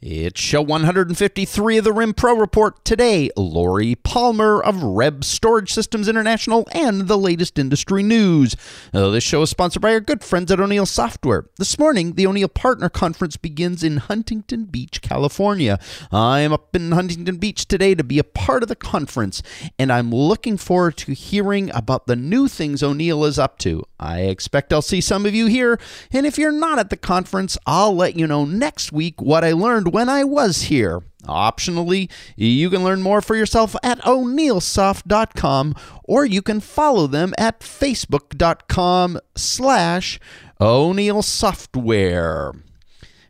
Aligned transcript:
It's 0.00 0.40
show 0.40 0.62
153 0.62 1.78
of 1.78 1.82
the 1.82 1.92
RIM 1.92 2.14
Pro 2.14 2.36
Report. 2.36 2.84
Today, 2.84 3.30
Lori 3.36 3.96
Palmer 3.96 4.62
of 4.62 4.80
Reb 4.80 5.24
Storage 5.24 5.72
Systems 5.72 6.06
International 6.06 6.68
and 6.70 7.08
the 7.08 7.18
latest 7.18 7.58
industry 7.58 8.04
news. 8.04 8.54
Uh, 8.94 9.08
this 9.08 9.24
show 9.24 9.42
is 9.42 9.50
sponsored 9.50 9.82
by 9.82 9.92
our 9.92 9.98
good 9.98 10.22
friends 10.22 10.52
at 10.52 10.60
O'Neil 10.60 10.86
Software. 10.86 11.46
This 11.58 11.80
morning, 11.80 12.12
the 12.12 12.28
O'Neil 12.28 12.46
Partner 12.46 12.88
Conference 12.88 13.36
begins 13.36 13.82
in 13.82 13.96
Huntington 13.96 14.66
Beach, 14.66 15.02
California. 15.02 15.80
I'm 16.12 16.52
up 16.52 16.76
in 16.76 16.92
Huntington 16.92 17.38
Beach 17.38 17.66
today 17.66 17.96
to 17.96 18.04
be 18.04 18.20
a 18.20 18.24
part 18.24 18.62
of 18.62 18.68
the 18.68 18.76
conference, 18.76 19.42
and 19.80 19.92
I'm 19.92 20.12
looking 20.12 20.58
forward 20.58 20.96
to 20.98 21.12
hearing 21.12 21.72
about 21.74 22.06
the 22.06 22.14
new 22.14 22.46
things 22.46 22.84
O'Neil 22.84 23.24
is 23.24 23.36
up 23.36 23.58
to. 23.58 23.82
I 23.98 24.20
expect 24.20 24.72
I'll 24.72 24.80
see 24.80 25.00
some 25.00 25.26
of 25.26 25.34
you 25.34 25.46
here, 25.46 25.76
and 26.12 26.24
if 26.24 26.38
you're 26.38 26.52
not 26.52 26.78
at 26.78 26.90
the 26.90 26.96
conference, 26.96 27.58
I'll 27.66 27.96
let 27.96 28.16
you 28.16 28.28
know 28.28 28.44
next 28.44 28.92
week 28.92 29.20
what 29.20 29.42
I 29.42 29.50
learned 29.50 29.87
when 29.88 30.08
I 30.08 30.24
was 30.24 30.62
here. 30.62 31.00
Optionally, 31.24 32.10
you 32.36 32.70
can 32.70 32.84
learn 32.84 33.02
more 33.02 33.20
for 33.20 33.34
yourself 33.34 33.74
at 33.82 34.00
o'neilsoft.com 34.06 35.74
or 36.04 36.24
you 36.24 36.42
can 36.42 36.60
follow 36.60 37.06
them 37.06 37.34
at 37.36 37.60
facebook.com 37.60 39.18
slash 39.34 40.20
O'Neil 40.60 41.22
Software. 41.22 42.52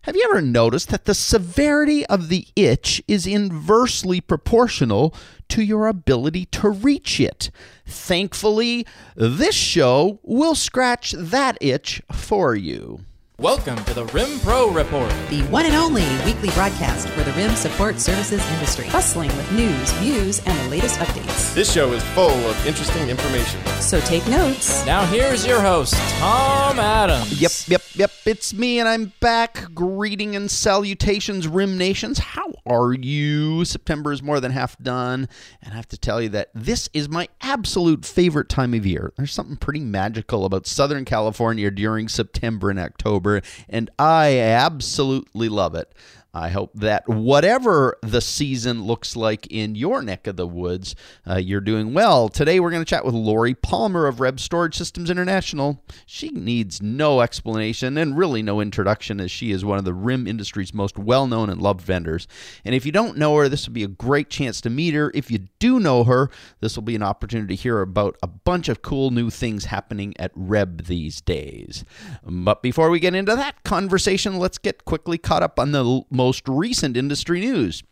Have 0.02 0.16
you 0.16 0.26
ever 0.30 0.40
noticed 0.40 0.88
that 0.88 1.04
the 1.04 1.14
severity 1.14 2.06
of 2.06 2.28
the 2.28 2.46
itch 2.56 3.02
is 3.06 3.27
inversely 3.27 4.22
proportional 4.22 5.14
to 5.48 5.62
your 5.62 5.86
ability 5.86 6.46
to 6.46 6.70
reach 6.70 7.20
it? 7.20 7.50
Thankfully, 7.84 8.86
this 9.16 9.54
show 9.54 10.20
will 10.22 10.54
scratch 10.54 11.12
that 11.12 11.58
itch 11.60 12.00
for 12.10 12.54
you. 12.54 13.00
Welcome 13.41 13.77
to 13.84 13.95
the 13.95 14.05
RIM 14.06 14.41
Pro 14.41 14.69
Report. 14.69 15.12
the 15.30 15.42
one 15.42 15.65
and 15.65 15.77
only 15.77 16.02
weekly 16.24 16.51
broadcast 16.56 17.06
for 17.10 17.23
the 17.23 17.30
RIM 17.34 17.55
support 17.55 18.01
services 18.01 18.45
industry, 18.51 18.87
bustling 18.91 19.28
with 19.37 19.52
news, 19.52 19.92
views, 19.92 20.45
and 20.45 20.59
the 20.59 20.69
latest 20.69 20.98
updates. 20.98 21.55
This 21.55 21.72
show 21.72 21.92
is 21.92 22.03
full 22.14 22.33
of 22.33 22.67
interesting 22.67 23.08
information. 23.08 23.64
So 23.80 24.00
take 24.00 24.27
notes. 24.27 24.84
Now 24.84 25.06
here's 25.06 25.47
your 25.47 25.61
host, 25.61 25.95
Tom 26.19 26.80
Adams. 26.80 27.41
Yep, 27.41 27.53
yep, 27.69 27.83
yep. 27.95 28.11
It's 28.27 28.53
me, 28.53 28.80
and 28.80 28.89
I'm 28.89 29.12
back. 29.20 29.73
Greeting 29.73 30.34
and 30.34 30.50
salutations, 30.50 31.47
Rim 31.47 31.78
Nations. 31.78 32.19
How 32.19 32.52
are 32.69 32.92
you? 32.92 33.64
September 33.64 34.12
is 34.12 34.22
more 34.22 34.41
than 34.41 34.52
half 34.52 34.78
done, 34.78 35.28
and 35.62 35.72
I 35.72 35.77
have 35.77 35.88
to 35.88 35.98
tell 35.98 36.20
you 36.20 36.28
that 36.30 36.50
this 36.55 36.88
is 36.92 37.08
my 37.08 37.28
absolute 37.41 38.05
favorite 38.05 38.48
time 38.48 38.74
of 38.74 38.86
year. 38.86 39.12
There's 39.16 39.33
something 39.33 39.56
pretty 39.56 39.80
magical 39.80 40.44
about 40.44 40.66
Southern 40.66 41.05
California 41.05 41.70
during 41.70 42.08
September 42.08 42.70
and 42.70 42.78
October, 42.78 43.42
and 43.69 43.91
I 43.98 44.39
absolutely 44.39 45.48
love 45.48 45.74
it. 45.74 45.92
I 46.34 46.50
hope 46.50 46.72
that 46.74 47.08
whatever 47.08 47.96
the 48.02 48.20
season 48.20 48.84
looks 48.84 49.16
like 49.16 49.46
in 49.46 49.74
your 49.74 50.02
neck 50.02 50.26
of 50.26 50.36
the 50.36 50.46
woods, 50.46 50.94
uh, 51.26 51.36
you're 51.36 51.62
doing 51.62 51.94
well. 51.94 52.28
Today, 52.28 52.60
we're 52.60 52.70
going 52.70 52.84
to 52.84 52.88
chat 52.88 53.04
with 53.04 53.14
Lori 53.14 53.54
Palmer 53.54 54.06
of 54.06 54.20
Reb 54.20 54.38
Storage 54.38 54.76
Systems 54.76 55.08
International. 55.08 55.82
She 56.04 56.28
needs 56.28 56.82
no 56.82 57.22
explanation 57.22 57.96
and 57.96 58.16
really 58.16 58.42
no 58.42 58.60
introduction, 58.60 59.20
as 59.20 59.30
she 59.30 59.52
is 59.52 59.64
one 59.64 59.78
of 59.78 59.86
the 59.86 59.94
RIM 59.94 60.26
industry's 60.26 60.74
most 60.74 60.98
well 60.98 61.26
known 61.26 61.48
and 61.48 61.62
loved 61.62 61.80
vendors. 61.80 62.28
And 62.62 62.74
if 62.74 62.84
you 62.84 62.92
don't 62.92 63.16
know 63.16 63.34
her, 63.36 63.48
this 63.48 63.66
will 63.66 63.74
be 63.74 63.84
a 63.84 63.88
great 63.88 64.28
chance 64.28 64.60
to 64.60 64.70
meet 64.70 64.92
her. 64.92 65.10
If 65.14 65.30
you 65.30 65.48
do 65.58 65.80
know 65.80 66.04
her, 66.04 66.28
this 66.60 66.76
will 66.76 66.82
be 66.82 66.94
an 66.94 67.02
opportunity 67.02 67.56
to 67.56 67.62
hear 67.62 67.80
about 67.80 68.18
a 68.22 68.26
bunch 68.26 68.68
of 68.68 68.82
cool 68.82 69.10
new 69.10 69.30
things 69.30 69.64
happening 69.66 70.12
at 70.18 70.30
Reb 70.34 70.84
these 70.84 71.22
days. 71.22 71.86
But 72.22 72.62
before 72.62 72.90
we 72.90 73.00
get 73.00 73.14
into 73.14 73.34
that 73.34 73.64
conversation, 73.64 74.38
let's 74.38 74.58
get 74.58 74.84
quickly 74.84 75.16
caught 75.16 75.42
up 75.42 75.58
on 75.58 75.72
the 75.72 76.02
most 76.19 76.48
recent 76.48 76.97
industry 76.97 77.38
news. 77.38 77.84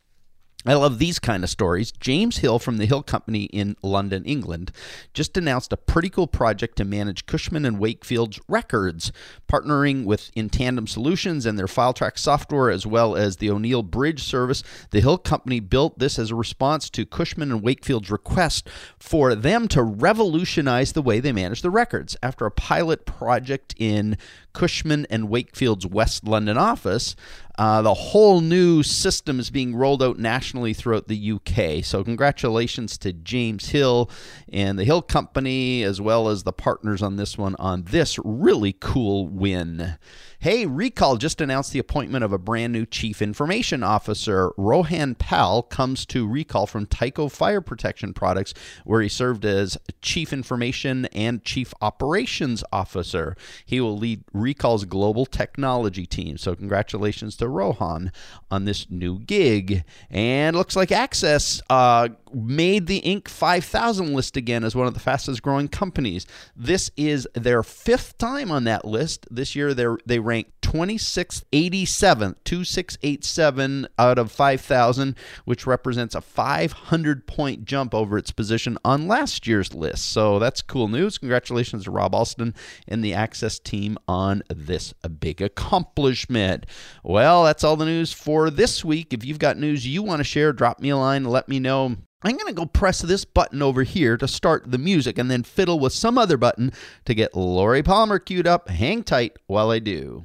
I 0.68 0.74
love 0.74 0.98
these 0.98 1.20
kind 1.20 1.44
of 1.44 1.50
stories. 1.50 1.92
James 1.92 2.38
Hill 2.38 2.58
from 2.58 2.78
the 2.78 2.86
Hill 2.86 3.04
Company 3.04 3.44
in 3.44 3.76
London, 3.82 4.24
England, 4.24 4.72
just 5.14 5.36
announced 5.36 5.72
a 5.72 5.76
pretty 5.76 6.08
cool 6.08 6.26
project 6.26 6.74
to 6.78 6.84
manage 6.84 7.26
Cushman 7.26 7.64
and 7.64 7.78
Wakefield's 7.78 8.40
records, 8.48 9.12
partnering 9.48 10.04
with 10.04 10.32
In 10.34 10.50
Tandem 10.50 10.88
Solutions 10.88 11.46
and 11.46 11.56
their 11.56 11.66
FileTrack 11.66 12.18
software, 12.18 12.68
as 12.68 12.84
well 12.84 13.14
as 13.14 13.36
the 13.36 13.48
O'Neil 13.48 13.84
Bridge 13.84 14.24
service. 14.24 14.64
The 14.90 15.00
Hill 15.00 15.18
Company 15.18 15.60
built 15.60 16.00
this 16.00 16.18
as 16.18 16.32
a 16.32 16.34
response 16.34 16.90
to 16.90 17.06
Cushman 17.06 17.52
and 17.52 17.62
Wakefield's 17.62 18.10
request 18.10 18.68
for 18.98 19.36
them 19.36 19.68
to 19.68 19.84
revolutionize 19.84 20.94
the 20.94 21.02
way 21.02 21.20
they 21.20 21.32
manage 21.32 21.62
the 21.62 21.70
records. 21.70 22.16
After 22.24 22.44
a 22.44 22.50
pilot 22.50 23.06
project 23.06 23.72
in 23.78 24.18
Cushman 24.52 25.06
and 25.10 25.28
Wakefield's 25.28 25.86
West 25.86 26.24
London 26.24 26.58
office, 26.58 27.14
uh, 27.58 27.82
the 27.82 27.94
whole 27.94 28.40
new 28.40 28.82
system 28.82 29.40
is 29.40 29.50
being 29.50 29.74
rolled 29.74 30.02
out 30.02 30.18
nationally 30.18 30.74
throughout 30.74 31.08
the 31.08 31.32
UK. 31.32 31.84
So, 31.84 32.04
congratulations 32.04 32.98
to 32.98 33.12
James 33.12 33.70
Hill 33.70 34.10
and 34.52 34.78
the 34.78 34.84
Hill 34.84 35.02
Company, 35.02 35.82
as 35.82 36.00
well 36.00 36.28
as 36.28 36.42
the 36.42 36.52
partners 36.52 37.02
on 37.02 37.16
this 37.16 37.38
one, 37.38 37.56
on 37.58 37.84
this 37.84 38.18
really 38.24 38.74
cool 38.78 39.26
win. 39.28 39.96
Hey, 40.38 40.66
Recall 40.66 41.16
just 41.16 41.40
announced 41.40 41.72
the 41.72 41.78
appointment 41.78 42.22
of 42.22 42.32
a 42.32 42.38
brand 42.38 42.72
new 42.72 42.84
Chief 42.84 43.22
Information 43.22 43.82
Officer. 43.82 44.52
Rohan 44.58 45.14
Pal 45.14 45.62
comes 45.62 46.04
to 46.06 46.28
Recall 46.28 46.66
from 46.66 46.86
Tyco 46.86 47.32
Fire 47.32 47.62
Protection 47.62 48.12
Products, 48.12 48.52
where 48.84 49.00
he 49.00 49.08
served 49.08 49.46
as 49.46 49.78
Chief 50.02 50.34
Information 50.34 51.06
and 51.06 51.42
Chief 51.42 51.72
Operations 51.80 52.62
Officer. 52.70 53.34
He 53.64 53.80
will 53.80 53.96
lead 53.96 54.24
Recall's 54.34 54.84
global 54.84 55.24
technology 55.24 56.04
team. 56.04 56.36
So, 56.36 56.54
congratulations 56.54 57.34
to 57.38 57.45
Rohan 57.48 58.12
on 58.50 58.64
this 58.64 58.90
new 58.90 59.18
gig. 59.18 59.84
And 60.10 60.56
looks 60.56 60.76
like 60.76 60.92
Access 60.92 61.60
uh, 61.70 62.08
made 62.36 62.86
the 62.86 63.00
Inc. 63.00 63.28
5000 63.28 64.12
list 64.14 64.36
again 64.36 64.62
as 64.62 64.76
one 64.76 64.86
of 64.86 64.94
the 64.94 65.00
fastest 65.00 65.42
growing 65.42 65.68
companies. 65.68 66.26
This 66.54 66.90
is 66.96 67.26
their 67.34 67.62
fifth 67.62 68.18
time 68.18 68.50
on 68.50 68.64
that 68.64 68.84
list. 68.84 69.26
This 69.30 69.56
year 69.56 69.72
they 69.72 69.86
they 70.04 70.18
ranked 70.18 70.52
2687, 70.60 72.36
2687 72.44 73.88
out 73.98 74.18
of 74.18 74.30
5000, 74.30 75.16
which 75.44 75.66
represents 75.66 76.14
a 76.14 76.20
500 76.20 77.26
point 77.26 77.64
jump 77.64 77.94
over 77.94 78.18
its 78.18 78.32
position 78.32 78.76
on 78.84 79.08
last 79.08 79.46
year's 79.46 79.72
list. 79.72 80.10
So 80.10 80.38
that's 80.38 80.60
cool 80.60 80.88
news. 80.88 81.18
Congratulations 81.18 81.84
to 81.84 81.90
Rob 81.90 82.14
Alston 82.14 82.54
and 82.86 83.02
the 83.02 83.14
Access 83.14 83.58
team 83.58 83.96
on 84.06 84.42
this 84.48 84.92
big 85.20 85.40
accomplishment. 85.40 86.66
Well, 87.02 87.44
that's 87.44 87.64
all 87.64 87.76
the 87.76 87.86
news 87.86 88.12
for 88.12 88.50
this 88.50 88.84
week. 88.84 89.12
If 89.12 89.24
you've 89.24 89.38
got 89.38 89.56
news 89.56 89.86
you 89.86 90.02
want 90.02 90.20
to 90.20 90.24
share, 90.24 90.52
drop 90.52 90.80
me 90.80 90.90
a 90.90 90.96
line, 90.96 91.24
let 91.24 91.48
me 91.48 91.60
know. 91.60 91.96
I'm 92.26 92.36
going 92.36 92.48
to 92.48 92.52
go 92.52 92.66
press 92.66 93.02
this 93.02 93.24
button 93.24 93.62
over 93.62 93.84
here 93.84 94.16
to 94.16 94.26
start 94.26 94.68
the 94.68 94.78
music 94.78 95.16
and 95.16 95.30
then 95.30 95.44
fiddle 95.44 95.78
with 95.78 95.92
some 95.92 96.18
other 96.18 96.36
button 96.36 96.72
to 97.04 97.14
get 97.14 97.36
Lori 97.36 97.84
Palmer 97.84 98.18
queued 98.18 98.48
up. 98.48 98.68
Hang 98.68 99.04
tight 99.04 99.36
while 99.46 99.70
I 99.70 99.78
do. 99.78 100.24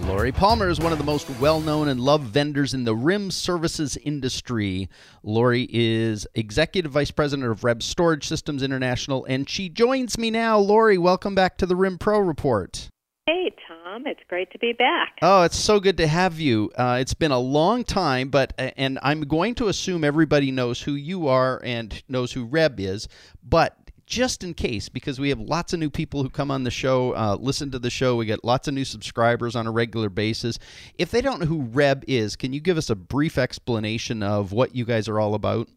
Lori 0.00 0.32
Palmer 0.32 0.68
is 0.68 0.80
one 0.80 0.90
of 0.90 0.98
the 0.98 1.04
most 1.04 1.30
well 1.38 1.60
known 1.60 1.86
and 1.86 2.00
loved 2.00 2.26
vendors 2.26 2.74
in 2.74 2.82
the 2.82 2.96
RIM 2.96 3.30
services 3.30 3.96
industry. 3.98 4.88
Lori 5.22 5.68
is 5.70 6.26
Executive 6.34 6.90
Vice 6.90 7.12
President 7.12 7.48
of 7.48 7.62
Reb 7.62 7.84
Storage 7.84 8.26
Systems 8.26 8.64
International, 8.64 9.24
and 9.26 9.48
she 9.48 9.68
joins 9.68 10.18
me 10.18 10.32
now. 10.32 10.58
Lori, 10.58 10.98
welcome 10.98 11.36
back 11.36 11.56
to 11.58 11.66
the 11.66 11.76
RIM 11.76 11.98
Pro 11.98 12.18
Report. 12.18 12.88
Hey, 13.28 13.52
Tom. 13.68 14.06
It's 14.06 14.22
great 14.26 14.50
to 14.52 14.58
be 14.58 14.72
back. 14.72 15.18
Oh, 15.20 15.42
it's 15.42 15.58
so 15.58 15.80
good 15.80 15.98
to 15.98 16.06
have 16.06 16.40
you. 16.40 16.70
Uh, 16.74 16.96
it's 16.98 17.12
been 17.12 17.30
a 17.30 17.38
long 17.38 17.84
time, 17.84 18.30
but 18.30 18.54
and 18.56 18.98
I'm 19.02 19.20
going 19.20 19.54
to 19.56 19.68
assume 19.68 20.02
everybody 20.02 20.50
knows 20.50 20.80
who 20.80 20.92
you 20.94 21.28
are 21.28 21.60
and 21.62 22.02
knows 22.08 22.32
who 22.32 22.46
Reb 22.46 22.80
is, 22.80 23.06
but 23.46 23.76
just 24.06 24.42
in 24.42 24.54
case, 24.54 24.88
because 24.88 25.20
we 25.20 25.28
have 25.28 25.38
lots 25.38 25.74
of 25.74 25.78
new 25.78 25.90
people 25.90 26.22
who 26.22 26.30
come 26.30 26.50
on 26.50 26.64
the 26.64 26.70
show, 26.70 27.14
uh, 27.14 27.36
listen 27.38 27.70
to 27.72 27.78
the 27.78 27.90
show. 27.90 28.16
We 28.16 28.24
get 28.24 28.44
lots 28.44 28.66
of 28.66 28.72
new 28.72 28.86
subscribers 28.86 29.54
on 29.54 29.66
a 29.66 29.70
regular 29.70 30.08
basis. 30.08 30.58
If 30.96 31.10
they 31.10 31.20
don't 31.20 31.40
know 31.40 31.46
who 31.46 31.64
Reb 31.64 32.04
is, 32.08 32.34
can 32.34 32.54
you 32.54 32.60
give 32.60 32.78
us 32.78 32.88
a 32.88 32.96
brief 32.96 33.36
explanation 33.36 34.22
of 34.22 34.52
what 34.52 34.74
you 34.74 34.86
guys 34.86 35.06
are 35.06 35.20
all 35.20 35.34
about? 35.34 35.68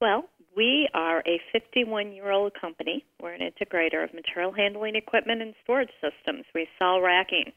Well, 0.00 0.24
we 0.56 0.88
are 0.94 1.20
a 1.20 1.40
51 1.52 2.12
year 2.12 2.30
old 2.30 2.52
company. 2.60 3.04
We're 3.20 3.32
an 3.32 3.40
integrator 3.40 4.04
of 4.04 4.12
material 4.14 4.52
handling 4.52 4.96
equipment 4.96 5.42
and 5.42 5.54
storage 5.64 5.90
systems. 6.00 6.44
We 6.54 6.66
sell 6.78 7.00
racking. 7.00 7.52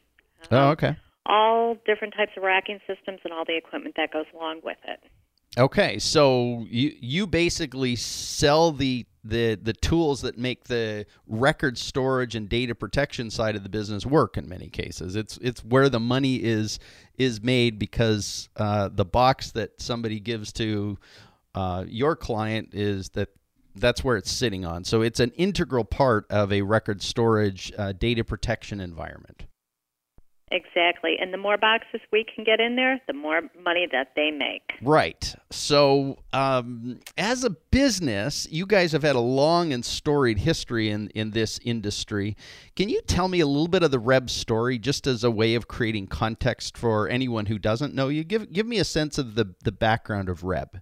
Oh, 0.50 0.70
okay. 0.70 0.96
All 1.26 1.76
different 1.86 2.14
types 2.14 2.32
of 2.36 2.42
racking 2.42 2.80
systems 2.86 3.20
and 3.24 3.32
all 3.32 3.44
the 3.46 3.56
equipment 3.56 3.94
that 3.96 4.12
goes 4.12 4.26
along 4.34 4.60
with 4.62 4.76
it. 4.86 5.00
Okay, 5.56 6.00
so 6.00 6.66
you 6.68 6.92
you 7.00 7.26
basically 7.28 7.94
sell 7.94 8.72
the 8.72 9.06
the 9.22 9.54
the 9.54 9.72
tools 9.72 10.22
that 10.22 10.36
make 10.36 10.64
the 10.64 11.06
record 11.28 11.78
storage 11.78 12.34
and 12.34 12.48
data 12.48 12.74
protection 12.74 13.30
side 13.30 13.54
of 13.54 13.62
the 13.62 13.68
business 13.68 14.04
work 14.04 14.36
in 14.36 14.48
many 14.48 14.68
cases. 14.68 15.14
It's 15.14 15.38
it's 15.40 15.64
where 15.64 15.88
the 15.88 16.00
money 16.00 16.42
is 16.42 16.80
is 17.18 17.40
made 17.40 17.78
because 17.78 18.48
uh, 18.56 18.88
the 18.92 19.04
box 19.04 19.52
that 19.52 19.80
somebody 19.80 20.18
gives 20.18 20.52
to 20.54 20.98
uh, 21.54 21.84
your 21.86 22.16
client 22.16 22.70
is 22.72 23.10
that 23.10 23.28
that's 23.76 24.04
where 24.04 24.16
it's 24.16 24.30
sitting 24.30 24.64
on. 24.64 24.84
So 24.84 25.02
it's 25.02 25.20
an 25.20 25.32
integral 25.32 25.84
part 25.84 26.26
of 26.30 26.52
a 26.52 26.62
record 26.62 27.02
storage 27.02 27.72
uh, 27.76 27.92
data 27.92 28.24
protection 28.24 28.80
environment. 28.80 29.46
Exactly. 30.52 31.16
And 31.20 31.32
the 31.32 31.38
more 31.38 31.56
boxes 31.56 32.00
we 32.12 32.24
can 32.32 32.44
get 32.44 32.60
in 32.60 32.76
there, 32.76 33.00
the 33.08 33.12
more 33.12 33.40
money 33.64 33.88
that 33.90 34.12
they 34.14 34.30
make. 34.30 34.62
Right. 34.82 35.34
So, 35.50 36.18
um, 36.32 37.00
as 37.18 37.42
a 37.42 37.50
business, 37.50 38.46
you 38.48 38.64
guys 38.64 38.92
have 38.92 39.02
had 39.02 39.16
a 39.16 39.20
long 39.20 39.72
and 39.72 39.84
storied 39.84 40.38
history 40.38 40.90
in, 40.90 41.08
in 41.08 41.32
this 41.32 41.58
industry. 41.64 42.36
Can 42.76 42.88
you 42.88 43.00
tell 43.00 43.26
me 43.26 43.40
a 43.40 43.46
little 43.46 43.66
bit 43.68 43.82
of 43.82 43.90
the 43.90 43.98
Reb 43.98 44.30
story 44.30 44.78
just 44.78 45.08
as 45.08 45.24
a 45.24 45.30
way 45.30 45.56
of 45.56 45.66
creating 45.66 46.06
context 46.06 46.78
for 46.78 47.08
anyone 47.08 47.46
who 47.46 47.58
doesn't 47.58 47.94
know 47.94 48.08
you? 48.08 48.22
Give, 48.22 48.52
give 48.52 48.66
me 48.66 48.78
a 48.78 48.84
sense 48.84 49.18
of 49.18 49.34
the, 49.34 49.54
the 49.64 49.72
background 49.72 50.28
of 50.28 50.44
Reb. 50.44 50.80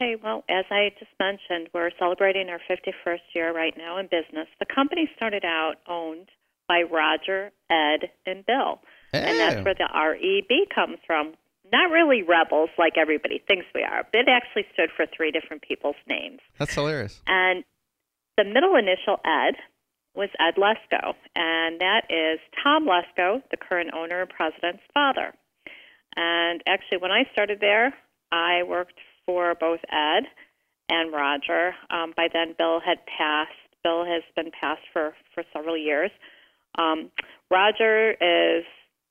Okay, 0.00 0.16
well, 0.22 0.44
as 0.48 0.64
I 0.70 0.90
just 0.98 1.10
mentioned, 1.20 1.68
we're 1.74 1.90
celebrating 1.98 2.48
our 2.48 2.60
51st 2.70 3.20
year 3.34 3.54
right 3.54 3.74
now 3.76 3.98
in 3.98 4.06
business. 4.06 4.48
The 4.58 4.64
company 4.64 5.10
started 5.14 5.44
out 5.44 5.74
owned 5.86 6.28
by 6.68 6.84
Roger, 6.90 7.50
Ed, 7.68 8.08
and 8.24 8.46
Bill. 8.46 8.80
And 9.12 9.38
that's 9.38 9.62
where 9.62 9.74
the 9.74 9.88
REB 9.92 10.70
comes 10.74 10.98
from. 11.06 11.34
Not 11.70 11.90
really 11.90 12.22
rebels 12.22 12.70
like 12.78 12.94
everybody 12.96 13.42
thinks 13.46 13.66
we 13.74 13.82
are, 13.82 14.04
but 14.10 14.20
it 14.20 14.28
actually 14.28 14.64
stood 14.72 14.88
for 14.96 15.04
three 15.14 15.30
different 15.30 15.62
people's 15.62 16.00
names. 16.08 16.38
That's 16.58 16.74
hilarious. 16.74 17.20
And 17.26 17.64
the 18.38 18.44
middle 18.44 18.76
initial, 18.76 19.20
Ed, 19.24 19.56
was 20.14 20.30
Ed 20.40 20.56
Lesko. 20.56 21.12
And 21.36 21.80
that 21.80 22.04
is 22.08 22.40
Tom 22.64 22.86
Lesko, 22.86 23.42
the 23.50 23.58
current 23.58 23.90
owner 23.94 24.22
and 24.22 24.30
president's 24.30 24.82
father. 24.94 25.34
And 26.16 26.62
actually, 26.66 26.98
when 26.98 27.10
I 27.10 27.24
started 27.32 27.58
there, 27.60 27.92
I 28.32 28.62
worked 28.62 28.98
for 29.30 29.54
both 29.54 29.78
Ed 29.92 30.24
and 30.88 31.12
Roger. 31.12 31.74
Um, 31.88 32.12
by 32.16 32.26
then, 32.32 32.54
Bill 32.58 32.80
had 32.84 32.98
passed. 33.06 33.52
Bill 33.84 34.04
has 34.04 34.22
been 34.34 34.50
passed 34.50 34.82
for, 34.92 35.14
for 35.34 35.44
several 35.52 35.76
years. 35.78 36.10
Um, 36.76 37.10
Roger 37.48 38.10
is, 38.10 38.64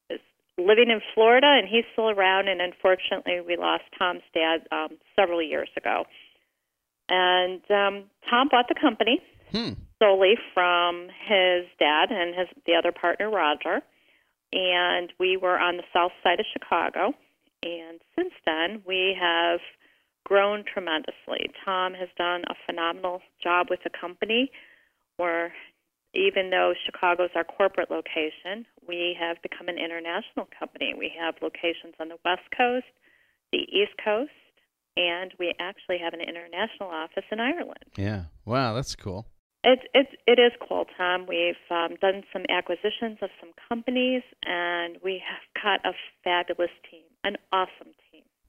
is 0.09 0.19
living 0.57 0.89
in 0.89 0.99
Florida, 1.15 1.47
and 1.47 1.67
he's 1.67 1.85
still 1.93 2.09
around. 2.09 2.49
And 2.49 2.61
unfortunately, 2.61 3.39
we 3.39 3.55
lost 3.55 3.83
Tom's 3.97 4.23
dad 4.33 4.67
um, 4.71 4.97
several 5.15 5.41
years 5.41 5.69
ago. 5.77 6.03
And 7.07 7.61
um, 7.71 8.03
Tom 8.29 8.49
bought 8.51 8.67
the 8.67 8.75
company 8.79 9.21
Hmm. 9.51 9.73
solely 9.97 10.35
from 10.53 11.07
his 11.25 11.65
dad 11.79 12.11
and 12.11 12.35
his 12.35 12.47
the 12.67 12.75
other 12.75 12.91
partner 12.91 13.31
Roger, 13.31 13.81
and 14.53 15.11
we 15.19 15.37
were 15.37 15.57
on 15.57 15.77
the 15.77 15.83
south 15.91 16.11
side 16.21 16.39
of 16.39 16.45
Chicago. 16.53 17.13
And 17.63 17.99
since 18.15 18.33
then, 18.45 18.83
we 18.85 19.17
have 19.19 19.59
grown 20.29 20.63
tremendously. 20.63 21.49
Tom 21.65 21.95
has 21.95 22.07
done 22.15 22.43
a 22.47 22.55
phenomenal 22.67 23.19
job 23.41 23.67
with 23.69 23.79
the 23.83 23.89
company. 23.89 24.51
Where 25.17 25.51
even 26.13 26.49
though 26.49 26.73
Chicago 26.85 27.25
is 27.25 27.31
our 27.35 27.43
corporate 27.43 27.89
location, 27.89 28.65
we 28.87 29.17
have 29.19 29.41
become 29.41 29.67
an 29.67 29.77
international 29.77 30.47
company. 30.57 30.93
We 30.97 31.11
have 31.19 31.35
locations 31.41 31.95
on 31.99 32.09
the 32.09 32.17
West 32.23 32.47
Coast, 32.55 32.85
the 33.51 33.65
East 33.67 33.97
Coast, 34.03 34.31
and 34.95 35.33
we 35.39 35.53
actually 35.59 35.97
have 35.97 36.13
an 36.13 36.21
international 36.21 36.89
office 36.89 37.25
in 37.31 37.39
Ireland. 37.39 37.89
Yeah. 37.97 38.25
Wow, 38.45 38.75
that's 38.75 38.95
cool. 38.95 39.25
It 39.63 39.79
it 39.93 40.07
it 40.25 40.39
is 40.39 40.53
cool, 40.65 40.85
Tom. 40.97 41.25
We've 41.27 41.59
um, 41.69 41.97
done 41.99 42.23
some 42.31 42.43
acquisitions 42.49 43.19
of 43.21 43.29
some 43.41 43.51
companies, 43.67 44.23
and 44.45 44.95
we 45.03 45.21
have 45.27 45.43
got 45.61 45.85
a 45.85 45.93
fabulous 46.23 46.71
team, 46.89 47.03
an 47.25 47.35
awesome 47.51 47.91
team. 47.91 47.98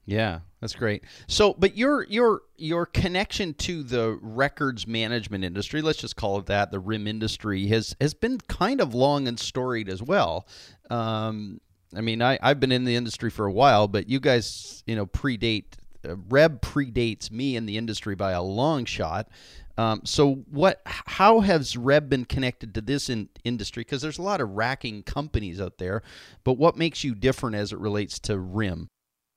Yeah, 0.05 0.39
that's 0.59 0.75
great. 0.75 1.03
So, 1.27 1.53
but 1.57 1.77
your 1.77 2.03
your 2.05 2.41
your 2.57 2.85
connection 2.85 3.53
to 3.55 3.83
the 3.83 4.17
records 4.21 4.87
management 4.87 5.43
industry, 5.43 5.81
let's 5.81 5.99
just 5.99 6.15
call 6.15 6.39
it 6.39 6.47
that, 6.47 6.71
the 6.71 6.79
RIM 6.79 7.07
industry 7.07 7.67
has 7.67 7.95
has 8.01 8.13
been 8.13 8.39
kind 8.39 8.81
of 8.81 8.93
long 8.93 9.27
and 9.27 9.39
storied 9.39 9.89
as 9.89 10.01
well. 10.01 10.47
Um, 10.89 11.61
I 11.95 12.01
mean, 12.01 12.21
I 12.21 12.39
I've 12.41 12.59
been 12.59 12.71
in 12.71 12.83
the 12.83 12.95
industry 12.95 13.29
for 13.29 13.45
a 13.45 13.51
while, 13.51 13.87
but 13.87 14.09
you 14.09 14.19
guys, 14.19 14.83
you 14.87 14.95
know, 14.95 15.05
predate 15.05 15.65
uh, 16.07 16.15
Reb 16.29 16.61
predates 16.61 17.31
me 17.31 17.55
in 17.55 17.65
the 17.65 17.77
industry 17.77 18.15
by 18.15 18.31
a 18.31 18.41
long 18.41 18.85
shot. 18.85 19.29
Um, 19.77 20.01
so, 20.03 20.43
what? 20.49 20.81
How 20.85 21.39
has 21.39 21.77
Reb 21.77 22.09
been 22.09 22.25
connected 22.25 22.73
to 22.75 22.81
this 22.81 23.09
in, 23.09 23.29
industry? 23.43 23.81
Because 23.81 24.01
there's 24.01 24.19
a 24.19 24.23
lot 24.23 24.41
of 24.41 24.49
racking 24.49 25.03
companies 25.03 25.61
out 25.61 25.77
there, 25.77 26.01
but 26.43 26.53
what 26.53 26.75
makes 26.75 27.03
you 27.03 27.15
different 27.15 27.55
as 27.55 27.71
it 27.71 27.79
relates 27.79 28.19
to 28.19 28.37
RIM? 28.37 28.89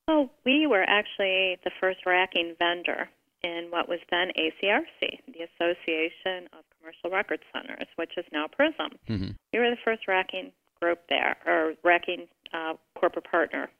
Well, 0.06 0.30
we 0.44 0.66
were 0.66 0.84
actually 0.86 1.58
the 1.64 1.70
first 1.80 2.00
racking 2.06 2.54
vendor 2.58 3.08
in 3.42 3.68
what 3.70 3.88
was 3.88 4.00
then 4.10 4.28
ACRC, 4.38 5.20
the 5.28 5.46
Association 5.54 6.48
of 6.52 6.64
Commercial 6.78 7.10
Record 7.10 7.40
Centers, 7.52 7.88
which 7.96 8.12
is 8.16 8.24
now 8.32 8.46
Prism. 8.48 8.98
Mm-hmm. 9.08 9.30
We 9.52 9.58
were 9.58 9.70
the 9.70 9.84
first 9.84 10.08
racking 10.08 10.52
group 10.80 11.00
there, 11.08 11.36
or 11.46 11.74
racking 11.84 12.26
uh, 12.52 12.74
corporate 12.98 13.30
partner. 13.30 13.70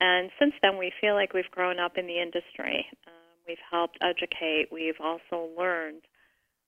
And 0.00 0.30
since 0.38 0.54
then, 0.62 0.78
we 0.78 0.92
feel 1.00 1.14
like 1.14 1.34
we've 1.34 1.50
grown 1.50 1.78
up 1.78 1.98
in 1.98 2.06
the 2.06 2.20
industry. 2.20 2.86
Um, 3.06 3.12
we've 3.46 3.58
helped 3.70 3.98
educate. 4.02 4.68
We've 4.72 5.00
also 5.02 5.48
learned. 5.58 6.02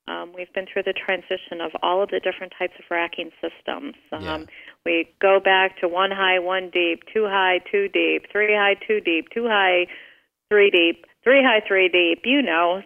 Um, 0.08 0.32
we've 0.34 0.52
been 0.52 0.66
through 0.72 0.82
the 0.82 0.93
transition 0.93 1.60
of 1.60 1.70
all 1.82 2.02
of 2.02 2.10
the 2.10 2.19
different 2.20 2.52
types 2.58 2.75
of 2.78 2.84
racking 2.90 3.31
systems. 3.40 3.94
Um, 4.10 4.22
Yeah. 4.22 4.38
We 4.84 5.08
go 5.20 5.38
back 5.38 5.78
to 5.81 5.87
one 5.88 6.10
high, 6.10 6.40
one 6.40 6.70
deep, 6.70 7.04
two 7.14 7.26
high, 7.28 7.60
two 7.70 7.88
deep, 7.88 8.25
three 8.32 8.52
high, 8.52 8.75
two 8.87 9.00
deep, 9.00 9.28
two 9.32 9.46
high, 9.46 9.87
three 10.50 10.70
deep, 10.70 11.06
three 11.22 11.40
high, 11.43 11.60
three 11.66 11.88
deep. 11.88 12.22
You 12.25 12.43
know, 12.43 12.82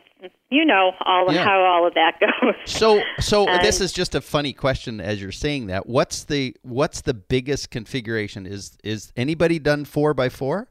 you 0.50 0.66
know 0.66 0.92
all 1.06 1.32
Yeah. 1.32 1.42
how 1.44 1.60
all 1.64 1.86
of 1.86 1.94
that 1.94 2.20
goes. 2.20 2.54
So, 2.66 3.00
so 3.18 3.48
And- 3.48 3.64
this 3.64 3.80
is 3.80 3.94
just 3.94 4.14
a 4.14 4.20
funny 4.20 4.52
question 4.52 5.00
as 5.00 5.22
you're 5.22 5.32
saying 5.32 5.68
that. 5.68 5.86
What's 5.86 6.24
the 6.24 6.54
what's 6.62 7.00
the 7.00 7.14
biggest 7.14 7.70
configuration? 7.70 8.44
Is 8.46 8.76
is 8.84 9.10
anybody 9.16 9.58
done 9.58 9.86
four 9.86 10.12
by 10.12 10.28
four? 10.28 10.68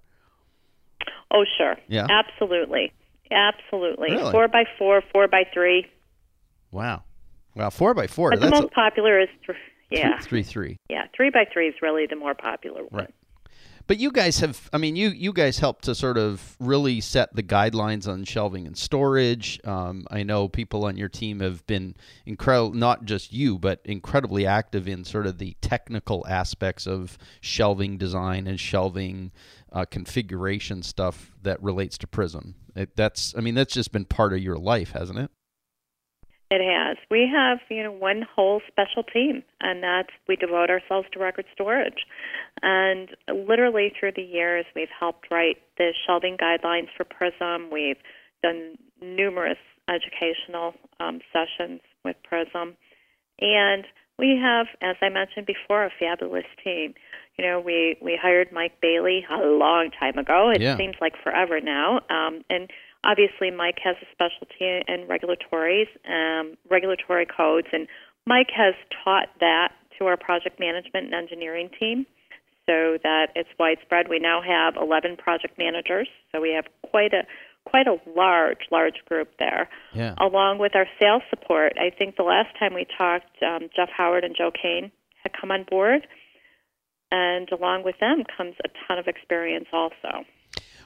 Oh, 1.32 1.44
sure. 1.58 1.76
Yeah. 1.88 2.06
Absolutely. 2.08 2.94
Absolutely. 3.32 4.12
Really? 4.12 4.32
Four 4.32 4.48
by 4.48 4.66
four, 4.78 5.02
four 5.12 5.28
by 5.28 5.44
three. 5.52 5.88
Wow, 6.76 7.04
wow, 7.56 7.70
four 7.70 7.94
by 7.94 8.08
four. 8.08 8.32
But 8.32 8.42
the 8.42 8.50
That's 8.50 8.62
most 8.62 8.74
popular 8.74 9.20
is, 9.20 9.30
th- 9.48 9.58
yeah, 9.90 10.20
three 10.20 10.44
three. 10.44 10.78
yeah. 10.90 11.06
Three 11.16 11.30
by 11.30 11.46
three 11.52 11.70
is 11.70 11.76
really 11.82 12.06
the 12.06 12.18
more 12.18 12.36
popular 12.36 12.84
one. 12.84 13.04
Right. 13.04 13.14
But 13.88 14.00
you 14.00 14.12
guys 14.12 14.40
have, 14.40 14.68
I 14.74 14.80
mean, 14.80 14.96
you 14.96 15.10
you 15.10 15.32
guys 15.32 15.60
helped 15.60 15.86
to 15.86 15.94
sort 15.94 16.18
of 16.18 16.58
really 16.60 17.00
set 17.02 17.36
the 17.36 17.44
guidelines 17.44 18.08
on 18.08 18.24
shelving 18.26 18.66
and 18.66 18.76
storage. 18.76 19.62
Um, 19.64 20.08
I 20.10 20.24
know 20.24 20.48
people 20.50 20.86
on 20.86 20.98
your 20.98 21.08
team 21.08 21.40
have 21.40 21.66
been 21.68 21.96
incredible, 22.26 22.74
not 22.74 23.06
just 23.06 23.32
you, 23.32 23.60
but 23.60 23.80
incredibly 23.86 24.48
active 24.48 24.88
in 24.88 25.06
sort 25.06 25.28
of 25.28 25.38
the 25.38 25.56
technical 25.62 26.26
aspects 26.28 26.88
of 26.88 27.18
shelving 27.42 27.98
design 27.98 28.48
and 28.48 28.60
shelving 28.60 29.32
uh, 29.72 29.86
configuration 29.86 30.82
stuff 30.82 31.32
that 31.44 31.62
relates 31.62 31.98
to 32.00 32.08
Prism. 32.08 32.56
It, 32.76 32.96
that's, 32.96 33.36
I 33.38 33.42
mean, 33.42 33.54
that's 33.54 33.74
just 33.74 33.92
been 33.92 34.06
part 34.06 34.34
of 34.34 34.40
your 34.40 34.58
life, 34.58 34.94
hasn't 34.94 35.20
it? 35.20 35.30
It 36.52 36.62
has. 36.62 36.98
We 37.10 37.28
have, 37.34 37.58
you 37.70 37.82
know, 37.84 37.92
one 37.92 38.22
whole 38.36 38.62
special 38.68 39.02
team, 39.04 39.44
and 39.62 39.82
that's 39.82 40.10
we 40.28 40.36
devote 40.36 40.70
ourselves 40.70 41.08
to 41.14 41.20
record 41.20 41.46
storage. 41.52 42.06
And 42.62 43.10
literally 43.34 43.92
through 44.00 44.12
the 44.16 44.22
years, 44.22 44.66
we've 44.76 44.94
helped 44.98 45.32
write 45.32 45.58
the 45.78 45.94
shelving 46.06 46.38
guidelines 46.38 46.88
for 46.96 47.04
Prism. 47.04 47.72
We've 47.72 47.98
done 48.44 48.78
numerous 49.02 49.58
educational 49.90 50.76
um, 51.00 51.20
sessions 51.34 51.82
with 52.04 52.16
Prism, 52.24 52.78
and 53.42 53.86
we 54.20 54.40
have, 54.42 54.68
as 54.82 54.96
I 55.02 55.10
mentioned 55.10 55.48
before, 55.48 55.84
a 55.86 55.90
fabulous 56.00 56.46
team. 56.64 56.94
You 57.38 57.46
know, 57.46 57.60
we 57.60 57.98
we 58.02 58.18
hired 58.22 58.52
Mike 58.52 58.80
Bailey 58.82 59.26
a 59.30 59.46
long 59.46 59.90
time 60.00 60.18
ago. 60.18 60.52
It 60.54 60.62
Yeah. 60.62 60.78
seems 60.78 60.96
like 61.02 61.14
forever 61.24 61.60
now, 61.60 62.02
um, 62.10 62.46
and 62.50 62.70
obviously 63.06 63.52
Mike 63.52 63.78
has 63.84 63.96
a 64.02 64.08
specialty 64.12 64.84
in 64.88 65.08
regulatories, 65.08 65.88
um, 66.10 66.58
regulatory 66.70 67.26
codes, 67.26 67.68
and 67.72 67.88
Mike 68.26 68.50
has 68.56 68.74
taught 69.04 69.30
that 69.40 69.70
to 69.98 70.06
our 70.06 70.18
project 70.18 70.60
management 70.60 71.06
and 71.06 71.14
engineering 71.14 71.70
team 71.80 72.06
so 72.66 72.98
that 73.04 73.28
it's 73.36 73.50
widespread. 73.60 74.08
We 74.10 74.20
now 74.20 74.42
have 74.42 74.76
11 74.76 75.18
project 75.18 75.58
managers, 75.58 76.08
so 76.32 76.42
we 76.42 76.52
have 76.54 76.66
quite 76.90 77.14
a 77.14 77.24
quite 77.66 77.88
a 77.88 77.98
large 78.16 78.68
large 78.72 79.04
group 79.08 79.30
there. 79.40 79.70
Yeah. 79.94 80.16
Along 80.20 80.58
with 80.60 80.76
our 80.76 80.88
sales 81.00 81.24
support, 81.30 81.74
I 81.80 81.96
think 81.96 82.16
the 82.16 82.24
last 82.24 82.50
time 82.60 82.74
we 82.74 82.86
talked, 82.98 83.42
um, 83.42 83.70
Jeff 83.76 83.90
Howard 83.96 84.24
and 84.24 84.36
Joe 84.36 84.52
Kane 84.52 84.92
had 85.24 85.32
come 85.40 85.52
on 85.52 85.66
board, 85.70 86.08
and 87.12 87.50
along 87.52 87.84
with 87.84 87.96
them 88.00 88.24
comes 88.36 88.56
a 88.64 88.70
ton 88.88 88.98
of 89.00 89.08
experience 89.08 89.68
also. 89.72 90.26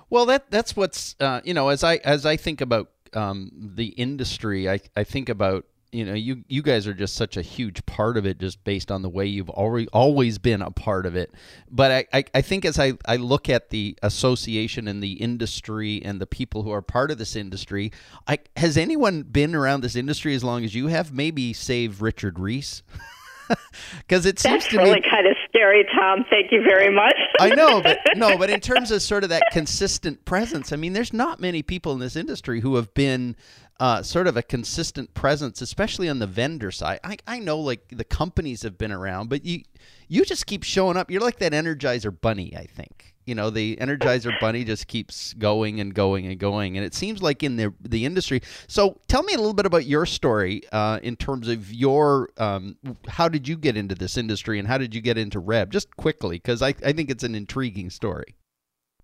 Well, 0.10 0.26
that 0.28 0.50
that's 0.50 0.76
what's 0.76 1.16
uh, 1.20 1.42
you 1.44 1.54
know 1.54 1.70
as 1.70 1.84
I 1.84 1.98
as 1.98 2.26
I 2.26 2.38
think 2.38 2.62
about 2.62 2.90
um, 3.14 3.52
the 3.76 3.88
industry, 3.88 4.70
I 4.70 4.80
I 4.96 5.04
think 5.04 5.30
about 5.30 5.66
you 5.92 6.06
know 6.06 6.14
you 6.14 6.44
you 6.48 6.62
guys 6.62 6.88
are 6.88 6.94
just 6.94 7.16
such 7.16 7.38
a 7.38 7.42
huge 7.42 7.86
part 7.86 8.18
of 8.18 8.26
it 8.26 8.40
just 8.40 8.64
based 8.64 8.92
on 8.92 9.02
the 9.02 9.10
way 9.10 9.26
you've 9.26 9.50
already 9.50 9.88
always 9.90 10.38
been 10.38 10.62
a 10.62 10.72
part 10.72 11.06
of 11.06 11.16
it. 11.16 11.32
But 11.70 11.92
I, 11.92 12.06
I, 12.14 12.26
I 12.36 12.42
think 12.42 12.66
as 12.66 12.80
I, 12.80 12.94
I 13.06 13.18
look 13.18 13.50
at 13.50 13.70
the 13.70 13.98
association 14.02 14.88
and 14.88 15.02
the 15.02 15.14
industry 15.14 16.02
and 16.04 16.20
the 16.20 16.28
people 16.28 16.64
who 16.64 16.72
are 16.72 16.82
part 16.82 17.12
of 17.12 17.18
this 17.18 17.36
industry 17.36 17.92
I, 18.28 18.40
has 18.58 18.78
anyone 18.78 19.24
been 19.24 19.56
around 19.56 19.82
this 19.82 19.96
industry 19.96 20.36
as 20.36 20.44
long 20.44 20.64
as 20.64 20.76
you 20.76 20.88
have? 20.88 21.14
Maybe 21.14 21.54
save 21.54 22.02
richard 22.02 22.40
reese 22.40 22.84
because 24.00 24.26
it 24.26 24.40
seems 24.40 24.64
That's 24.64 24.68
to 24.70 24.78
really 24.78 24.96
me 24.96 25.02
kind 25.10 25.28
of 25.28 25.36
scary, 25.48 25.86
Tom. 25.96 26.26
Thank 26.30 26.52
you 26.52 26.64
very 26.64 26.94
much. 26.94 27.16
I 27.40 27.50
know, 27.50 27.82
but 27.82 28.00
no, 28.16 28.38
but 28.38 28.50
in 28.50 28.60
terms 28.60 28.92
of 28.92 29.02
sort 29.02 29.24
of 29.24 29.30
that 29.30 29.44
consistent 29.52 30.26
presence, 30.26 30.72
I 30.72 30.76
mean, 30.76 30.94
there's 30.94 31.14
not 31.14 31.40
many 31.40 31.62
people 31.62 31.94
in 31.94 32.00
this 32.00 32.16
industry 32.16 32.62
who 32.62 32.76
have 32.76 32.94
been 32.94 33.36
uh, 33.80 34.04
sort 34.04 34.28
of 34.28 34.36
a 34.36 34.44
consistent 34.44 35.14
presence, 35.14 35.62
especially 35.62 36.10
on 36.10 36.20
the 36.20 36.28
vendor 36.28 36.72
side. 36.72 37.00
I, 37.04 37.18
I 37.26 37.40
know 37.40 37.60
like 37.60 37.88
the 37.90 38.04
companies 38.04 38.64
have 38.64 38.78
been 38.78 38.92
around, 38.92 39.30
but 39.30 39.46
you 39.46 39.64
you 40.08 40.26
just 40.26 40.46
keep 40.48 40.64
showing 40.64 40.98
up. 40.98 41.10
You're 41.10 41.22
like 41.22 41.40
that 41.40 41.54
Energizer 41.54 42.20
bunny, 42.20 42.56
I 42.58 42.66
think. 42.66 43.14
You 43.26 43.36
know, 43.36 43.52
the 43.52 43.76
Energizer 43.76 44.38
bunny 44.40 44.64
just 44.64 44.88
keeps 44.88 45.34
going 45.34 45.80
and 45.80 45.94
going 45.94 46.26
and 46.26 46.40
going, 46.40 46.78
and 46.78 46.86
it 46.86 46.94
seems 46.94 47.22
like 47.22 47.44
in 47.44 47.56
the 47.56 47.74
the 47.80 48.06
industry. 48.06 48.42
So, 48.68 49.00
tell 49.08 49.24
me 49.24 49.34
a 49.34 49.38
little 49.38 49.54
bit 49.54 49.68
about 49.68 49.86
your 49.86 50.06
story 50.06 50.64
uh, 50.72 51.00
in 51.04 51.16
terms 51.16 51.48
of 51.48 51.72
your 51.72 52.30
um, 52.38 52.76
how 53.08 53.30
did 53.30 53.48
you 53.48 53.56
get 53.56 53.78
into 53.78 53.96
this 53.96 54.18
industry 54.18 54.60
and 54.60 54.68
how 54.68 54.78
did 54.78 54.94
you 54.94 55.02
get 55.02 55.18
into 55.18 55.40
Reb? 55.40 55.72
Just 55.72 55.96
quickly, 55.96 56.38
because 56.38 56.62
I 56.62 56.70
I 56.84 56.92
think 56.92 57.10
it's 57.10 57.24
an 57.24 57.36
intriguing 57.36 57.92
story. 57.92 58.36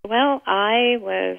Well, 0.03 0.41
I 0.45 0.97
was 0.99 1.37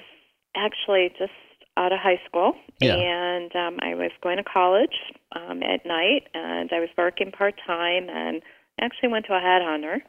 actually 0.55 1.09
just 1.19 1.31
out 1.77 1.93
of 1.93 1.99
high 1.99 2.19
school, 2.27 2.53
Yeah. 2.81 2.95
and 2.95 3.55
um, 3.55 3.77
I 3.81 3.93
was 3.95 4.11
going 4.21 4.37
to 4.37 4.43
college 4.43 4.97
um, 5.35 5.61
at 5.63 5.85
night, 5.85 6.27
and 6.33 6.69
I 6.73 6.79
was 6.79 6.89
working 6.97 7.31
part 7.31 7.55
time, 7.65 8.09
and 8.09 8.41
actually 8.81 9.09
went 9.09 9.25
to 9.27 9.33
a 9.33 9.39
headhunter, 9.39 10.01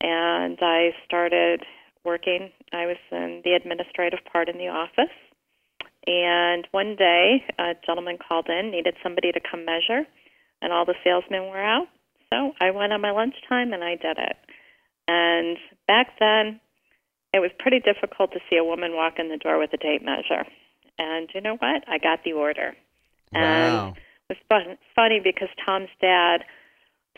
and 0.00 0.58
I 0.60 0.90
started 1.06 1.62
working. 2.04 2.50
I 2.72 2.86
was 2.86 2.96
in 3.10 3.42
the 3.44 3.54
administrative 3.54 4.20
part 4.30 4.48
in 4.48 4.58
the 4.58 4.68
office, 4.68 5.14
and 6.06 6.66
one 6.72 6.96
day 6.96 7.44
a 7.58 7.74
gentleman 7.86 8.18
called 8.18 8.48
in, 8.48 8.70
needed 8.70 8.94
somebody 9.02 9.30
to 9.32 9.40
come 9.40 9.64
measure, 9.64 10.02
and 10.62 10.72
all 10.72 10.84
the 10.84 10.94
salesmen 11.04 11.48
were 11.48 11.62
out. 11.62 11.86
So 12.32 12.52
I 12.60 12.70
went 12.70 12.92
on 12.92 13.00
my 13.00 13.10
lunchtime 13.10 13.72
and 13.72 13.82
I 13.82 13.96
did 13.96 14.18
it. 14.18 14.36
And 15.06 15.56
back 15.86 16.18
then, 16.20 16.60
it 17.32 17.40
was 17.40 17.50
pretty 17.58 17.80
difficult 17.80 18.32
to 18.32 18.40
see 18.48 18.56
a 18.56 18.64
woman 18.64 18.92
walk 18.94 19.14
in 19.18 19.28
the 19.28 19.38
door 19.38 19.58
with 19.58 19.72
a 19.72 19.78
tape 19.78 20.02
measure. 20.02 20.44
And 20.98 21.28
you 21.34 21.40
know 21.40 21.56
what? 21.56 21.84
I 21.88 21.98
got 21.98 22.24
the 22.24 22.32
order. 22.32 22.74
And 23.32 23.74
Wow. 23.74 23.94
it 24.28 24.36
was 24.36 24.38
fun, 24.48 24.78
funny 24.94 25.20
because 25.22 25.48
Tom's 25.66 25.90
dad, 26.00 26.44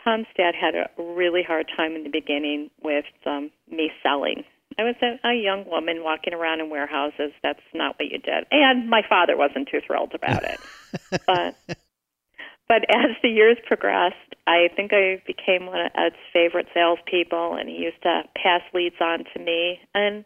Tom's 0.05 0.27
dad 0.37 0.55
had 0.55 0.75
a 0.75 0.91
really 0.99 1.43
hard 1.43 1.71
time 1.77 1.95
in 1.95 2.05
the 2.05 2.11
beginning 2.11 2.71
with 2.83 3.05
um, 3.27 3.51
me 3.71 3.91
selling. 4.03 4.45
I 4.79 4.85
was 4.85 4.95
a, 5.03 5.29
a 5.29 5.35
young 5.35 5.69
woman 5.69 6.03
walking 6.03 6.33
around 6.33 6.61
in 6.61 6.71
warehouses. 6.71 7.33
That's 7.43 7.61
not 7.75 7.97
what 7.99 8.11
you 8.11 8.19
did. 8.19 8.47
And 8.51 8.89
my 8.89 9.03
father 9.09 9.37
wasn't 9.37 9.69
too 9.69 9.81
thrilled 9.87 10.15
about 10.15 10.45
it. 10.45 10.61
but 11.27 11.55
but 12.69 12.85
as 12.89 13.17
the 13.21 13.29
years 13.29 13.57
progressed, 13.67 14.15
I 14.47 14.69
think 14.77 14.93
I 14.93 15.21
became 15.27 15.67
one 15.67 15.81
of 15.81 15.91
Ed's 15.97 16.15
favorite 16.33 16.69
salespeople, 16.73 17.55
and 17.55 17.69
he 17.69 17.75
used 17.75 18.01
to 18.03 18.23
pass 18.37 18.63
leads 18.73 18.95
on 19.01 19.25
to 19.35 19.41
me. 19.41 19.81
And 19.93 20.25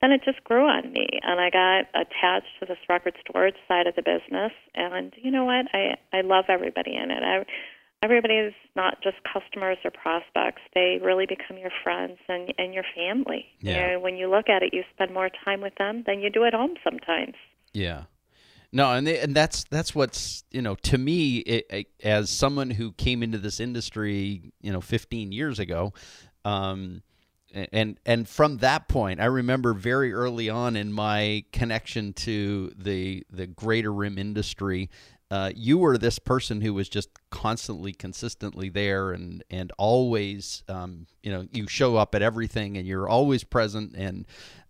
then 0.00 0.12
it 0.12 0.22
just 0.24 0.44
grew 0.44 0.66
on 0.66 0.92
me, 0.92 1.06
and 1.22 1.40
I 1.40 1.50
got 1.50 1.86
attached 1.94 2.52
to 2.60 2.66
this 2.66 2.78
record 2.88 3.14
storage 3.28 3.56
side 3.66 3.86
of 3.86 3.94
the 3.94 4.02
business. 4.02 4.52
And 4.74 5.12
you 5.16 5.30
know 5.30 5.44
what? 5.44 5.66
I 5.72 5.96
I 6.12 6.20
love 6.20 6.46
everybody 6.48 6.94
in 6.94 7.10
it. 7.10 7.22
I, 7.22 7.44
everybody 8.02 8.34
is 8.34 8.54
not 8.74 9.02
just 9.02 9.16
customers 9.24 9.78
or 9.84 9.90
prospects; 9.90 10.62
they 10.74 10.98
really 11.02 11.26
become 11.26 11.56
your 11.56 11.72
friends 11.82 12.18
and 12.28 12.52
and 12.58 12.74
your 12.74 12.84
family. 12.94 13.46
Yeah. 13.60 13.72
You 13.72 13.92
know, 13.92 14.00
when 14.00 14.16
you 14.16 14.30
look 14.30 14.48
at 14.48 14.62
it, 14.62 14.74
you 14.74 14.82
spend 14.92 15.14
more 15.14 15.30
time 15.44 15.62
with 15.62 15.74
them 15.76 16.04
than 16.06 16.20
you 16.20 16.30
do 16.30 16.44
at 16.44 16.52
home 16.52 16.74
sometimes. 16.84 17.34
Yeah. 17.72 18.04
No, 18.72 18.92
and 18.92 19.06
they, 19.06 19.18
and 19.20 19.34
that's 19.34 19.64
that's 19.70 19.94
what's 19.94 20.44
you 20.50 20.60
know 20.60 20.74
to 20.74 20.98
me 20.98 21.38
it, 21.38 21.66
it, 21.70 21.86
as 22.04 22.28
someone 22.28 22.70
who 22.70 22.92
came 22.92 23.22
into 23.22 23.38
this 23.38 23.60
industry 23.60 24.52
you 24.60 24.72
know 24.72 24.82
15 24.82 25.32
years 25.32 25.58
ago, 25.58 25.94
um, 26.44 27.02
and 27.72 27.98
and 28.04 28.28
from 28.28 28.58
that 28.58 28.88
point, 28.88 29.20
I 29.20 29.26
remember 29.26 29.72
very 29.72 30.12
early 30.12 30.50
on 30.50 30.76
in 30.76 30.92
my 30.92 31.44
connection 31.52 32.12
to 32.14 32.72
the 32.76 33.24
the 33.30 33.46
greater 33.46 33.92
rim 33.92 34.18
industry. 34.18 34.90
Uh, 35.28 35.50
you 35.56 35.76
were 35.76 35.98
this 35.98 36.20
person 36.20 36.60
who 36.60 36.72
was 36.72 36.88
just 36.88 37.08
constantly, 37.30 37.92
consistently 37.92 38.68
there, 38.68 39.10
and 39.12 39.42
and 39.50 39.72
always, 39.78 40.62
um, 40.68 41.06
you 41.22 41.32
know, 41.32 41.46
you 41.52 41.66
show 41.66 41.96
up 41.96 42.14
at 42.14 42.22
everything, 42.22 42.76
and 42.76 42.86
you're 42.86 43.08
always 43.08 43.42
present, 43.42 43.94
and 43.96 44.26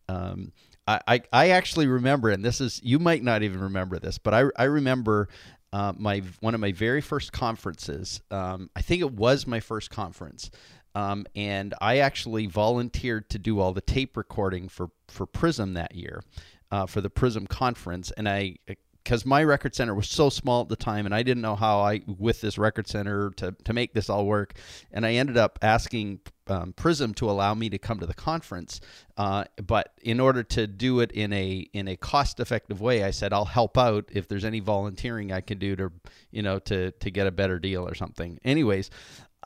um, 0.08 0.52
I, 0.86 1.00
I, 1.06 1.20
I 1.32 1.48
actually 1.50 1.86
remember, 1.86 2.30
and 2.30 2.44
this 2.44 2.60
is 2.60 2.80
you 2.82 2.98
might 2.98 3.22
not 3.22 3.42
even 3.42 3.60
remember 3.60 3.98
this, 3.98 4.18
but 4.18 4.32
I, 4.32 4.44
I 4.56 4.64
remember 4.64 5.28
uh, 5.72 5.92
my 5.96 6.22
one 6.40 6.54
of 6.54 6.60
my 6.60 6.72
very 6.72 7.00
first 7.00 7.32
conferences. 7.32 8.20
Um, 8.30 8.70
I 8.74 8.82
think 8.82 9.02
it 9.02 9.12
was 9.12 9.46
my 9.46 9.60
first 9.60 9.90
conference, 9.90 10.50
um, 10.96 11.26
and 11.36 11.74
I 11.78 11.98
actually 11.98 12.46
volunteered 12.46 13.28
to 13.28 13.38
do 13.38 13.60
all 13.60 13.74
the 13.74 13.82
tape 13.82 14.16
recording 14.16 14.68
for 14.68 14.88
for 15.08 15.26
Prism 15.26 15.74
that 15.74 15.94
year, 15.94 16.22
uh, 16.70 16.86
for 16.86 17.02
the 17.02 17.10
Prism 17.10 17.46
conference, 17.46 18.10
and 18.12 18.26
I. 18.26 18.56
Because 19.04 19.24
my 19.24 19.44
record 19.44 19.72
center 19.72 19.94
was 19.94 20.08
so 20.08 20.30
small 20.30 20.62
at 20.62 20.68
the 20.68 20.74
time, 20.74 21.06
and 21.06 21.14
I 21.14 21.22
didn't 21.22 21.42
know 21.42 21.54
how 21.54 21.78
I, 21.78 22.00
with 22.08 22.40
this 22.40 22.58
record 22.58 22.88
center, 22.88 23.30
to, 23.36 23.54
to 23.62 23.72
make 23.72 23.94
this 23.94 24.10
all 24.10 24.26
work. 24.26 24.54
And 24.90 25.06
I 25.06 25.12
ended 25.12 25.36
up 25.36 25.60
asking 25.62 26.22
um, 26.48 26.72
Prism 26.72 27.14
to 27.14 27.30
allow 27.30 27.54
me 27.54 27.70
to 27.70 27.78
come 27.78 28.00
to 28.00 28.06
the 28.06 28.14
conference. 28.14 28.80
Uh, 29.16 29.44
but 29.64 29.92
in 30.02 30.20
order 30.20 30.42
to 30.42 30.66
do 30.66 31.00
it 31.00 31.12
in 31.12 31.32
a 31.32 31.68
in 31.72 31.88
a 31.88 31.96
cost 31.96 32.40
effective 32.40 32.80
way, 32.80 33.04
I 33.04 33.10
said 33.10 33.32
I'll 33.32 33.44
help 33.44 33.78
out 33.78 34.08
if 34.12 34.28
there's 34.28 34.44
any 34.44 34.60
volunteering 34.60 35.32
I 35.32 35.40
can 35.40 35.58
do 35.58 35.76
to 35.76 35.92
you 36.30 36.42
know 36.42 36.58
to 36.60 36.90
to 36.90 37.10
get 37.10 37.26
a 37.26 37.32
better 37.32 37.58
deal 37.58 37.86
or 37.86 37.94
something. 37.94 38.38
Anyways, 38.44 38.90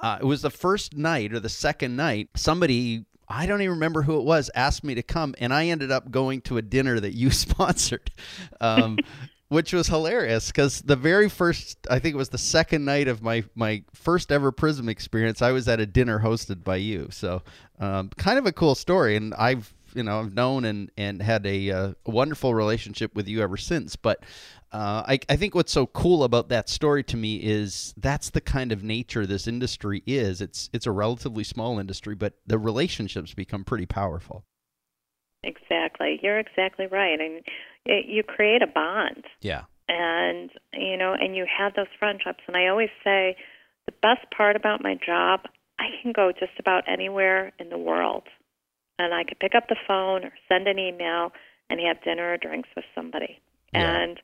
uh, 0.00 0.18
it 0.20 0.24
was 0.24 0.42
the 0.42 0.50
first 0.50 0.96
night 0.96 1.32
or 1.32 1.40
the 1.40 1.48
second 1.48 1.96
night. 1.96 2.28
Somebody 2.34 3.04
I 3.28 3.46
don't 3.46 3.62
even 3.62 3.74
remember 3.74 4.02
who 4.02 4.18
it 4.18 4.24
was 4.24 4.50
asked 4.54 4.82
me 4.82 4.96
to 4.96 5.02
come, 5.02 5.34
and 5.38 5.54
I 5.54 5.66
ended 5.66 5.92
up 5.92 6.10
going 6.10 6.40
to 6.42 6.58
a 6.58 6.62
dinner 6.62 6.98
that 6.98 7.14
you 7.14 7.30
sponsored. 7.30 8.10
Um, 8.60 8.98
which 9.50 9.72
was 9.72 9.88
hilarious 9.88 10.46
because 10.46 10.80
the 10.82 10.94
very 10.94 11.28
first 11.28 11.76
i 11.90 11.98
think 11.98 12.14
it 12.14 12.16
was 12.16 12.28
the 12.28 12.38
second 12.38 12.84
night 12.84 13.08
of 13.08 13.20
my 13.20 13.42
my 13.56 13.82
first 13.92 14.30
ever 14.30 14.52
prism 14.52 14.88
experience 14.88 15.42
i 15.42 15.50
was 15.50 15.66
at 15.66 15.80
a 15.80 15.86
dinner 15.86 16.20
hosted 16.20 16.62
by 16.62 16.76
you 16.76 17.08
so 17.10 17.42
um, 17.80 18.08
kind 18.16 18.38
of 18.38 18.46
a 18.46 18.52
cool 18.52 18.76
story 18.76 19.16
and 19.16 19.34
i've 19.34 19.74
you 19.92 20.04
know 20.04 20.20
i've 20.20 20.34
known 20.34 20.64
and 20.64 20.90
and 20.96 21.20
had 21.20 21.44
a, 21.46 21.70
uh, 21.70 21.92
wonderful 22.06 22.54
relationship 22.54 23.12
with 23.16 23.26
you 23.26 23.42
ever 23.42 23.56
since 23.56 23.96
but 23.96 24.24
uh, 24.72 25.02
I, 25.06 25.18
I 25.28 25.36
think 25.36 25.54
what's 25.54 25.72
so 25.72 25.86
cool 25.86 26.22
about 26.22 26.48
that 26.48 26.68
story 26.68 27.02
to 27.04 27.16
me 27.16 27.36
is 27.36 27.92
that's 27.96 28.30
the 28.30 28.40
kind 28.40 28.70
of 28.70 28.84
nature 28.84 29.26
this 29.26 29.48
industry 29.48 30.02
is. 30.06 30.40
It's 30.40 30.70
it's 30.72 30.86
a 30.86 30.92
relatively 30.92 31.44
small 31.44 31.78
industry, 31.78 32.14
but 32.14 32.34
the 32.46 32.58
relationships 32.58 33.34
become 33.34 33.64
pretty 33.64 33.86
powerful. 33.86 34.44
Exactly. 35.42 36.20
You're 36.22 36.38
exactly 36.38 36.86
right. 36.86 37.18
And 37.18 37.42
it, 37.84 38.06
you 38.06 38.22
create 38.22 38.62
a 38.62 38.66
bond. 38.66 39.24
Yeah. 39.40 39.64
And, 39.88 40.50
you 40.72 40.96
know, 40.96 41.14
and 41.18 41.34
you 41.34 41.46
have 41.58 41.74
those 41.74 41.86
friendships. 41.98 42.40
And 42.46 42.56
I 42.56 42.68
always 42.68 42.90
say 43.02 43.36
the 43.86 43.94
best 44.02 44.30
part 44.36 44.54
about 44.54 44.82
my 44.82 44.94
job, 44.94 45.40
I 45.78 45.86
can 46.02 46.12
go 46.12 46.30
just 46.30 46.58
about 46.60 46.84
anywhere 46.86 47.52
in 47.58 47.70
the 47.70 47.78
world. 47.78 48.24
And 48.98 49.14
I 49.14 49.24
could 49.24 49.40
pick 49.40 49.54
up 49.56 49.68
the 49.68 49.76
phone 49.88 50.24
or 50.24 50.32
send 50.48 50.68
an 50.68 50.78
email 50.78 51.32
and 51.70 51.80
have 51.80 52.04
dinner 52.04 52.34
or 52.34 52.36
drinks 52.36 52.68
with 52.76 52.84
somebody. 52.94 53.40
Yeah. 53.72 54.02
And 54.02 54.20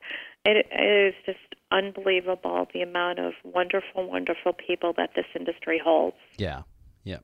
it, 0.47 0.67
is 0.71 1.13
just 1.25 1.55
unbelievable 1.71 2.67
the 2.73 2.81
amount 2.81 3.19
of 3.19 3.33
wonderful, 3.43 4.07
wonderful 4.07 4.53
people 4.53 4.93
that 4.97 5.11
this 5.15 5.25
industry 5.35 5.81
holds. 5.83 6.15
Yeah. 6.37 6.61
Yeah. 7.03 7.17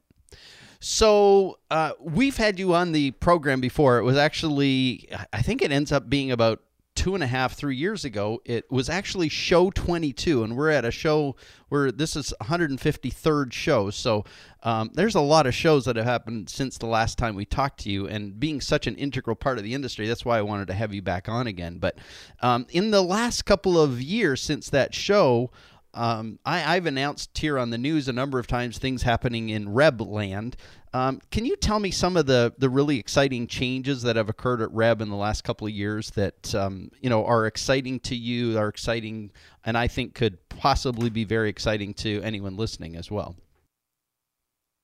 So 0.79 1.59
uh, 1.71 1.93
we've 1.99 2.35
had 2.35 2.59
you 2.59 2.73
on 2.73 2.91
the 2.91 3.11
program 3.11 3.61
before. 3.61 3.99
It 3.99 4.03
was 4.03 4.17
actually, 4.17 5.07
I 5.31 5.41
think 5.41 5.61
it 5.61 5.71
ends 5.71 5.91
up 5.91 6.09
being 6.09 6.31
about 6.31 6.61
two 6.95 7.15
and 7.15 7.23
a 7.23 7.27
half, 7.27 7.53
three 7.53 7.75
years 7.75 8.05
ago. 8.05 8.41
It 8.45 8.69
was 8.71 8.89
actually 8.89 9.29
show 9.29 9.69
22, 9.71 10.43
and 10.43 10.55
we're 10.55 10.69
at 10.69 10.85
a 10.85 10.91
show 10.91 11.35
where 11.69 11.91
this 11.91 12.15
is 12.15 12.33
153rd 12.41 13.51
show. 13.51 13.89
So 13.89 14.25
um, 14.61 14.91
there's 14.93 15.15
a 15.15 15.21
lot 15.21 15.47
of 15.47 15.55
shows 15.55 15.85
that 15.85 15.95
have 15.95 16.05
happened 16.05 16.49
since 16.49 16.77
the 16.77 16.85
last 16.85 17.17
time 17.17 17.35
we 17.35 17.45
talked 17.45 17.79
to 17.81 17.89
you, 17.89 18.07
and 18.07 18.39
being 18.39 18.61
such 18.61 18.87
an 18.87 18.95
integral 18.95 19.35
part 19.35 19.57
of 19.57 19.63
the 19.63 19.73
industry, 19.73 20.07
that's 20.07 20.25
why 20.25 20.37
I 20.37 20.43
wanted 20.43 20.67
to 20.67 20.73
have 20.73 20.93
you 20.93 21.01
back 21.01 21.27
on 21.27 21.47
again. 21.47 21.79
But 21.79 21.97
um, 22.41 22.67
in 22.69 22.91
the 22.91 23.01
last 23.01 23.45
couple 23.45 23.79
of 23.79 24.01
years 24.01 24.41
since 24.41 24.69
that 24.69 24.93
show, 24.93 25.51
um, 25.93 26.39
I, 26.43 26.75
I've 26.75 26.85
announced 26.85 27.37
here 27.37 27.59
on 27.59 27.69
the 27.69 27.77
news 27.77 28.07
a 28.07 28.13
number 28.13 28.39
of 28.39 28.47
times 28.47 28.77
things 28.77 29.03
happening 29.03 29.49
in 29.49 29.73
Reb 29.73 30.01
land. 30.01 30.55
Um, 30.93 31.21
can 31.31 31.43
you 31.43 31.55
tell 31.55 31.79
me 31.79 31.89
some 31.89 32.15
of 32.15 32.27
the, 32.27 32.53
the 32.59 32.69
really 32.69 32.99
exciting 32.99 33.47
changes 33.47 34.03
that 34.03 34.15
have 34.15 34.29
occurred 34.29 34.61
at 34.61 34.71
Reb 34.71 35.01
in 35.01 35.09
the 35.09 35.15
last 35.15 35.43
couple 35.43 35.65
of 35.65 35.73
years 35.73 36.11
that 36.11 36.53
um, 36.53 36.91
you 37.01 37.09
know 37.09 37.25
are 37.25 37.47
exciting 37.47 37.99
to 38.01 38.15
you, 38.15 38.57
are 38.59 38.67
exciting, 38.67 39.31
and 39.65 39.75
I 39.75 39.87
think 39.87 40.13
could 40.13 40.37
possibly 40.49 41.09
be 41.09 41.23
very 41.23 41.49
exciting 41.49 41.95
to 41.95 42.21
anyone 42.21 42.57
listening 42.57 42.95
as 42.95 43.09
well? 43.09 43.35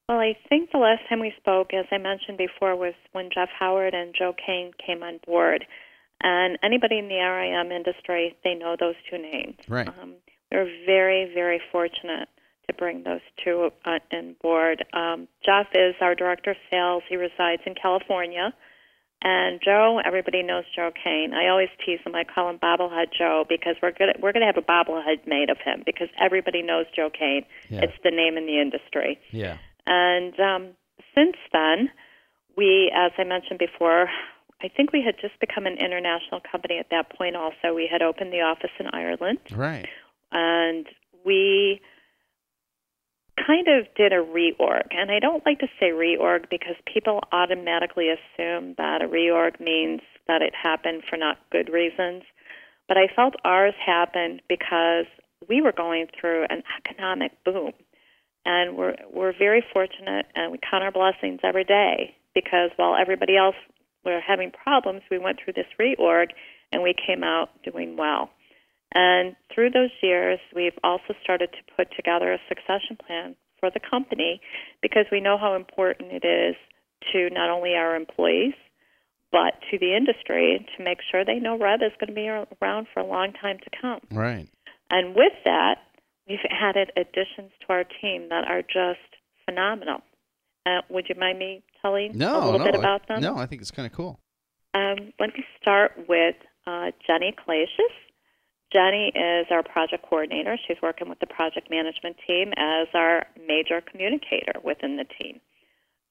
Well, 0.08 0.18
I 0.18 0.36
think 0.50 0.72
the 0.72 0.80
last 0.80 1.02
time 1.08 1.20
we 1.20 1.32
spoke, 1.38 1.72
as 1.76 1.86
I 1.92 2.00
mentioned 2.00 2.40
before, 2.40 2.76
was 2.76 2.96
when 3.12 3.30
Jeff 3.32 3.50
Howard 3.60 3.94
and 3.94 4.16
Joe 4.18 4.34
Kane 4.44 4.72
came 4.84 5.04
on 5.04 5.20
board. 5.24 5.66
And 6.22 6.58
anybody 6.64 6.98
in 6.98 7.08
the 7.08 7.16
RIM 7.16 7.72
industry, 7.72 8.36
they 8.44 8.56
know 8.56 8.76
those 8.78 8.96
two 9.10 9.20
names. 9.20 9.56
Right. 9.68 9.88
Um, 9.88 10.16
we're 10.52 10.68
very, 10.86 11.32
very 11.34 11.62
fortunate 11.72 12.28
to 12.70 12.74
bring 12.74 13.04
those 13.04 13.22
two 13.44 13.70
on 13.86 14.36
board. 14.42 14.86
Um, 14.94 15.28
Jeff 15.46 15.68
is 15.74 15.96
our 16.02 16.16
director 16.16 16.52
of 16.52 16.58
sales. 16.72 17.04
He 17.10 17.16
resides 17.18 17.62
in 17.66 17.76
California. 17.76 18.54
And 19.22 19.60
Joe, 19.64 20.00
everybody 20.06 20.44
knows 20.44 20.64
Joe 20.74 20.92
Kane. 21.04 21.34
I 21.34 21.50
always 21.50 21.68
tease 21.86 22.00
him. 22.06 22.16
I 22.16 22.24
call 22.24 22.50
him 22.50 22.58
Bobblehead 22.58 23.08
Joe 23.18 23.44
because 23.50 23.76
we're 23.82 23.92
gonna 23.92 24.14
we're 24.22 24.32
gonna 24.32 24.46
have 24.46 24.56
a 24.56 24.62
bobblehead 24.62 25.28
made 25.28 25.50
of 25.50 25.58
him 25.58 25.84
because 25.86 26.08
everybody 26.18 26.62
knows 26.62 26.86
Joe 26.96 27.10
Kane. 27.10 27.44
Yeah. 27.70 27.82
It's 27.82 27.98
the 28.02 28.12
name 28.12 28.38
in 28.38 28.46
the 28.46 28.62
industry. 28.62 29.20
Yeah. 29.32 29.58
And 29.86 30.40
um, 30.40 30.68
since 31.14 31.36
then, 31.52 31.90
we, 32.56 32.94
as 32.96 33.12
I 33.18 33.26
mentioned 33.26 33.60
before, 33.60 34.08
I 34.62 34.70
think 34.70 34.94
we 34.94 35.02
had 35.06 35.16
just 35.20 35.38
become 35.42 35.66
an 35.66 35.78
international 35.78 36.40
company 36.50 36.78
at 36.80 36.88
that 36.92 37.10
point. 37.18 37.36
Also, 37.36 37.74
we 37.76 37.90
had 37.92 38.02
opened 38.02 38.32
the 38.32 38.40
office 38.42 38.72
in 38.80 38.88
Ireland, 38.94 39.40
Right. 39.52 39.88
and 40.32 40.86
we 41.26 41.82
kind 43.46 43.68
of 43.68 43.86
did 43.96 44.14
a 44.14 44.24
reorg. 44.24 44.88
And 44.92 45.12
I 45.12 45.20
don't 45.20 45.46
like 45.46 45.60
to 45.60 45.68
say 45.80 45.88
reorg 45.88 46.50
because 46.50 46.76
people 46.92 47.22
automatically 47.32 48.10
assume 48.10 48.76
that 48.78 49.02
a 49.02 49.08
reorg 49.08 49.60
means 49.60 50.02
that 50.28 50.42
it 50.42 50.54
happened 50.56 51.04
for 51.10 51.18
not 51.18 51.38
good 51.52 51.70
reasons. 51.72 52.24
But 52.88 52.98
I 52.98 53.08
felt 53.16 53.36
ours 53.44 53.76
happened 53.84 54.42
because 54.50 55.06
we 55.48 55.62
were 55.62 55.72
going 55.72 56.08
through 56.20 56.46
an 56.50 56.64
economic 56.78 57.32
boom. 57.44 57.72
And 58.46 58.78
we're 58.78 58.96
we're 59.14 59.38
very 59.38 59.64
fortunate 59.74 60.26
and 60.34 60.52
we 60.52 60.60
count 60.70 60.84
our 60.84 60.92
blessings 60.92 61.40
every 61.44 61.66
day 61.66 62.16
because 62.34 62.72
while 62.78 62.96
everybody 62.96 63.38
else 63.38 63.56
were 64.06 64.22
having 64.26 64.52
problems, 64.52 65.02
we 65.12 65.20
went 65.20 65.40
through 65.44 65.54
this 65.54 65.68
reorg 65.80 66.28
and 66.72 66.82
we 66.82 66.94
came 66.94 67.24
out 67.24 67.50
doing 67.64 67.98
well. 67.98 68.30
And 68.94 69.36
through 69.54 69.72
those 69.72 69.92
years, 70.02 70.40
we've 70.56 70.78
also 70.84 71.14
started 71.24 71.50
to 71.52 71.74
put 71.76 71.88
together 71.96 72.34
a 72.34 72.40
succession 72.48 72.98
plan 73.06 73.36
for 73.60 73.70
the 73.70 73.80
company 73.80 74.42
because 74.82 75.06
we 75.12 75.22
know 75.22 75.38
how 75.38 75.56
important 75.56 76.12
it 76.12 76.26
is 76.26 76.56
to 77.14 77.30
not 77.34 77.50
only 77.50 77.76
our 77.76 77.96
employees, 77.96 78.54
but 79.32 79.54
to 79.70 79.78
the 79.78 79.96
industry 79.96 80.66
to 80.76 80.84
make 80.84 81.00
sure 81.12 81.24
they 81.24 81.40
know 81.40 81.58
Reb 81.58 81.82
is 81.82 81.92
going 82.00 82.10
to 82.10 82.16
be 82.16 82.28
around 82.28 82.88
for 82.94 83.02
a 83.02 83.06
long 83.06 83.32
time 83.40 83.58
to 83.60 83.70
come. 83.80 84.00
Right. 84.12 84.48
And 84.90 85.16
with 85.16 85.34
that, 85.46 85.76
we've 86.28 86.40
added 86.50 86.92
additions 86.98 87.52
to 87.62 87.74
our 87.74 87.84
team 88.02 88.30
that 88.30 88.46
are 88.48 88.62
just 88.62 89.06
phenomenal. 89.46 90.00
Uh, 90.66 90.82
would 90.90 91.06
you 91.10 91.16
mind 91.20 91.38
me 91.40 91.64
telling 91.82 92.18
No, 92.18 92.44
a 92.44 92.46
little 92.46 92.60
no, 92.60 92.66
bit 92.66 92.76
about 92.76 93.08
them? 93.08 93.22
No, 93.22 93.38
I 93.38 93.46
think 93.46 93.62
it's 93.62 93.72
kind 93.72 93.86
of 93.86 93.94
cool. 93.94 94.20
Um, 94.74 95.14
let 95.20 95.30
me 95.34 95.44
start 95.62 95.92
with 96.08 96.36
uh, 96.68 96.92
Jenny 97.08 97.34
Calacious. 97.44 97.94
Jenny 98.72 99.12
is 99.16 99.48
our 99.50 99.64
project 99.64 100.06
coordinator. 100.08 100.58
She's 100.68 100.78
working 100.82 101.10
with 101.10 101.20
the 101.20 101.28
project 101.28 101.70
management 101.70 102.18
team 102.26 102.54
as 102.58 102.88
our 102.94 103.26
major 103.48 103.82
communicator 103.82 104.54
within 104.64 104.98
the 104.98 105.06
team. 105.20 105.40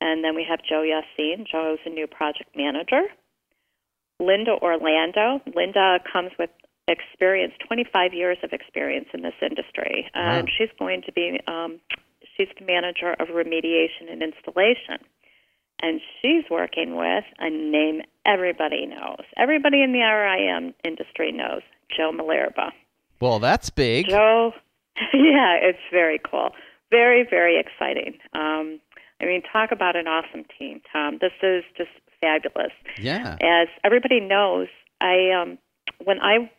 And 0.00 0.25
then 0.25 0.35
we 0.35 0.45
have 0.49 0.61
Joe 0.69 0.83
Yassine. 0.83 1.47
Joe's 1.47 1.79
a 1.87 1.91
new 1.91 2.07
project 2.07 2.50
manager. 2.57 3.03
Linda 4.21 4.53
Orlando. 4.61 5.41
Linda 5.55 5.99
comes 6.12 6.33
with 6.38 6.50
experience, 6.88 7.53
25 7.67 8.15
years 8.15 8.38
of 8.43 8.53
experience 8.53 9.09
in 9.12 9.23
this 9.23 9.35
industry. 9.43 10.11
And 10.15 10.49
Wow. 10.49 10.55
she's 10.57 10.71
going 10.79 11.03
to 11.03 11.12
be, 11.12 11.41
um, 11.47 11.81
she's 12.37 12.49
the 12.59 12.65
manager 12.65 13.12
of 13.12 13.29
remediation 13.29 14.11
and 14.11 14.23
installation 14.23 14.99
and 15.81 16.00
she's 16.21 16.45
working 16.50 16.97
with 16.97 17.25
a 17.38 17.50
name 17.50 18.03
everybody 18.27 18.87
knows. 18.87 19.25
Everybody 19.37 19.83
in 19.83 19.93
the 19.93 20.00
RIM 20.00 20.75
industry 20.85 21.33
knows 21.33 21.62
Joe 21.97 22.12
Malerba. 22.12 22.71
Well, 23.21 23.38
that's 23.38 23.71
big. 23.71 24.09
Joe, 24.09 24.52
yeah, 25.12 25.57
it's 25.61 25.78
very 25.92 26.21
cool. 26.30 26.50
Very, 26.90 27.26
very 27.28 27.59
exciting. 27.61 28.18
Um, 28.33 28.80
I 29.21 29.25
mean, 29.25 29.42
talk 29.52 29.73
about 29.73 29.97
an 29.97 30.07
awesome 30.07 30.44
team, 30.59 30.81
Tom. 30.92 31.18
This 31.20 31.33
is 31.42 31.64
just 31.77 31.90
fabulous. 32.20 32.72
Yeah. 32.98 33.37
As 33.42 33.68
everybody 33.85 34.20
knows, 34.20 34.68
I 35.01 35.31
um, 35.31 35.59
when 36.05 36.20
I 36.20 36.51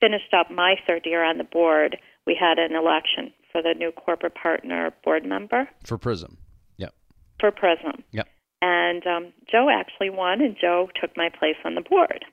finished 0.00 0.32
up 0.36 0.50
my 0.50 0.76
third 0.86 1.02
year 1.04 1.22
on 1.24 1.38
the 1.38 1.44
board, 1.44 1.98
we 2.26 2.36
had 2.38 2.58
an 2.58 2.74
election 2.74 3.32
for 3.52 3.62
the 3.62 3.74
new 3.76 3.92
corporate 3.92 4.34
partner 4.34 4.92
board 5.04 5.24
member 5.24 5.68
For 5.84 5.98
Prism. 5.98 6.38
Yep. 6.78 6.94
for 7.38 7.50
Prism. 7.50 8.02
Yep. 8.12 8.28
And 8.62 9.06
um, 9.06 9.32
Joe 9.50 9.68
actually 9.70 10.10
won, 10.10 10.40
and 10.40 10.56
Joe 10.60 10.88
took 11.00 11.16
my 11.16 11.28
place 11.30 11.56
on 11.64 11.74
the 11.74 11.80
board. 11.82 12.24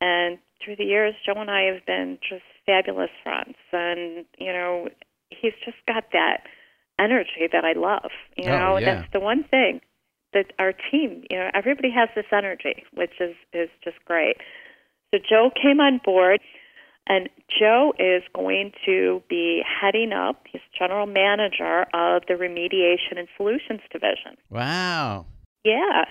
And 0.00 0.38
through 0.64 0.76
the 0.76 0.84
years, 0.84 1.14
Joe 1.24 1.40
and 1.40 1.50
I 1.50 1.62
have 1.72 1.84
been 1.86 2.18
just 2.28 2.42
fabulous 2.66 3.10
friends. 3.22 3.56
And, 3.72 4.24
you 4.38 4.52
know, 4.52 4.88
he's 5.30 5.54
just 5.64 5.78
got 5.86 6.04
that 6.12 6.44
energy 6.98 7.48
that 7.52 7.64
I 7.64 7.72
love. 7.72 8.10
You 8.36 8.50
Oh, 8.50 8.58
know, 8.58 8.76
yeah. 8.78 8.94
that's 8.96 9.12
the 9.12 9.20
one 9.20 9.44
thing 9.44 9.80
that 10.32 10.52
our 10.58 10.72
team, 10.72 11.24
you 11.30 11.36
know, 11.38 11.50
everybody 11.54 11.90
has 11.90 12.08
this 12.14 12.26
energy, 12.32 12.84
which 12.94 13.12
is, 13.20 13.34
is 13.52 13.68
just 13.82 13.96
great. 14.04 14.36
So 15.12 15.20
Joe 15.28 15.50
came 15.60 15.80
on 15.80 16.00
board. 16.04 16.40
And 17.06 17.28
Joe 17.58 17.92
is 17.98 18.22
going 18.36 18.70
to 18.86 19.20
be 19.28 19.62
heading 19.66 20.12
up, 20.12 20.44
he's 20.48 20.60
general 20.78 21.06
manager 21.06 21.82
of 21.92 22.22
the 22.28 22.34
Remediation 22.34 23.18
and 23.18 23.26
Solutions 23.36 23.80
Division. 23.90 24.36
Wow. 24.48 25.26
Yeah. 25.64 26.04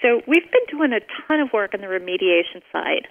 So 0.00 0.22
we've 0.26 0.50
been 0.50 0.78
doing 0.78 0.92
a 0.92 1.00
ton 1.26 1.40
of 1.40 1.48
work 1.52 1.72
on 1.74 1.80
the 1.82 1.88
remediation 1.88 2.62
side 2.72 3.08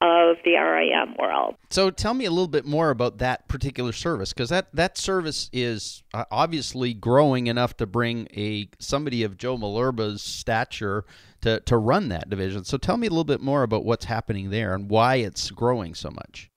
of 0.00 0.36
the 0.44 0.52
RIM 0.54 1.16
world. 1.18 1.56
So 1.70 1.90
tell 1.90 2.14
me 2.14 2.24
a 2.24 2.30
little 2.30 2.48
bit 2.48 2.64
more 2.64 2.90
about 2.90 3.18
that 3.18 3.48
particular 3.48 3.92
service 3.92 4.32
because 4.32 4.48
that, 4.50 4.68
that 4.72 4.96
service 4.96 5.50
is 5.52 6.02
uh, 6.14 6.24
obviously 6.30 6.94
growing 6.94 7.48
enough 7.48 7.76
to 7.78 7.86
bring 7.86 8.28
a 8.36 8.68
somebody 8.78 9.24
of 9.24 9.36
Joe 9.36 9.56
Malerba's 9.56 10.22
stature 10.22 11.04
to, 11.40 11.60
to 11.60 11.76
run 11.76 12.08
that 12.10 12.30
division. 12.30 12.64
So 12.64 12.78
tell 12.78 12.96
me 12.96 13.06
a 13.06 13.10
little 13.10 13.24
bit 13.24 13.40
more 13.40 13.62
about 13.62 13.84
what's 13.84 14.04
happening 14.04 14.50
there 14.50 14.74
and 14.74 14.88
why 14.88 15.16
it's 15.16 15.50
growing 15.50 15.94
so 15.94 16.10
much. 16.10 16.50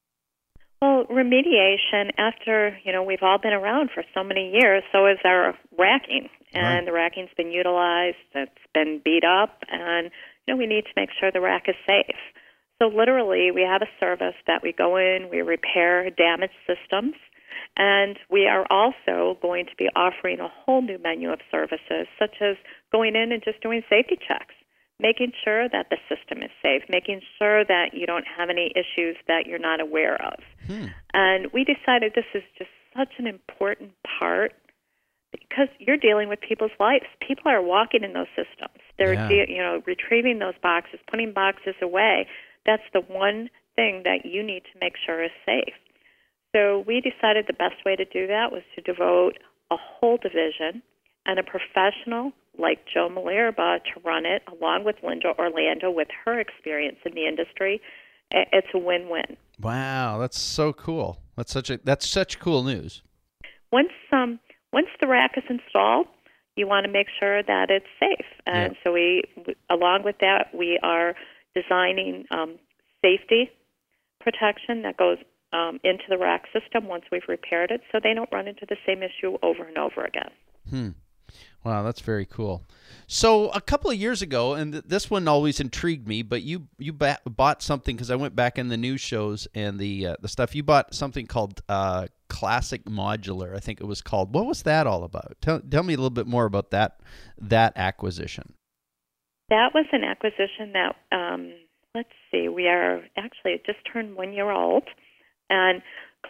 Well, 0.82 1.06
remediation, 1.12 2.10
after, 2.18 2.78
you 2.84 2.92
know, 2.92 3.04
we've 3.04 3.22
all 3.22 3.38
been 3.38 3.54
around 3.54 3.92
for 3.94 4.04
so 4.16 4.24
many 4.24 4.52
years, 4.52 4.82
so 4.92 5.06
is 5.06 5.20
our 5.24 5.54
racking. 5.78 6.30
And 6.54 6.64
Right. 6.64 6.86
the 6.86 6.92
racking's 6.92 7.30
been 7.38 7.52
utilized, 7.52 8.18
it's 8.34 8.52
been 8.74 9.00
beat 9.04 9.24
up, 9.24 9.64
and, 9.70 10.12
you 10.46 10.54
know, 10.54 10.58
we 10.58 10.68
need 10.68 10.84
to 10.86 10.92
make 10.96 11.10
sure 11.20 11.32
the 11.32 11.40
rack 11.40 11.70
is 11.70 11.76
safe. 11.86 12.18
So 12.82 12.88
literally, 12.88 13.52
we 13.54 13.62
have 13.62 13.84
a 13.84 13.92
service 14.00 14.34
that 14.48 14.64
we 14.64 14.74
go 14.74 14.98
in, 14.98 15.30
we 15.30 15.42
repair 15.42 16.10
damaged 16.10 16.58
systems, 16.66 17.14
and 17.78 18.18
we 18.32 18.48
are 18.48 18.66
also 18.72 19.38
going 19.40 19.66
to 19.68 19.76
be 19.78 19.88
offering 19.96 20.40
a 20.40 20.48
whole 20.48 20.82
new 20.82 20.98
menu 20.98 21.32
of 21.32 21.40
services, 21.52 22.08
such 22.18 22.42
as 22.42 22.56
going 22.92 23.16
in 23.16 23.32
and 23.32 23.44
just 23.44 23.62
doing 23.62 23.84
safety 23.88 24.18
checks, 24.28 24.56
making 25.00 25.32
sure 25.44 25.70
that 25.70 25.92
the 25.92 25.98
system 26.10 26.42
is 26.42 26.50
safe, 26.64 26.82
making 26.90 27.22
sure 27.38 27.64
that 27.66 27.94
you 27.94 28.08
don't 28.08 28.26
have 28.26 28.50
any 28.50 28.74
issues 28.74 29.16
that 29.28 29.46
you're 29.46 29.60
not 29.60 29.80
aware 29.80 30.16
of. 30.16 30.40
Hmm. 30.66 30.88
And 31.14 31.54
we 31.54 31.64
decided 31.64 32.14
this 32.16 32.26
is 32.34 32.44
just 32.58 32.72
such 32.98 33.14
an 33.20 33.28
important 33.28 33.92
part 34.20 34.54
because 35.32 35.70
you're 35.78 35.98
dealing 35.98 36.30
with 36.30 36.40
people's 36.42 36.76
lives. 36.80 37.06
People 37.26 37.52
are 37.52 37.62
walking 37.62 38.04
in 38.04 38.14
those 38.14 38.28
systems. 38.36 38.82
They're 38.98 39.14
Yeah. 39.14 39.28
de- 39.28 39.52
you 39.54 39.60
know 39.60 39.84
retrieving 39.86 40.40
those 40.40 40.58
boxes, 40.64 41.00
putting 41.08 41.32
boxes 41.32 41.76
away. 41.80 42.28
That's 42.66 42.84
the 42.94 43.02
one 43.02 43.50
thing 43.76 44.04
that 44.04 44.26
you 44.26 44.44
need 44.44 44.64
to 44.74 44.80
make 44.80 44.94
sure 45.06 45.24
is 45.24 45.32
safe. 45.46 45.74
So 46.56 46.84
we 46.86 47.02
decided 47.02 47.46
the 47.48 47.54
best 47.54 47.86
way 47.86 47.96
to 47.96 48.06
do 48.06 48.28
that 48.28 48.52
was 48.52 48.64
to 48.76 48.82
devote 48.82 49.38
a 49.72 49.78
whole 49.78 50.18
division 50.18 50.84
and 51.26 51.40
a 51.40 51.44
professional 51.44 52.34
like 52.60 52.80
Joe 52.94 53.10
Malerba 53.10 53.80
to 53.94 54.00
run 54.04 54.26
it, 54.26 54.44
along 54.52 54.84
with 54.84 54.98
Linda 55.02 55.34
Orlando 55.40 55.90
with 55.90 56.10
her 56.26 56.40
experience 56.40 56.98
in 57.06 57.14
the 57.14 57.26
industry. 57.26 57.82
It's 58.32 58.68
a 58.74 58.78
win-win. 58.78 59.38
Wow, 59.60 60.18
that's 60.20 60.40
so 60.40 60.74
cool. 60.74 61.20
That's 61.38 61.52
such 61.52 61.70
a 61.70 61.80
that's 61.84 62.08
such 62.08 62.40
cool 62.40 62.64
news. 62.64 63.02
once 63.72 63.92
um 64.12 64.40
once 64.74 64.88
the 65.00 65.08
rack 65.08 65.32
is 65.38 65.44
installed, 65.50 66.08
you 66.56 66.68
want 66.68 66.86
to 66.86 66.92
make 66.92 67.08
sure 67.20 67.44
that 67.44 67.70
it's 67.70 67.86
safe. 68.00 68.26
And 68.46 68.76
so 68.84 68.92
we, 68.92 69.24
we 69.46 69.56
along 69.70 70.04
with 70.04 70.18
that, 70.20 70.48
we 70.54 70.80
are 70.84 71.16
designing 71.56 72.26
um, 72.32 72.58
safety 73.04 73.50
protection 74.20 74.84
that 74.84 74.98
goes 74.98 75.18
um, 75.54 75.80
into 75.84 76.04
the 76.10 76.18
rack 76.18 76.46
system 76.54 76.88
once 76.88 77.04
we've 77.12 77.28
repaired 77.28 77.72
it, 77.72 77.82
so 77.92 78.00
they 78.02 78.14
don't 78.14 78.30
run 78.32 78.48
into 78.48 78.66
the 78.70 78.78
same 78.86 79.04
issue 79.04 79.38
over 79.44 79.64
and 79.64 79.78
over 79.78 80.04
again. 80.04 80.30
Hmm. 80.70 80.90
Wow, 81.64 81.84
that's 81.84 82.02
very 82.02 82.26
cool. 82.26 82.66
So 83.08 83.50
a 83.50 83.62
couple 83.62 83.92
of 83.92 83.98
years 83.98 84.22
ago, 84.22 84.54
and 84.54 84.74
th- 84.74 84.86
this 84.88 85.10
one 85.12 85.28
always 85.28 85.60
intrigued 85.60 86.08
me, 86.08 86.24
but 86.24 86.42
you 86.42 86.68
you 86.80 86.92
ba- 86.92 87.20
bought 87.26 87.62
something 87.62 87.96
because 87.96 88.10
I 88.10 88.16
went 88.16 88.36
back 88.36 88.58
in 88.58 88.70
the 88.70 88.78
news 88.78 89.00
shows 89.00 89.48
and 89.54 89.80
the 89.80 90.08
uh, 90.08 90.16
the 90.22 90.28
stuff. 90.28 90.56
You 90.56 90.64
bought 90.64 90.96
something 90.96 91.28
called 91.28 91.62
uh, 91.70 92.08
Classic 92.30 92.84
Modular. 92.86 93.56
I 93.56 93.60
think 93.60 93.80
it 93.80 93.86
was 93.86 94.02
called. 94.02 94.34
What 94.34 94.48
was 94.48 94.64
that 94.64 94.88
all 94.88 95.04
about? 95.04 95.36
Tell 95.40 95.60
tell 95.60 95.84
me 95.84 95.94
a 95.94 95.98
little 95.98 96.10
bit 96.10 96.28
more 96.28 96.46
about 96.46 96.72
that 96.72 97.00
that 97.40 97.74
acquisition. 97.76 98.54
That 99.52 99.76
was 99.76 99.86
an 99.92 100.04
acquisition 100.04 100.74
that 100.74 100.96
um, 101.12 101.54
let's 101.94 102.10
see, 102.32 102.48
we 102.50 102.68
are 102.68 103.04
actually 103.16 103.52
it 103.52 103.66
just 103.66 103.80
turned 103.92 104.16
one 104.16 104.34
year 104.34 104.50
old, 104.50 104.86
and 105.50 105.84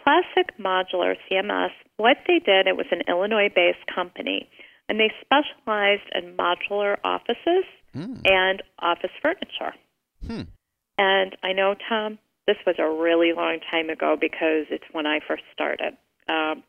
Classic 0.04 0.52
Modular 0.60 1.14
CMS. 1.30 1.70
What 1.96 2.18
they 2.26 2.38
did, 2.38 2.66
it 2.66 2.76
was 2.76 2.86
an 2.90 3.02
Illinois-based 3.08 3.86
company 3.94 4.48
and 4.88 5.00
they 5.00 5.10
specialized 5.20 6.08
in 6.14 6.36
modular 6.36 6.96
offices 7.04 7.64
mm. 7.94 8.20
and 8.24 8.62
office 8.78 9.10
furniture. 9.22 9.74
Hmm. 10.26 10.42
And 10.98 11.36
I 11.42 11.52
know, 11.52 11.74
Tom, 11.88 12.18
this 12.46 12.56
was 12.66 12.76
a 12.78 12.88
really 12.88 13.32
long 13.32 13.60
time 13.70 13.88
ago 13.88 14.16
because 14.20 14.66
it's 14.70 14.84
when 14.92 15.06
I 15.06 15.20
first 15.26 15.44
started. 15.52 15.96
Um, 16.28 16.62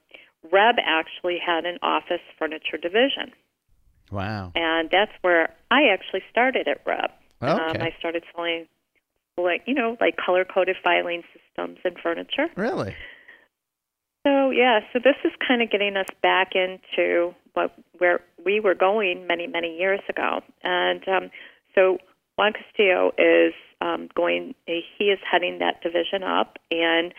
Reb 0.52 0.76
actually 0.84 1.38
had 1.46 1.66
an 1.66 1.80
office 1.82 2.22
furniture 2.39 2.78
division. 2.82 3.34
Wow. 4.12 4.52
And 4.56 4.89
that's 4.92 5.12
where 5.22 5.54
I 5.72 5.89
actually 5.92 6.22
started 6.30 6.68
at 6.68 6.82
Reb. 6.86 7.12
Um, 7.42 7.60
okay. 7.60 7.80
Um, 7.80 7.86
I 7.88 7.96
started 8.00 8.24
selling, 8.36 8.68
like, 9.38 9.63
you 9.66 9.74
know, 9.74 9.98
like 10.00 10.18
color 10.18 10.46
coded 10.46 10.78
filing 10.84 11.24
systems 11.34 11.80
and 11.84 11.98
furniture. 12.02 12.48
Really? 12.56 12.96
So 14.26 14.52
yeah, 14.52 14.80
so 14.94 15.00
this 15.04 15.16
is 15.26 15.32
kind 15.46 15.62
of 15.62 15.70
getting 15.70 15.98
us 15.98 16.08
back 16.22 16.54
into 16.56 17.36
what 17.54 17.76
where 17.98 18.22
we 18.46 18.62
were 18.62 18.74
going 18.74 19.28
many 19.28 19.48
many 19.48 19.78
years 19.78 20.00
ago, 20.08 20.39
and 20.63 21.06
um, 21.10 21.30
so 21.76 21.98
Juan 22.38 22.54
Castillo 22.54 23.12
is 23.18 23.54
um, 23.82 24.08
going. 24.16 24.56
He 24.66 25.06
is 25.06 25.20
heading 25.30 25.60
that 25.60 25.82
division 25.82 26.24
up, 26.24 26.58
and 26.72 27.13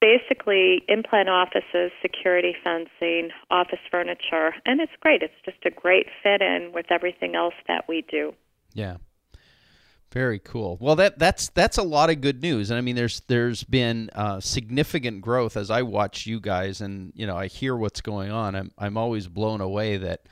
basically 0.00 0.82
implant 0.88 1.28
offices, 1.28 1.90
security 2.02 2.54
fencing, 2.62 3.30
office 3.50 3.78
furniture, 3.90 4.54
and 4.64 4.80
it's 4.80 4.92
great. 5.00 5.22
It's 5.22 5.34
just 5.44 5.64
a 5.64 5.70
great 5.70 6.06
fit 6.22 6.42
in 6.42 6.72
with 6.72 6.86
everything 6.90 7.34
else 7.34 7.54
that 7.68 7.86
we 7.88 8.04
do. 8.10 8.34
Yeah. 8.74 8.96
Very 10.12 10.38
cool. 10.38 10.78
Well, 10.80 10.96
that 10.96 11.18
that's 11.18 11.48
that's 11.50 11.78
a 11.78 11.82
lot 11.82 12.10
of 12.10 12.20
good 12.20 12.40
news, 12.40 12.70
and 12.70 12.78
I 12.78 12.80
mean, 12.80 12.94
there's 12.96 13.20
there's 13.26 13.64
been 13.64 14.08
uh, 14.14 14.40
significant 14.40 15.20
growth 15.20 15.56
as 15.56 15.68
I 15.68 15.82
watch 15.82 16.26
you 16.26 16.40
guys, 16.40 16.80
and 16.80 17.12
you 17.16 17.26
know, 17.26 17.36
I 17.36 17.48
hear 17.48 17.76
what's 17.76 18.00
going 18.00 18.30
on. 18.30 18.54
I'm 18.54 18.70
I'm 18.78 18.96
always 18.96 19.26
blown 19.26 19.60
away 19.60 19.96
that 19.96 20.26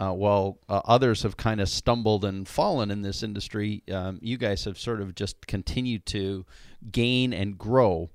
uh, 0.00 0.12
while 0.12 0.58
uh, 0.68 0.80
others 0.84 1.22
have 1.22 1.36
kind 1.36 1.60
of 1.60 1.68
stumbled 1.68 2.24
and 2.24 2.48
fallen 2.48 2.90
in 2.90 3.02
this 3.02 3.22
industry, 3.22 3.82
um, 3.92 4.18
you 4.22 4.38
guys 4.38 4.64
have 4.64 4.78
sort 4.78 5.00
of 5.00 5.14
just 5.14 5.46
continued 5.46 6.06
to 6.06 6.44
gain 6.90 7.32
and 7.32 7.58
grow. 7.58 8.10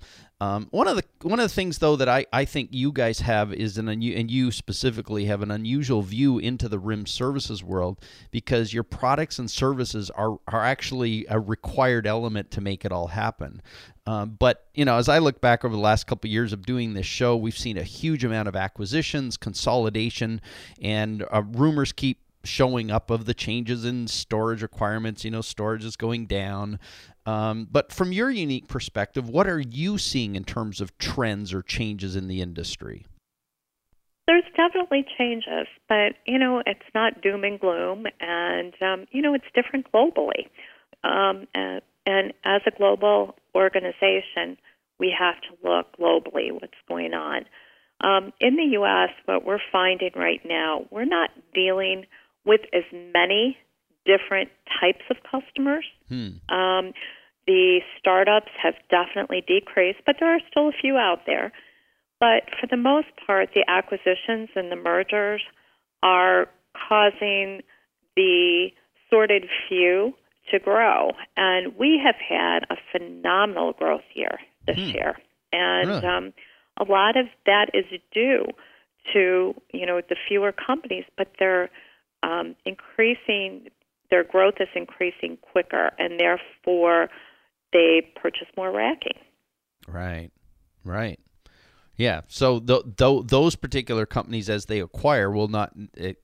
Um, 0.45 0.67
one 0.71 0.87
of 0.87 0.95
the 0.95 1.03
one 1.23 1.39
of 1.39 1.43
the 1.43 1.53
things 1.53 1.79
though 1.79 1.95
that 1.95 2.07
I, 2.07 2.25
I 2.31 2.45
think 2.45 2.69
you 2.71 2.91
guys 2.91 3.19
have 3.21 3.51
is 3.51 3.77
an 3.77 3.89
and 3.89 4.29
you 4.29 4.51
specifically 4.51 5.25
have 5.25 5.41
an 5.41 5.49
unusual 5.49 6.01
view 6.01 6.37
into 6.37 6.69
the 6.69 6.77
RIM 6.77 7.05
services 7.07 7.63
world 7.63 7.99
because 8.31 8.73
your 8.73 8.83
products 8.83 9.39
and 9.39 9.49
services 9.49 10.09
are 10.11 10.37
are 10.47 10.63
actually 10.63 11.25
a 11.29 11.39
required 11.39 12.05
element 12.05 12.51
to 12.51 12.61
make 12.61 12.85
it 12.85 12.91
all 12.91 13.07
happen. 13.07 13.61
Um, 14.05 14.35
but 14.37 14.67
you 14.75 14.85
know, 14.85 14.97
as 14.97 15.09
I 15.09 15.17
look 15.17 15.41
back 15.41 15.65
over 15.65 15.73
the 15.73 15.81
last 15.81 16.05
couple 16.05 16.27
of 16.27 16.31
years 16.31 16.53
of 16.53 16.65
doing 16.65 16.93
this 16.93 17.07
show, 17.07 17.35
we've 17.35 17.57
seen 17.57 17.77
a 17.77 17.83
huge 17.83 18.23
amount 18.23 18.47
of 18.47 18.55
acquisitions, 18.55 19.37
consolidation, 19.37 20.41
and 20.79 21.25
uh, 21.31 21.41
rumors 21.41 21.91
keep 21.91 22.19
showing 22.43 22.91
up 22.91 23.09
of 23.09 23.25
the 23.25 23.33
changes 23.33 23.83
in 23.83 24.07
storage 24.07 24.61
requirements. 24.61 25.25
You 25.25 25.31
know, 25.31 25.41
storage 25.41 25.83
is 25.83 25.95
going 25.95 26.27
down. 26.27 26.79
Um, 27.25 27.67
but 27.71 27.91
from 27.91 28.11
your 28.11 28.29
unique 28.29 28.67
perspective, 28.67 29.27
what 29.29 29.47
are 29.47 29.59
you 29.59 29.97
seeing 29.97 30.35
in 30.35 30.43
terms 30.43 30.79
of 30.79 30.97
trends 30.97 31.53
or 31.53 31.61
changes 31.61 32.15
in 32.15 32.27
the 32.27 32.41
industry? 32.41 33.05
There's 34.27 34.43
definitely 34.55 35.05
changes, 35.17 35.67
but 35.87 36.13
you 36.25 36.39
know 36.39 36.61
it's 36.65 36.79
not 36.95 37.21
doom 37.21 37.43
and 37.43 37.59
gloom, 37.59 38.05
and 38.19 38.73
um, 38.81 39.05
you 39.11 39.21
know 39.21 39.33
it's 39.35 39.45
different 39.53 39.91
globally. 39.91 40.49
Um, 41.03 41.47
and, 41.53 41.81
and 42.05 42.33
as 42.43 42.61
a 42.65 42.71
global 42.75 43.35
organization, 43.53 44.57
we 44.99 45.15
have 45.17 45.35
to 45.41 45.69
look 45.69 45.97
globally 45.97 46.51
what's 46.51 46.73
going 46.87 47.13
on. 47.13 47.45
Um, 48.01 48.33
in 48.41 48.55
the 48.55 48.69
U.S., 48.73 49.09
what 49.25 49.45
we're 49.45 49.59
finding 49.71 50.11
right 50.15 50.41
now, 50.43 50.85
we're 50.89 51.05
not 51.05 51.29
dealing 51.53 52.05
with 52.45 52.61
as 52.73 52.83
many 52.91 53.57
different 54.05 54.49
types 54.79 55.03
of 55.09 55.17
customers. 55.29 55.85
Hmm. 56.09 56.37
Um, 56.53 56.93
the 57.47 57.81
startups 57.99 58.51
have 58.61 58.73
definitely 58.89 59.43
decreased, 59.47 59.99
but 60.05 60.15
there 60.19 60.33
are 60.33 60.39
still 60.49 60.69
a 60.69 60.71
few 60.71 60.97
out 60.97 61.21
there. 61.25 61.51
But 62.19 62.49
for 62.59 62.67
the 62.67 62.77
most 62.77 63.07
part, 63.25 63.49
the 63.53 63.65
acquisitions 63.67 64.49
and 64.55 64.71
the 64.71 64.75
mergers 64.75 65.41
are 66.01 66.47
causing 66.87 67.61
the 68.15 68.69
sorted 69.09 69.45
few 69.67 70.13
to 70.51 70.59
grow. 70.59 71.11
And 71.35 71.75
we 71.77 72.01
have 72.03 72.15
had 72.15 72.65
a 72.69 72.77
phenomenal 72.91 73.73
growth 73.73 74.03
year 74.13 74.39
this 74.67 74.77
hmm. 74.77 74.95
year. 74.95 75.15
And 75.51 75.89
really? 75.89 76.05
um, 76.05 76.33
a 76.79 76.83
lot 76.83 77.17
of 77.17 77.27
that 77.45 77.67
is 77.73 77.85
due 78.13 78.45
to, 79.13 79.53
you 79.73 79.85
know, 79.85 80.01
the 80.07 80.15
fewer 80.27 80.51
companies, 80.51 81.05
but 81.17 81.31
they're 81.39 81.69
um, 82.23 82.55
increasing, 82.65 83.67
their 84.11 84.23
growth 84.23 84.55
is 84.59 84.67
increasing 84.75 85.37
quicker, 85.41 85.91
and 85.97 86.19
therefore 86.19 87.09
they 87.73 88.11
purchase 88.21 88.47
more 88.55 88.71
racking. 88.71 89.19
Right, 89.87 90.31
right. 90.83 91.19
Yeah. 91.97 92.21
So 92.27 92.59
th- 92.59 92.83
th- 92.97 93.27
those 93.27 93.55
particular 93.55 94.05
companies, 94.05 94.49
as 94.49 94.65
they 94.65 94.81
acquire, 94.81 95.31
will 95.31 95.47
not, 95.47 95.73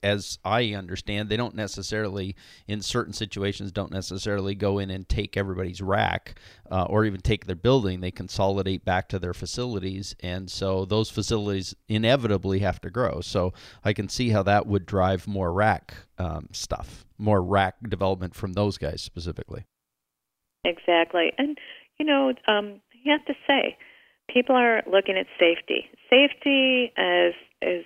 as 0.02 0.38
I 0.44 0.74
understand, 0.74 1.28
they 1.28 1.36
don't 1.36 1.54
necessarily, 1.54 2.36
in 2.66 2.82
certain 2.82 3.14
situations, 3.14 3.72
don't 3.72 3.90
necessarily 3.90 4.54
go 4.54 4.78
in 4.78 4.90
and 4.90 5.08
take 5.08 5.36
everybody's 5.36 5.80
rack 5.80 6.38
uh, 6.70 6.84
or 6.84 7.04
even 7.06 7.20
take 7.20 7.46
their 7.46 7.56
building. 7.56 8.00
They 8.00 8.10
consolidate 8.10 8.84
back 8.84 9.08
to 9.10 9.18
their 9.18 9.32
facilities, 9.32 10.14
and 10.20 10.50
so 10.50 10.84
those 10.84 11.08
facilities 11.08 11.74
inevitably 11.88 12.58
have 12.58 12.80
to 12.82 12.90
grow. 12.90 13.22
So 13.22 13.54
I 13.82 13.94
can 13.94 14.08
see 14.08 14.28
how 14.28 14.42
that 14.42 14.66
would 14.66 14.84
drive 14.84 15.26
more 15.26 15.52
rack 15.52 15.94
um, 16.18 16.48
stuff, 16.52 17.06
more 17.16 17.42
rack 17.42 17.76
development 17.88 18.34
from 18.34 18.52
those 18.52 18.76
guys 18.76 19.00
specifically. 19.00 19.64
Exactly, 20.64 21.32
and 21.38 21.56
you 21.98 22.04
know, 22.04 22.32
um, 22.46 22.80
you 22.92 23.10
have 23.10 23.24
to 23.24 23.34
say 23.46 23.76
people 24.32 24.56
are 24.56 24.82
looking 24.90 25.16
at 25.16 25.26
safety. 25.38 25.88
Safety 26.10 26.92
is 26.96 27.34
is 27.60 27.84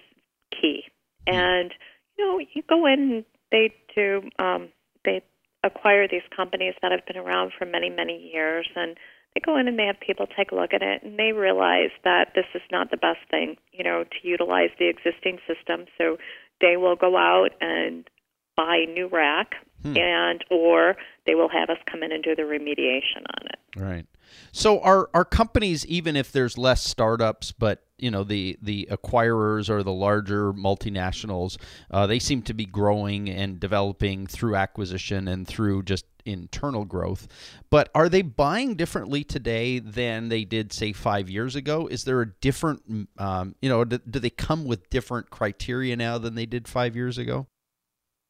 key, 0.50 0.84
hmm. 1.26 1.34
and 1.34 1.74
you 2.16 2.24
know 2.24 2.38
you 2.38 2.62
go 2.68 2.86
in 2.86 3.00
and 3.00 3.24
they 3.50 3.74
do 3.94 4.22
um, 4.38 4.68
they 5.04 5.22
acquire 5.64 6.06
these 6.08 6.22
companies 6.34 6.74
that 6.82 6.92
have 6.92 7.04
been 7.06 7.16
around 7.16 7.52
for 7.58 7.66
many 7.66 7.90
many 7.90 8.30
years, 8.32 8.68
and 8.74 8.96
they 9.34 9.40
go 9.44 9.56
in 9.58 9.68
and 9.68 9.78
they 9.78 9.86
have 9.86 10.00
people 10.00 10.26
take 10.26 10.52
a 10.52 10.54
look 10.54 10.72
at 10.72 10.82
it, 10.82 11.02
and 11.02 11.18
they 11.18 11.32
realize 11.32 11.90
that 12.04 12.32
this 12.34 12.46
is 12.54 12.62
not 12.70 12.90
the 12.90 12.96
best 12.96 13.20
thing, 13.30 13.56
you 13.72 13.84
know, 13.84 14.04
to 14.04 14.28
utilize 14.28 14.70
the 14.78 14.88
existing 14.88 15.38
system. 15.46 15.86
So 15.98 16.16
they 16.60 16.76
will 16.76 16.96
go 16.96 17.16
out 17.16 17.50
and 17.60 18.08
buy 18.56 18.86
new 18.88 19.08
rack, 19.08 19.56
hmm. 19.82 19.96
and 19.96 20.44
or 20.50 20.96
they 21.26 21.34
will 21.34 21.48
have 21.48 21.70
us 21.70 21.78
come 21.90 22.02
in 22.02 22.12
and 22.12 22.22
do 22.22 22.34
the 22.34 22.42
remediation 22.42 23.24
on 23.28 23.46
it. 23.46 23.58
Right. 23.76 24.06
So 24.52 24.80
are 24.80 25.08
are 25.14 25.24
companies 25.24 25.84
even 25.86 26.16
if 26.16 26.32
there's 26.32 26.56
less 26.58 26.82
startups, 26.82 27.52
but 27.52 27.84
you 27.98 28.10
know 28.10 28.24
the 28.24 28.58
the 28.60 28.88
acquirers 28.90 29.68
or 29.70 29.82
the 29.82 29.92
larger 29.92 30.52
multinationals, 30.52 31.56
uh, 31.90 32.06
they 32.06 32.18
seem 32.18 32.42
to 32.42 32.54
be 32.54 32.64
growing 32.64 33.28
and 33.28 33.58
developing 33.60 34.26
through 34.26 34.56
acquisition 34.56 35.28
and 35.28 35.46
through 35.46 35.82
just 35.82 36.04
internal 36.26 36.84
growth. 36.84 37.28
But 37.70 37.88
are 37.94 38.08
they 38.08 38.22
buying 38.22 38.74
differently 38.74 39.24
today 39.24 39.78
than 39.78 40.28
they 40.28 40.44
did 40.44 40.72
say 40.72 40.92
five 40.92 41.30
years 41.30 41.56
ago? 41.56 41.86
Is 41.86 42.04
there 42.04 42.20
a 42.20 42.26
different, 42.26 43.08
um, 43.16 43.54
you 43.62 43.68
know, 43.68 43.84
do, 43.84 43.98
do 43.98 44.18
they 44.18 44.30
come 44.30 44.64
with 44.64 44.90
different 44.90 45.30
criteria 45.30 45.96
now 45.96 46.18
than 46.18 46.34
they 46.34 46.46
did 46.46 46.66
five 46.66 46.96
years 46.96 47.16
ago? 47.16 47.46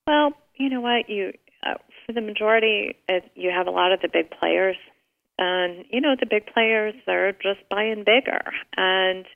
Well, 0.07 0.33
you 0.57 0.69
know 0.71 0.81
what 0.81 1.09
you 1.09 1.33
uh, 1.65 1.75
for 2.05 2.13
the 2.13 2.21
majority, 2.21 2.97
it, 3.09 3.25
you 3.35 3.51
have 3.51 3.67
a 3.67 3.71
lot 3.71 3.93
of 3.93 4.01
the 4.01 4.09
big 4.13 4.31
players 4.31 4.77
and 5.39 5.85
you 5.91 6.01
know 6.01 6.17
the 6.19 6.27
big 6.27 6.47
players, 6.47 6.95
they're 7.07 7.33
just 7.33 7.61
buying 7.71 8.05
bigger 8.05 8.43
and 8.77 9.27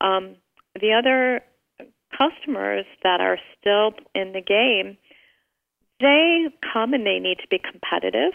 um, 0.00 0.36
the 0.80 0.92
other 0.92 1.42
customers 2.16 2.84
that 3.02 3.20
are 3.20 3.38
still 3.60 3.92
in 4.14 4.32
the 4.32 4.40
game 4.40 4.96
they 6.00 6.46
come 6.72 6.92
and 6.92 7.06
they 7.06 7.18
need 7.18 7.38
to 7.38 7.48
be 7.48 7.58
competitive 7.58 8.34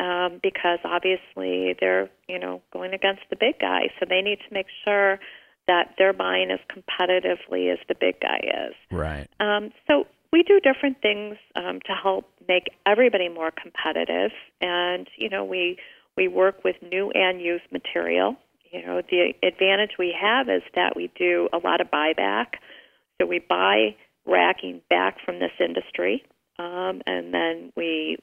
um, 0.00 0.40
because 0.42 0.78
obviously 0.84 1.74
they're 1.80 2.08
you 2.28 2.38
know 2.38 2.62
going 2.72 2.92
against 2.94 3.22
the 3.30 3.36
big 3.36 3.58
guy, 3.60 3.90
so 3.98 4.06
they 4.08 4.22
need 4.22 4.38
to 4.48 4.54
make 4.54 4.66
sure 4.84 5.18
that 5.66 5.94
they're 5.98 6.12
buying 6.12 6.50
as 6.50 6.60
competitively 6.70 7.70
as 7.72 7.78
the 7.88 7.94
big 7.94 8.20
guy 8.20 8.38
is. 8.38 8.74
Right. 8.90 9.28
Um, 9.38 9.70
so 9.86 10.06
we 10.32 10.42
do 10.42 10.60
different 10.60 11.02
things 11.02 11.36
um, 11.56 11.80
to 11.86 11.92
help 12.00 12.30
make 12.48 12.68
everybody 12.86 13.28
more 13.28 13.50
competitive, 13.50 14.30
and 14.60 15.08
you 15.16 15.28
know 15.28 15.44
we 15.44 15.78
we 16.18 16.26
work 16.26 16.64
with 16.64 16.74
new 16.82 17.12
and 17.14 17.40
used 17.40 17.64
material. 17.70 18.36
You 18.72 18.84
know 18.84 19.00
the 19.08 19.32
advantage 19.42 19.92
we 19.98 20.14
have 20.20 20.48
is 20.48 20.62
that 20.74 20.94
we 20.96 21.10
do 21.16 21.48
a 21.52 21.58
lot 21.58 21.80
of 21.80 21.90
buyback, 21.90 22.58
so 23.18 23.26
we 23.26 23.38
buy 23.38 23.94
racking 24.26 24.82
back 24.90 25.18
from 25.24 25.38
this 25.38 25.52
industry, 25.58 26.24
um, 26.58 27.00
and 27.06 27.32
then 27.32 27.72
we, 27.76 28.18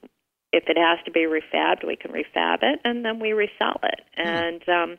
if 0.52 0.66
it 0.68 0.78
has 0.78 1.00
to 1.06 1.12
be 1.12 1.22
refabbed, 1.22 1.88
we 1.88 1.96
can 1.96 2.12
refab 2.12 2.60
it, 2.62 2.80
and 2.84 3.04
then 3.04 3.20
we 3.20 3.32
resell 3.32 3.80
it. 3.82 4.02
And 4.16 4.62
um, 4.70 4.98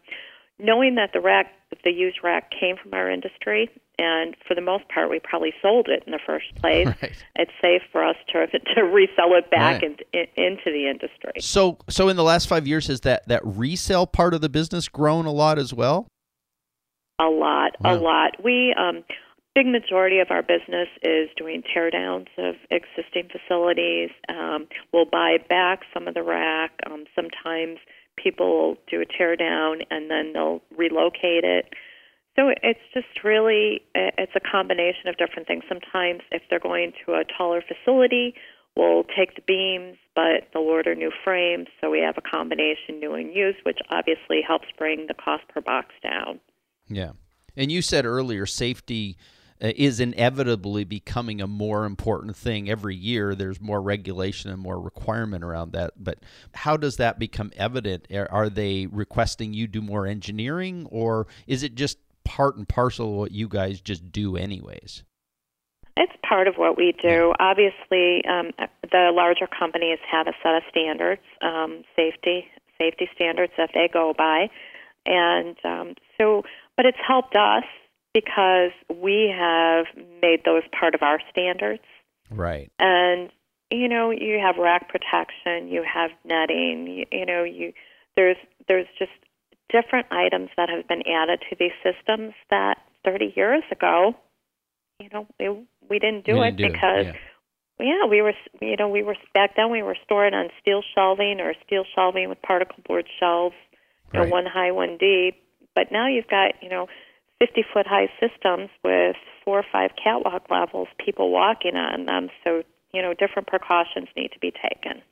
knowing 0.59 0.95
that 0.97 1.11
the 1.12 1.21
rack, 1.21 1.47
the 1.85 1.90
used 1.90 2.19
rack, 2.23 2.51
came 2.51 2.77
from 2.83 2.95
our 2.95 3.11
industry, 3.11 3.69
and 3.99 4.37
for 4.47 4.55
the 4.55 4.61
most 4.61 4.88
part, 4.88 5.11
we 5.11 5.21
probably 5.21 5.53
sold 5.62 5.88
it 5.88 6.03
in 6.07 6.12
the 6.12 6.21
first 6.27 6.55
place. 6.57 6.87
Right. 6.87 7.12
It's 7.37 7.53
safe 7.61 7.83
for 7.92 8.05
us 8.05 8.16
to 8.33 8.47
to 8.75 8.83
resell 8.83 9.35
it 9.35 9.51
back 9.51 9.83
Right. 9.83 9.97
in, 10.12 10.21
in, 10.21 10.27
into 10.37 10.64
the 10.66 10.88
industry. 10.88 11.33
So 11.40 11.79
so 11.88 12.09
in 12.09 12.16
the 12.16 12.25
last 12.25 12.49
five 12.49 12.66
years, 12.66 12.87
has 12.88 13.01
that 13.03 13.27
that 13.29 13.42
resale 13.45 14.07
part 14.07 14.35
of 14.35 14.40
the 14.40 14.49
business 14.49 14.88
grown 14.88 15.27
a 15.27 15.33
lot 15.33 15.59
as 15.59 15.73
well? 15.73 16.07
A 17.19 17.25
lot, 17.25 17.73
Wow. 17.81 17.95
a 17.95 17.97
lot. 17.97 18.45
We 18.45 18.75
um 18.79 19.03
big 19.55 19.66
majority 19.66 20.19
of 20.19 20.27
our 20.31 20.42
business 20.42 20.88
is 21.03 21.31
doing 21.38 21.62
tear 21.73 21.90
downs 21.90 22.27
of 22.37 22.57
existing 22.71 23.31
facilities. 23.33 24.11
Um, 24.29 24.66
we'll 24.92 25.07
buy 25.07 25.38
back 25.49 25.81
some 25.95 26.07
of 26.07 26.12
the 26.12 26.23
rack. 26.23 26.73
Um, 26.85 27.05
sometimes 27.14 27.79
people 28.16 28.46
will 28.46 28.76
do 28.90 29.00
a 29.00 29.07
tear 29.07 29.37
down 29.37 29.81
and 29.90 30.11
then 30.11 30.33
they'll 30.33 30.62
relocate 30.76 31.44
it. 31.44 31.72
So 32.37 32.50
it's 32.62 32.81
just 32.92 33.24
really 33.24 33.83
it's 33.94 34.33
a 34.35 34.40
combination 34.40 35.09
of 35.09 35.16
different 35.16 35.48
things. 35.48 35.64
Sometimes 35.68 36.20
if 36.31 36.42
they're 36.50 36.61
going 36.61 36.92
to 37.05 37.14
a 37.14 37.24
taller 37.37 37.62
facility, 37.62 38.35
we'll 38.76 39.05
take 39.05 39.37
the 39.37 39.42
beams, 39.46 39.96
but 40.14 40.48
they'll 40.52 40.62
order 40.62 40.94
new 40.94 41.11
frames. 41.24 41.68
So 41.81 41.90
we 41.90 42.00
have 42.00 42.18
a 42.18 42.20
combination 42.20 43.00
new 43.00 43.14
and 43.14 43.35
used, 43.35 43.59
which 43.64 43.79
obviously 43.90 44.42
helps 44.46 44.66
bring 44.76 45.07
the 45.09 45.14
cost 45.14 45.44
per 45.48 45.62
box 45.62 45.94
down. 46.02 46.40
Yeah. 46.88 47.12
And 47.57 47.72
you 47.72 47.81
said 47.81 48.05
earlier, 48.05 48.44
safety 48.44 49.16
is 49.61 50.01
inevitably 50.01 50.85
becoming 50.85 51.40
a 51.40 51.47
more 51.47 51.85
important 51.85 52.37
thing 52.37 52.69
every 52.69 52.95
year. 52.95 53.35
There's 53.35 53.61
more 53.61 53.81
regulation 53.81 54.51
and 54.51 54.61
more 54.61 54.81
requirement 54.81 55.45
around 55.45 55.73
that. 55.73 55.92
But 55.97 56.19
how 56.55 56.77
does 56.77 56.97
that 56.97 57.19
become 57.19 57.53
evident? 57.57 58.07
Are, 58.31 58.51
they 58.51 58.87
requesting 58.87 59.55
you 59.55 59.66
do 59.66 59.83
more 59.83 60.07
engineering, 60.07 60.87
or 60.90 61.27
is 61.47 61.62
it 61.62 61.75
just 61.75 61.99
part 62.25 62.57
and 62.57 62.69
parcel 62.69 63.11
of 63.11 63.14
what 63.16 63.33
you 63.33 63.49
guys 63.49 63.81
just 63.81 64.12
do, 64.12 64.37
anyways? 64.37 65.03
It's 65.97 66.12
part 66.29 66.47
of 66.47 66.57
what 66.57 66.77
we 66.77 66.95
do. 67.01 67.33
Obviously, 67.40 68.23
um, 68.29 68.53
the 68.83 69.11
larger 69.14 69.47
companies 69.47 69.99
have 70.11 70.27
a 70.27 70.33
set 70.42 70.55
of 70.55 70.62
standards, 70.71 71.23
um, 71.40 71.83
safety 71.97 72.47
safety 72.79 73.09
standards 73.14 73.53
that 73.57 73.71
they 73.73 73.88
go 73.90 74.12
by, 74.16 74.49
and 75.07 75.57
um, 75.64 75.95
so. 76.19 76.42
But 76.77 76.85
it's 76.85 76.99
helped 77.07 77.35
us 77.35 77.64
because 78.16 78.72
we 78.88 79.31
have 79.37 79.85
made 80.22 80.40
those 80.46 80.62
part 80.79 80.94
of 80.94 81.02
our 81.02 81.20
standards, 81.31 81.83
Right. 82.31 82.70
and 82.79 83.31
you 83.70 83.88
know 83.88 84.11
you 84.11 84.38
have 84.42 84.57
rack 84.57 84.88
protection, 84.88 85.68
you 85.68 85.85
have 85.85 86.11
netting, 86.24 86.87
you, 86.87 87.05
you 87.12 87.26
know 87.26 87.44
you 87.44 87.74
there's 88.16 88.38
there's 88.68 88.87
just 88.98 89.12
different 89.70 90.07
items 90.11 90.48
that 90.57 90.70
have 90.70 90.88
been 90.88 91.02
added 91.07 91.42
to 91.50 91.57
these 91.59 91.76
systems 91.85 92.33
that 92.48 92.79
30 93.05 93.35
years 93.37 93.62
ago, 93.70 94.14
you 95.00 95.09
know, 95.12 95.26
we, 95.38 95.48
we 95.90 95.98
didn't 95.98 96.24
do 96.24 96.40
it 96.42 96.57
didn't 96.57 96.57
do 96.57 96.64
it, 96.64 96.72
because 96.72 97.07
yeah. 97.79 97.85
yeah, 98.00 98.07
we 98.09 98.22
were 98.22 98.33
you 98.62 98.76
know 98.79 98.88
we 98.88 99.02
were 99.02 99.16
back 99.35 99.57
then 99.57 99.70
we 99.70 99.83
were 99.83 99.96
storing 100.05 100.33
on 100.33 100.48
steel 100.62 100.83
shelving 100.94 101.38
or 101.40 101.52
steel 101.66 101.85
shelving 101.94 102.31
with 102.31 102.40
particle 102.40 102.83
board 102.88 103.07
shelves, 103.20 103.55
you 104.14 104.20
Right. 104.20 104.29
know, 104.29 104.33
one 104.33 104.46
high, 104.46 104.70
one 104.72 104.96
deep. 104.98 105.35
But 105.74 105.92
now 105.92 106.09
you've 106.09 106.29
got 106.29 106.55
you 106.62 106.70
know 106.70 106.87
50 107.38 107.64
foot 107.72 107.87
high 107.87 108.09
systems 108.20 108.70
with 108.83 109.16
four 109.44 109.59
or 109.59 109.64
five 109.70 109.90
catwalk 110.03 110.51
levels, 110.51 110.88
people 111.05 111.31
walking 111.31 111.77
on 111.77 112.07
them. 112.07 112.29
So 112.44 112.62
you 112.96 113.03
know 113.03 113.12
different 113.12 113.46
precautions 113.46 114.09
need 114.16 114.33
to 114.33 114.38
be 114.38 114.51
taken. 114.51 115.03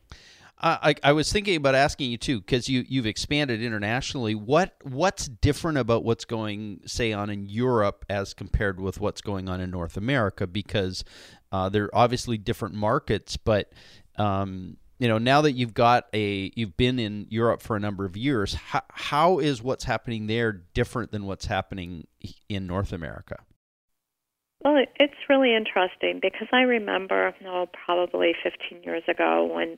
I, 0.67 0.95
I 1.03 1.13
was 1.13 1.31
thinking 1.31 1.57
about 1.57 1.75
asking 1.75 2.11
you 2.11 2.17
too 2.17 2.41
because 2.41 2.69
you 2.69 2.85
you've 2.89 3.07
expanded 3.07 3.63
internationally. 3.63 4.35
What 4.35 4.75
what's 4.83 5.29
different 5.29 5.79
about 5.79 6.05
what's 6.05 6.25
going 6.25 6.81
say 6.87 7.13
on 7.13 7.29
in 7.29 7.49
Europe 7.49 8.07
as 8.09 8.33
compared 8.33 8.81
with 8.81 9.01
what's 9.01 9.21
going 9.21 9.49
on 9.49 9.61
in 9.61 9.71
North 9.71 9.99
America? 9.99 10.47
Because 10.47 11.05
uh, 11.53 11.69
they're 11.69 11.95
obviously 11.95 12.39
different 12.39 12.75
markets, 12.75 13.37
but 13.37 13.73
um, 14.17 14.79
you 14.99 15.09
know 15.09 15.19
now 15.19 15.41
that 15.43 15.53
you've 15.53 15.75
got 15.75 16.07
a 16.13 16.53
you've 16.55 16.77
been 16.77 16.99
in 16.99 17.27
Europe 17.31 17.63
for 17.63 17.77
a 17.77 17.81
number 17.81 18.05
of 18.05 18.17
years, 18.17 18.55
how, 18.55 18.83
how 18.91 19.39
is 19.39 19.63
what's 19.63 19.85
happening 19.85 20.27
there 20.27 20.53
different 20.53 21.13
than 21.13 21.25
what's 21.27 21.47
happening 21.47 22.07
in 22.49 22.67
North 22.67 22.93
America? 22.93 23.39
Well, 24.65 24.83
it's 24.99 25.15
really 25.29 25.55
interesting 25.55 26.21
because 26.23 26.49
I 26.51 26.63
remember, 26.63 27.35
no, 27.43 27.67
probably 27.85 28.33
15 28.43 28.83
years 28.83 29.03
ago 29.07 29.45
when 29.45 29.77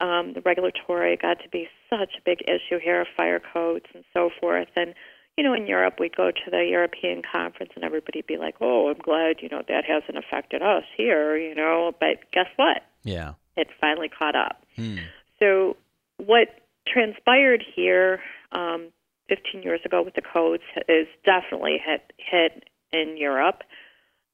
um, 0.00 0.34
the 0.34 0.42
regulatory 0.44 1.16
got 1.16 1.38
to 1.42 1.48
be 1.48 1.68
such 1.88 2.10
a 2.18 2.22
big 2.24 2.42
issue 2.42 2.78
here, 2.78 3.06
fire 3.16 3.40
codes 3.40 3.86
and 3.94 4.04
so 4.12 4.28
forth. 4.38 4.68
And, 4.76 4.94
you 5.38 5.44
know, 5.44 5.54
in 5.54 5.66
Europe, 5.66 5.94
we'd 5.98 6.14
go 6.14 6.30
to 6.30 6.50
the 6.50 6.66
European 6.70 7.22
conference 7.22 7.72
and 7.74 7.84
everybody'd 7.84 8.26
be 8.26 8.36
like, 8.36 8.56
oh, 8.60 8.90
I'm 8.90 8.98
glad, 9.02 9.36
you 9.40 9.48
know, 9.48 9.62
that 9.68 9.84
hasn't 9.86 10.18
affected 10.18 10.60
us 10.60 10.84
here, 10.98 11.38
you 11.38 11.54
know. 11.54 11.92
But 11.98 12.30
guess 12.30 12.48
what? 12.56 12.82
Yeah. 13.04 13.34
It 13.56 13.68
finally 13.80 14.08
caught 14.08 14.36
up. 14.36 14.62
Hmm. 14.76 14.96
So 15.38 15.76
what 16.18 16.48
transpired 16.86 17.62
here 17.74 18.20
um, 18.52 18.88
15 19.28 19.62
years 19.62 19.80
ago 19.84 20.02
with 20.02 20.14
the 20.14 20.22
codes 20.22 20.62
is 20.88 21.06
definitely 21.24 21.78
hit 21.84 22.12
hit 22.18 22.64
in 22.92 23.16
Europe, 23.16 23.62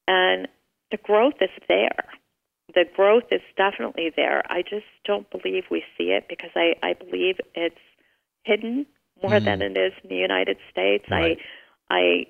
and 0.06 0.48
the 0.90 0.98
growth 0.98 1.34
is 1.40 1.50
there. 1.68 2.04
The 2.74 2.84
growth 2.94 3.24
is 3.30 3.40
definitely 3.56 4.10
there. 4.14 4.42
I 4.50 4.62
just 4.62 4.86
don't 5.04 5.28
believe 5.30 5.64
we 5.70 5.84
see 5.98 6.04
it 6.04 6.26
because 6.28 6.50
I, 6.54 6.74
I 6.82 6.94
believe 6.94 7.36
it's 7.54 7.76
hidden 8.44 8.86
more 9.22 9.32
Mhm. 9.32 9.44
than 9.44 9.62
it 9.62 9.76
is 9.76 9.92
in 10.02 10.08
the 10.10 10.16
United 10.16 10.58
States. 10.70 11.04
Right. 11.10 11.38
I 11.90 11.94
I 11.94 12.26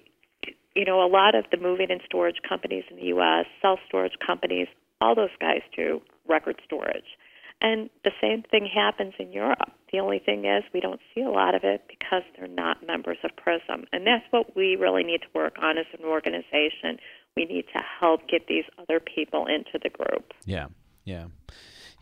you 0.74 0.86
know, 0.86 1.04
a 1.04 1.06
lot 1.06 1.34
of 1.34 1.44
the 1.50 1.58
moving 1.58 1.90
and 1.90 2.00
storage 2.06 2.40
companies 2.48 2.84
in 2.90 2.96
the 2.96 3.06
US, 3.14 3.46
self 3.60 3.78
storage 3.86 4.18
companies, 4.24 4.68
all 5.00 5.14
those 5.14 5.34
guys 5.38 5.60
do 5.76 6.00
record 6.28 6.60
storage. 6.64 7.16
And 7.62 7.88
the 8.02 8.10
same 8.20 8.42
thing 8.50 8.68
happens 8.72 9.14
in 9.20 9.32
Europe. 9.32 9.70
The 9.92 10.00
only 10.00 10.18
thing 10.18 10.44
is 10.44 10.64
we 10.74 10.80
don't 10.80 11.00
see 11.14 11.20
a 11.20 11.30
lot 11.30 11.54
of 11.54 11.62
it 11.62 11.84
because 11.88 12.22
they're 12.36 12.48
not 12.48 12.84
members 12.84 13.18
of 13.22 13.30
PRISM. 13.36 13.84
And 13.92 14.04
that's 14.04 14.24
what 14.30 14.56
we 14.56 14.74
really 14.74 15.04
need 15.04 15.20
to 15.22 15.28
work 15.32 15.54
on 15.62 15.78
as 15.78 15.86
an 15.96 16.04
organization. 16.04 16.98
We 17.36 17.44
need 17.44 17.66
to 17.72 17.80
help 18.00 18.28
get 18.28 18.48
these 18.48 18.64
other 18.78 18.98
people 18.98 19.46
into 19.46 19.78
the 19.80 19.90
group. 19.90 20.32
Yeah, 20.44 20.66
yeah, 21.04 21.26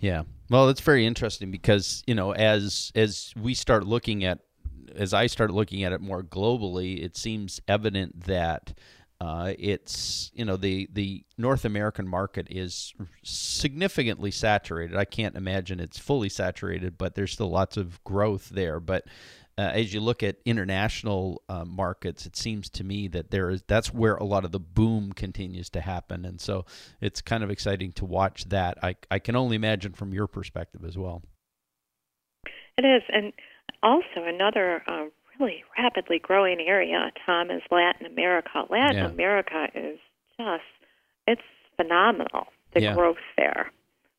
yeah. 0.01 0.23
Well, 0.49 0.67
that's 0.67 0.81
very 0.81 1.07
interesting 1.07 1.51
because 1.51 2.03
you 2.07 2.15
know, 2.15 2.33
as 2.33 2.91
as 2.95 3.35
we 3.41 3.53
start 3.53 3.87
looking 3.87 4.25
at, 4.25 4.39
as 4.97 5.13
I 5.13 5.27
start 5.27 5.51
looking 5.51 5.85
at 5.85 5.93
it 5.93 6.01
more 6.01 6.23
globally, 6.23 7.05
it 7.05 7.17
seems 7.19 7.61
evident 7.69 8.25
that 8.25 8.73
uh, 9.21 9.53
it's 9.59 10.31
you 10.35 10.45
know 10.45 10.57
the 10.57 10.89
the 10.93 11.25
North 11.37 11.65
American 11.65 12.09
market 12.09 12.47
is 12.51 12.95
significantly 13.23 14.31
saturated. 14.31 14.97
I 14.97 15.05
can't 15.05 15.37
imagine 15.37 15.79
it's 15.79 15.99
fully 15.99 16.31
saturated, 16.31 16.97
but 16.97 17.15
there's 17.15 17.33
still 17.33 17.51
lots 17.51 17.77
of 17.77 18.03
growth 18.05 18.49
there. 18.49 18.81
But 18.81 19.05
uh, 19.59 19.73
as 19.75 19.93
you 19.93 20.01
look 20.01 20.23
at 20.23 20.37
international 20.47 21.43
uh, 21.51 21.67
markets, 21.67 22.25
it 22.25 22.35
seems 22.35 22.71
to 22.71 22.83
me 22.83 23.09
that 23.09 23.31
there 23.31 23.51
is 23.51 23.63
that's 23.67 23.93
where 23.93 24.17
a 24.17 24.25
lot 24.25 24.47
of 24.47 24.53
the 24.53 24.61
boom 24.61 25.13
continues 25.13 25.69
to 25.71 25.83
happen, 25.83 26.25
and 26.25 26.41
so 26.41 26.65
it's 27.03 27.21
kind 27.21 27.45
of 27.45 27.51
exciting 27.51 27.93
to 27.93 28.07
watch 28.07 28.49
that. 28.49 28.79
I 28.83 28.97
I 29.11 29.19
can 29.19 29.37
only 29.37 29.57
imagine 29.57 29.93
from 29.93 30.15
your 30.15 30.29
perspective 30.29 30.83
as 30.83 30.97
well. 30.97 31.23
It 32.79 32.87
is. 32.87 33.03
And 33.13 33.35
also, 33.83 34.25
another 34.25 34.83
uh, 34.87 35.07
really 35.41 35.65
rapidly 35.79 36.19
growing 36.19 36.61
area, 36.61 37.11
Tom, 37.25 37.51
is 37.51 37.63
Latin 37.71 38.07
America. 38.07 38.65
Latin 38.69 38.97
Yeah. 38.99 39.07
America 39.07 39.69
is 39.75 39.99
just, 40.39 40.63
it's 41.27 41.43
phenomenal, 41.77 42.47
the 42.75 42.83
Yeah. 42.83 42.95
growth 42.95 43.17
there. 43.37 43.71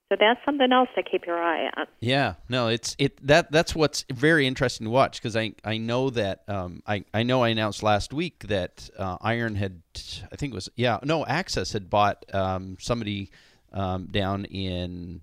So 0.09 0.17
that's 0.19 0.43
something 0.43 0.73
else 0.73 0.89
to 0.95 1.03
keep 1.03 1.25
your 1.25 1.41
eye 1.41 1.69
on. 1.77 1.87
Yeah, 2.01 2.33
no, 2.49 2.67
it's 2.67 2.97
it 2.99 3.25
that 3.25 3.49
that's 3.49 3.73
what's 3.73 4.03
very 4.11 4.45
interesting 4.45 4.83
to 4.83 4.91
watch 4.91 5.21
because 5.21 5.37
I 5.37 5.53
I 5.63 5.77
know 5.77 6.09
that 6.09 6.41
um 6.49 6.83
I 6.85 7.05
I 7.13 7.23
know 7.23 7.43
I 7.43 7.47
announced 7.49 7.81
last 7.81 8.11
week 8.11 8.39
that 8.49 8.89
uh, 8.99 9.17
Iron 9.21 9.55
had 9.55 9.81
I 10.29 10.35
think 10.35 10.51
it 10.51 10.55
was 10.55 10.67
yeah 10.75 10.99
no 11.03 11.25
Access 11.25 11.71
had 11.71 11.89
bought 11.89 12.25
um 12.33 12.75
somebody 12.81 13.29
um 13.71 14.07
down 14.07 14.43
in 14.45 15.21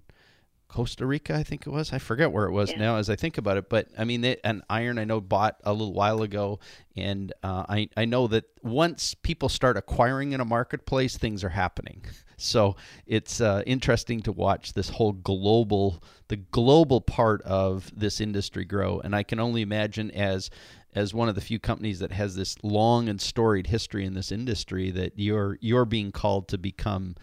Costa 0.69 1.07
Rica, 1.07 1.35
I 1.35 1.43
think 1.43 1.67
it 1.67 1.71
was. 1.71 1.93
I 1.93 1.99
forget 1.99 2.31
where 2.31 2.45
it 2.45 2.53
was 2.53 2.71
Yeah. 2.71 2.79
now 2.79 2.97
as 2.97 3.09
I 3.09 3.17
think 3.17 3.39
about 3.39 3.57
it. 3.57 3.69
But 3.69 3.89
I 3.97 4.05
mean, 4.05 4.21
they, 4.21 4.37
an 4.45 4.63
iron 4.69 4.99
I 4.99 5.05
know 5.05 5.21
bought 5.21 5.57
a 5.65 5.73
little 5.73 5.95
while 5.95 6.23
ago, 6.23 6.61
and 6.97 7.33
uh, 7.43 7.65
I 7.69 7.89
I 7.97 8.05
know 8.05 8.27
that 8.29 8.45
once 8.63 9.15
people 9.15 9.49
start 9.49 9.77
acquiring 9.77 10.33
in 10.33 10.41
a 10.41 10.45
marketplace, 10.45 11.17
things 11.17 11.43
are 11.45 11.49
happening. 11.51 12.05
So 12.41 12.77
it's 13.05 13.41
uh, 13.41 13.65
interesting 13.67 14.23
to 14.23 14.31
watch 14.31 14.73
this 14.75 14.91
whole 14.91 15.11
global 15.13 16.01
the 16.29 16.37
global 16.37 17.01
part 17.01 17.43
of 17.43 17.91
this 17.97 18.21
industry 18.21 18.65
grow, 18.65 19.01
and 19.01 19.13
I 19.17 19.25
can 19.25 19.41
only 19.41 19.61
imagine 19.61 20.13
as 20.13 20.49
as 20.95 21.13
one 21.13 21.29
of 21.29 21.35
the 21.35 21.41
few 21.41 21.59
companies 21.59 21.99
that 21.99 22.13
has 22.13 22.37
this 22.37 22.57
long 22.63 23.09
and 23.09 23.21
storied 23.21 23.67
history 23.67 24.07
in 24.07 24.15
this 24.15 24.31
industry 24.31 24.93
that 24.93 25.15
you're 25.17 25.59
you're 25.61 25.85
being 25.85 26.13
called 26.13 26.47
to 26.51 26.59
become 26.59 27.17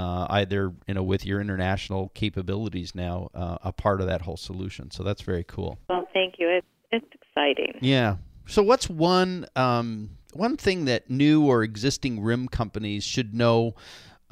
uh, 0.00 0.26
either 0.30 0.72
you 0.86 0.94
know 0.94 1.02
with 1.02 1.26
your 1.26 1.40
international 1.40 2.10
capabilities 2.14 2.94
now 2.94 3.28
uh, 3.34 3.58
a 3.62 3.72
part 3.72 4.00
of 4.00 4.06
that 4.06 4.22
whole 4.22 4.38
solution. 4.38 4.90
So 4.90 5.02
that's 5.02 5.22
very 5.22 5.44
cool. 5.44 5.78
Well, 5.88 6.08
thank 6.14 6.34
you. 6.38 6.48
It, 6.48 6.64
it's 6.90 7.06
exciting. 7.20 7.78
Yeah. 7.82 8.16
So 8.46 8.62
what's 8.62 8.88
one 8.88 9.46
um, 9.56 10.10
one 10.32 10.56
thing 10.56 10.86
that 10.86 11.10
new 11.10 11.44
or 11.44 11.62
existing 11.62 12.22
rim 12.22 12.48
companies 12.48 13.04
should 13.04 13.34
know? 13.34 13.74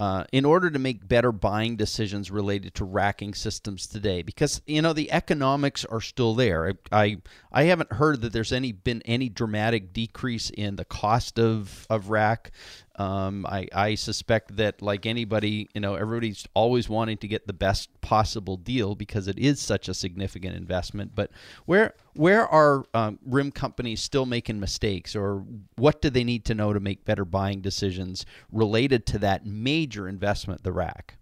Uh, 0.00 0.22
in 0.30 0.44
order 0.44 0.70
to 0.70 0.78
make 0.78 1.08
better 1.08 1.32
buying 1.32 1.74
decisions 1.74 2.30
related 2.30 2.72
to 2.72 2.84
racking 2.84 3.34
systems 3.34 3.84
today, 3.84 4.22
because 4.22 4.62
you 4.64 4.80
know 4.80 4.92
the 4.92 5.10
economics 5.10 5.84
are 5.84 6.00
still 6.00 6.36
there. 6.36 6.68
I, 6.68 7.02
I 7.02 7.16
I 7.50 7.62
haven't 7.64 7.92
heard 7.92 8.20
that 8.20 8.32
there's 8.32 8.52
any 8.52 8.70
been 8.70 9.02
any 9.06 9.28
dramatic 9.28 9.92
decrease 9.92 10.50
in 10.50 10.76
the 10.76 10.84
cost 10.84 11.36
of 11.40 11.84
of 11.90 12.10
rack. 12.10 12.52
Um, 12.98 13.46
I, 13.46 13.68
I 13.72 13.94
suspect 13.94 14.56
that, 14.56 14.82
like 14.82 15.06
anybody, 15.06 15.68
you 15.72 15.80
know, 15.80 15.94
everybody's 15.94 16.44
always 16.52 16.88
wanting 16.88 17.16
to 17.18 17.28
get 17.28 17.46
the 17.46 17.52
best 17.52 17.88
possible 18.00 18.56
deal 18.56 18.96
because 18.96 19.28
it 19.28 19.38
is 19.38 19.60
such 19.60 19.88
a 19.88 19.94
significant 19.94 20.56
investment. 20.56 21.12
But 21.14 21.30
where 21.64 21.94
where 22.14 22.46
are 22.48 22.84
um, 22.94 23.20
rim 23.24 23.52
companies 23.52 24.02
still 24.02 24.26
making 24.26 24.58
mistakes, 24.58 25.14
or 25.14 25.44
what 25.76 26.02
do 26.02 26.10
they 26.10 26.24
need 26.24 26.44
to 26.46 26.54
know 26.56 26.72
to 26.72 26.80
make 26.80 27.04
better 27.04 27.24
buying 27.24 27.60
decisions 27.60 28.26
related 28.50 29.06
to 29.06 29.18
that 29.20 29.46
major 29.46 30.08
investment, 30.08 30.64
the 30.64 30.72
rack? 30.72 31.18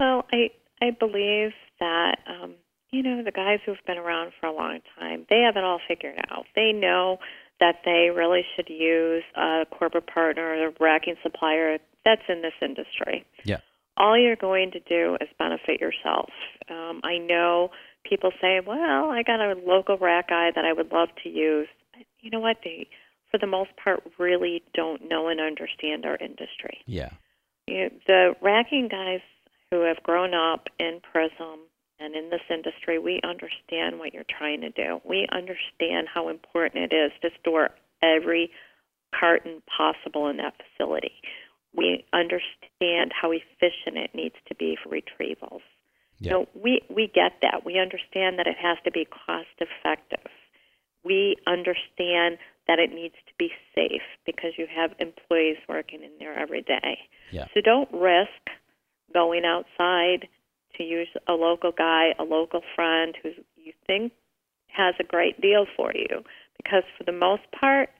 Well, 0.00 0.26
I 0.32 0.50
I 0.82 0.90
believe 0.90 1.52
that 1.78 2.18
um, 2.26 2.54
you 2.90 3.04
know 3.04 3.22
the 3.22 3.30
guys 3.30 3.60
who've 3.64 3.76
been 3.86 3.98
around 3.98 4.32
for 4.40 4.46
a 4.46 4.52
long 4.52 4.80
time, 4.98 5.24
they 5.30 5.42
have 5.42 5.56
it 5.56 5.62
all 5.62 5.80
figured 5.86 6.18
out. 6.30 6.46
They 6.56 6.72
know 6.72 7.18
that 7.60 7.76
they 7.84 8.10
really 8.14 8.42
should 8.54 8.68
use 8.68 9.22
a 9.36 9.64
corporate 9.70 10.06
partner 10.06 10.42
or 10.42 10.68
a 10.68 10.72
racking 10.80 11.16
supplier 11.22 11.78
that's 12.04 12.22
in 12.28 12.42
this 12.42 12.52
industry. 12.60 13.24
Yeah. 13.44 13.58
All 13.96 14.18
you're 14.18 14.36
going 14.36 14.72
to 14.72 14.80
do 14.80 15.16
is 15.20 15.28
benefit 15.38 15.80
yourself. 15.80 16.30
Um, 16.68 17.00
I 17.04 17.18
know 17.18 17.70
people 18.08 18.32
say, 18.40 18.60
"Well, 18.60 19.10
I 19.10 19.22
got 19.22 19.40
a 19.40 19.54
local 19.64 19.96
rack 19.98 20.28
guy 20.28 20.50
that 20.54 20.64
I 20.64 20.72
would 20.72 20.92
love 20.92 21.08
to 21.22 21.28
use." 21.28 21.68
You 22.20 22.30
know 22.30 22.40
what? 22.40 22.56
They, 22.64 22.88
for 23.30 23.38
the 23.38 23.46
most 23.46 23.70
part, 23.82 24.02
really 24.18 24.62
don't 24.74 25.08
know 25.08 25.28
and 25.28 25.40
understand 25.40 26.04
our 26.04 26.16
industry. 26.16 26.78
Yeah. 26.86 27.10
You 27.68 27.84
know, 27.84 27.90
the 28.06 28.34
racking 28.42 28.88
guys 28.88 29.20
who 29.70 29.82
have 29.82 30.02
grown 30.02 30.34
up 30.34 30.66
in 30.78 31.00
Prism 31.12 31.60
and 32.00 32.14
in 32.14 32.30
this 32.30 32.42
industry, 32.50 32.98
we 32.98 33.20
understand 33.22 33.98
what 33.98 34.12
you're 34.12 34.24
trying 34.28 34.60
to 34.62 34.70
do. 34.70 35.00
We 35.04 35.26
understand 35.30 36.08
how 36.12 36.28
important 36.28 36.92
it 36.92 36.96
is 36.96 37.12
to 37.22 37.30
store 37.40 37.70
every 38.02 38.50
carton 39.18 39.62
possible 39.76 40.28
in 40.28 40.38
that 40.38 40.54
facility. 40.58 41.12
We 41.74 42.04
understand 42.12 43.12
how 43.12 43.30
efficient 43.30 43.96
it 43.96 44.10
needs 44.14 44.34
to 44.48 44.54
be 44.54 44.76
for 44.82 44.90
retrievals. 44.90 45.62
Yeah. 46.18 46.32
So 46.32 46.48
we, 46.54 46.82
we 46.88 47.10
get 47.12 47.32
that. 47.42 47.64
We 47.64 47.78
understand 47.78 48.38
that 48.38 48.46
it 48.46 48.56
has 48.60 48.78
to 48.84 48.90
be 48.90 49.04
cost 49.04 49.48
effective. 49.58 50.30
We 51.04 51.36
understand 51.46 52.38
that 52.66 52.78
it 52.78 52.92
needs 52.92 53.14
to 53.26 53.32
be 53.38 53.50
safe 53.74 54.02
because 54.24 54.52
you 54.56 54.66
have 54.74 54.92
employees 54.98 55.58
working 55.68 56.02
in 56.02 56.12
there 56.18 56.38
every 56.38 56.62
day. 56.62 56.98
Yeah. 57.30 57.46
So 57.54 57.60
don't 57.60 57.92
risk 57.92 58.30
going 59.12 59.44
outside 59.44 60.28
to 60.76 60.82
use 60.82 61.08
a 61.28 61.32
local 61.32 61.72
guy, 61.72 62.14
a 62.18 62.24
local 62.24 62.60
friend 62.74 63.16
who 63.22 63.30
you 63.56 63.72
think 63.86 64.12
has 64.68 64.94
a 64.98 65.04
great 65.04 65.40
deal 65.40 65.66
for 65.76 65.92
you. 65.94 66.22
Because 66.56 66.84
for 66.96 67.04
the 67.04 67.12
most 67.12 67.42
part 67.58 67.90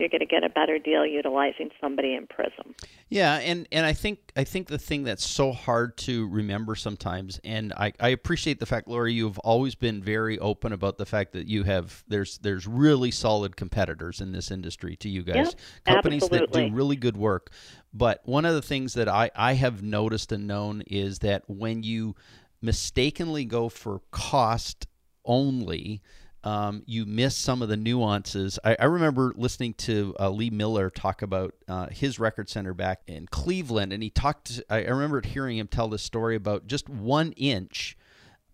you're 0.00 0.08
going 0.08 0.20
to 0.20 0.26
get 0.26 0.42
a 0.42 0.48
better 0.48 0.78
deal 0.78 1.06
utilizing 1.06 1.70
somebody 1.80 2.14
in 2.14 2.26
Prism. 2.26 2.74
Yeah, 3.08 3.36
and, 3.36 3.68
and 3.70 3.84
I 3.84 3.92
think 3.92 4.32
I 4.36 4.44
think 4.44 4.68
the 4.68 4.78
thing 4.78 5.04
that's 5.04 5.26
so 5.26 5.52
hard 5.52 5.96
to 5.98 6.28
remember 6.28 6.74
sometimes, 6.74 7.40
and 7.44 7.72
I, 7.74 7.92
I 8.00 8.08
appreciate 8.08 8.60
the 8.60 8.66
fact, 8.66 8.88
Lori, 8.88 9.12
you've 9.12 9.38
always 9.40 9.74
been 9.74 10.02
very 10.02 10.38
open 10.38 10.72
about 10.72 10.98
the 10.98 11.06
fact 11.06 11.32
that 11.32 11.46
you 11.46 11.64
have 11.64 12.04
there's 12.08 12.38
there's 12.38 12.66
really 12.66 13.10
solid 13.10 13.56
competitors 13.56 14.20
in 14.20 14.32
this 14.32 14.50
industry 14.50 14.96
to 14.96 15.08
you 15.08 15.22
guys, 15.22 15.54
companies 15.86 16.28
that 16.28 16.50
do 16.52 16.70
really 16.72 16.96
good 16.96 17.16
work. 17.16 17.50
But 17.92 18.20
one 18.24 18.44
of 18.44 18.54
the 18.54 18.62
things 18.62 18.94
that 18.94 19.08
I, 19.08 19.30
I 19.34 19.54
have 19.54 19.82
noticed 19.82 20.32
and 20.32 20.46
known 20.46 20.82
is 20.86 21.18
that 21.20 21.42
when 21.48 21.82
you 21.82 22.14
mistakenly 22.62 23.44
go 23.44 23.68
for 23.68 24.00
cost 24.10 24.86
only, 25.24 26.02
um, 26.42 26.82
you 26.86 27.04
miss 27.04 27.36
some 27.36 27.62
of 27.62 27.68
the 27.68 27.76
nuances. 27.76 28.58
I, 28.64 28.76
I 28.80 28.84
remember 28.86 29.32
listening 29.36 29.74
to 29.74 30.14
uh, 30.18 30.30
Lee 30.30 30.50
Miller 30.50 30.90
talk 30.90 31.22
about 31.22 31.54
uh, 31.68 31.88
his 31.90 32.18
record 32.18 32.48
center 32.48 32.72
back 32.72 33.02
in 33.06 33.26
Cleveland, 33.26 33.92
and 33.92 34.02
he 34.02 34.10
talked. 34.10 34.62
I, 34.70 34.84
I 34.84 34.88
remember 34.88 35.20
hearing 35.24 35.58
him 35.58 35.68
tell 35.68 35.88
this 35.88 36.02
story 36.02 36.36
about 36.36 36.66
just 36.66 36.88
one 36.88 37.32
inch 37.32 37.96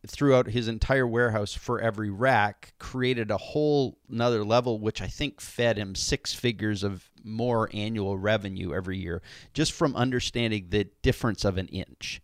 throughout 0.07 0.49
his 0.49 0.69
entire 0.69 1.07
warehouse 1.07 1.53
for 1.53 1.81
every 1.81 2.11
rack 2.11 2.73
created 2.79 3.31
a 3.31 3.37
whole 3.37 3.99
another 4.11 4.45
level 4.45 4.79
which 4.79 5.03
i 5.03 5.07
think 5.07 5.41
fed 5.41 5.77
him 5.77 5.95
six 5.95 6.33
figures 6.33 6.83
of 6.83 7.11
more 7.25 7.69
annual 7.73 8.17
revenue 8.17 8.73
every 8.73 8.99
year 8.99 9.21
just 9.53 9.73
from 9.73 9.97
understanding 9.97 10.67
the 10.71 10.85
difference 11.03 11.45
of 11.45 11.59
an 11.59 11.67
inch 11.69 12.21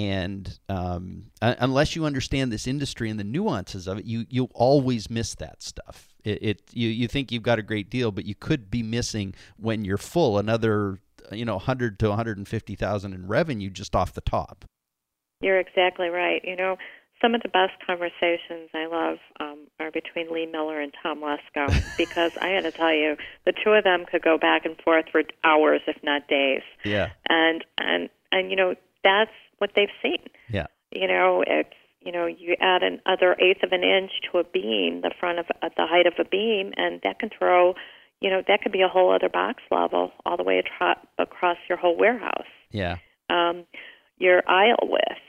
and 0.00 0.58
um, 0.68 1.24
un- 1.42 1.56
unless 1.60 1.94
you 1.94 2.04
understand 2.06 2.50
this 2.50 2.66
industry 2.66 3.10
and 3.10 3.20
the 3.20 3.24
nuances 3.24 3.86
of 3.86 3.98
it 3.98 4.04
you 4.06 4.24
you'll 4.30 4.50
always 4.54 5.10
miss 5.10 5.34
that 5.34 5.62
stuff 5.62 6.08
it, 6.24 6.42
it 6.42 6.62
you, 6.72 6.88
you 6.88 7.06
think 7.06 7.30
you've 7.30 7.42
got 7.42 7.58
a 7.58 7.62
great 7.62 7.90
deal 7.90 8.10
but 8.10 8.24
you 8.24 8.34
could 8.34 8.70
be 8.70 8.82
missing 8.82 9.34
when 9.58 9.84
you're 9.84 9.98
full 9.98 10.38
another 10.38 10.98
you 11.30 11.44
know 11.44 11.56
100 11.56 11.98
to 11.98 12.08
150,000 12.08 13.12
in 13.12 13.26
revenue 13.26 13.70
just 13.70 13.94
off 13.94 14.12
the 14.14 14.20
top 14.20 14.64
You're 15.40 15.60
exactly 15.60 16.08
right. 16.08 16.40
You 16.44 16.56
know, 16.56 16.76
some 17.22 17.34
of 17.34 17.42
the 17.42 17.48
best 17.48 17.72
conversations 17.86 18.70
I 18.74 18.86
love 18.86 19.18
um, 19.40 19.66
are 19.78 19.90
between 19.90 20.32
Lee 20.32 20.46
Miller 20.46 20.80
and 20.80 20.92
Tom 21.02 21.20
Lesko 21.20 21.96
because 21.98 22.32
I 22.40 22.52
got 22.52 22.62
to 22.62 22.72
tell 22.72 22.94
you, 22.94 23.16
the 23.44 23.52
two 23.52 23.70
of 23.70 23.84
them 23.84 24.04
could 24.10 24.22
go 24.22 24.38
back 24.38 24.64
and 24.64 24.76
forth 24.82 25.06
for 25.12 25.22
hours, 25.44 25.82
if 25.86 25.96
not 26.02 26.28
days. 26.28 26.62
yeah 26.84 27.10
And 27.28 27.64
and 27.78 28.08
and 28.32 28.50
you 28.50 28.56
know 28.56 28.74
that's 29.02 29.30
what 29.60 29.70
they've 29.76 29.96
seen. 30.02 30.22
yeah 30.48 30.66
You 30.90 31.06
know, 31.06 31.44
it's 31.46 31.76
you 32.00 32.12
know 32.12 32.26
you 32.26 32.56
add 32.60 32.82
another 32.82 33.36
eighth 33.38 33.62
of 33.62 33.72
an 33.72 33.84
inch 33.84 34.10
to 34.30 34.38
a 34.38 34.44
beam, 34.44 35.02
the 35.02 35.12
front 35.20 35.38
of 35.38 35.46
at 35.62 35.72
the 35.76 35.86
height 35.86 36.06
of 36.06 36.14
a 36.18 36.24
beam, 36.24 36.72
and 36.76 37.00
that 37.04 37.18
can 37.20 37.30
throw, 37.36 37.74
you 38.20 38.30
know, 38.30 38.42
that 38.48 38.62
could 38.62 38.72
be 38.72 38.82
a 38.82 38.88
whole 38.88 39.14
other 39.14 39.28
box 39.28 39.62
level 39.70 40.12
all 40.26 40.36
the 40.36 40.42
way 40.42 40.62
atro- 40.62 41.06
across 41.18 41.58
your 41.68 41.78
whole 41.78 41.96
warehouse. 41.96 42.50
yeah 42.70 42.96
Um, 43.28 43.64
your 44.18 44.42
aisle 44.48 44.82
width. 44.82 45.26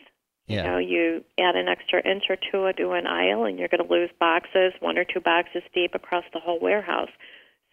Yeah. 0.47 0.63
You 0.63 0.69
know, 0.69 0.77
you 0.79 1.23
add 1.39 1.55
an 1.55 1.67
extra 1.69 2.05
inch 2.05 2.23
or 2.29 2.35
two 2.35 2.69
to 2.77 2.91
an 2.91 3.07
aisle, 3.07 3.45
and 3.45 3.57
you're 3.57 3.69
going 3.69 3.85
to 3.87 3.93
lose 3.93 4.09
boxes, 4.19 4.73
one 4.81 4.97
or 4.97 5.05
two 5.05 5.21
boxes 5.21 5.63
deep 5.73 5.91
across 5.95 6.25
the 6.33 6.39
whole 6.39 6.59
warehouse. 6.59 7.13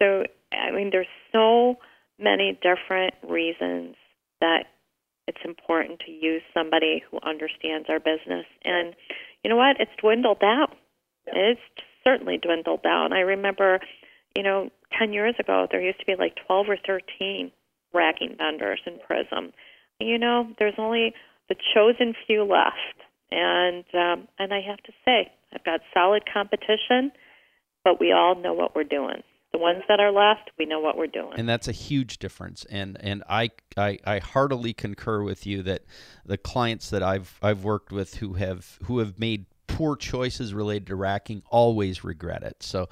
So, 0.01 0.25
I 0.53 0.71
mean, 0.71 0.91
there's 0.93 1.09
so 1.33 1.77
many 2.21 2.59
different 2.63 3.15
reasons 3.27 3.97
that 4.41 4.65
it's 5.29 5.45
important 5.45 6.01
to 6.07 6.11
use 6.11 6.43
somebody 6.55 7.05
who 7.11 7.19
understands 7.23 7.87
our 7.91 8.01
business. 8.01 8.47
And 8.65 8.97
you 9.45 9.51
know 9.51 9.57
what? 9.57 9.77
It's 9.79 9.91
dwindled 10.01 10.41
down. 10.41 10.69
It's 11.27 11.61
certainly 12.03 12.39
dwindled 12.39 12.83
down. 12.83 13.13
I 13.13 13.21
remember, 13.21 13.79
you 14.35 14.43
know, 14.43 14.71
10 14.99 15.13
years 15.13 15.35
ago, 15.39 15.69
there 15.71 15.83
used 15.83 16.01
to 16.01 16.07
be 16.07 16.17
like 16.19 16.35
12 16.47 16.67
or 16.71 16.77
13 16.87 17.53
racking 17.93 18.37
vendors 18.39 18.81
in 18.87 18.99
Prism. 19.07 19.53
You 20.01 20.19
know, 20.19 20.49
there's 20.59 20.79
only 20.79 21.13
the 21.51 21.57
chosen 21.75 22.15
few 22.27 22.45
left. 22.45 22.97
And 23.31 23.85
um, 23.93 24.29
and 24.39 24.55
I 24.55 24.63
have 24.67 24.79
to 24.85 24.93
say, 25.05 25.31
I've 25.53 25.65
got 25.65 25.81
solid 25.93 26.23
competition, 26.33 27.13
but 27.85 28.01
we 28.01 28.13
all 28.13 28.35
know 28.35 28.55
what 28.55 28.75
we're 28.75 28.85
doing. 28.85 29.23
The 29.53 29.59
ones 29.59 29.83
that 29.89 29.99
are 29.99 30.13
left, 30.13 30.51
we 30.59 30.67
know 30.67 30.81
what 30.81 30.97
we're 30.97 31.07
doing. 31.07 31.33
and 31.37 31.49
that's 31.49 31.69
a 31.69 31.73
huge 31.73 32.19
difference. 32.19 32.67
And 32.71 32.99
and 33.01 33.23
I, 33.29 33.51
I 33.77 33.99
I 34.05 34.19
heartily 34.19 34.73
concur 34.73 35.23
with 35.23 35.47
you 35.47 35.63
that 35.63 35.83
the 36.27 36.37
clients 36.37 36.91
that 36.91 37.03
I've 37.03 37.39
I've 37.43 37.65
worked 37.65 37.91
with 37.91 38.17
who 38.17 38.35
have 38.35 38.79
who 38.85 38.99
have 38.99 39.19
made 39.19 39.47
poor 39.67 39.97
choices 39.97 40.53
related 40.53 40.87
to 40.89 40.97
racking 40.97 41.43
always 41.51 42.03
regret 42.05 42.43
it. 42.43 42.63
So 42.63 42.89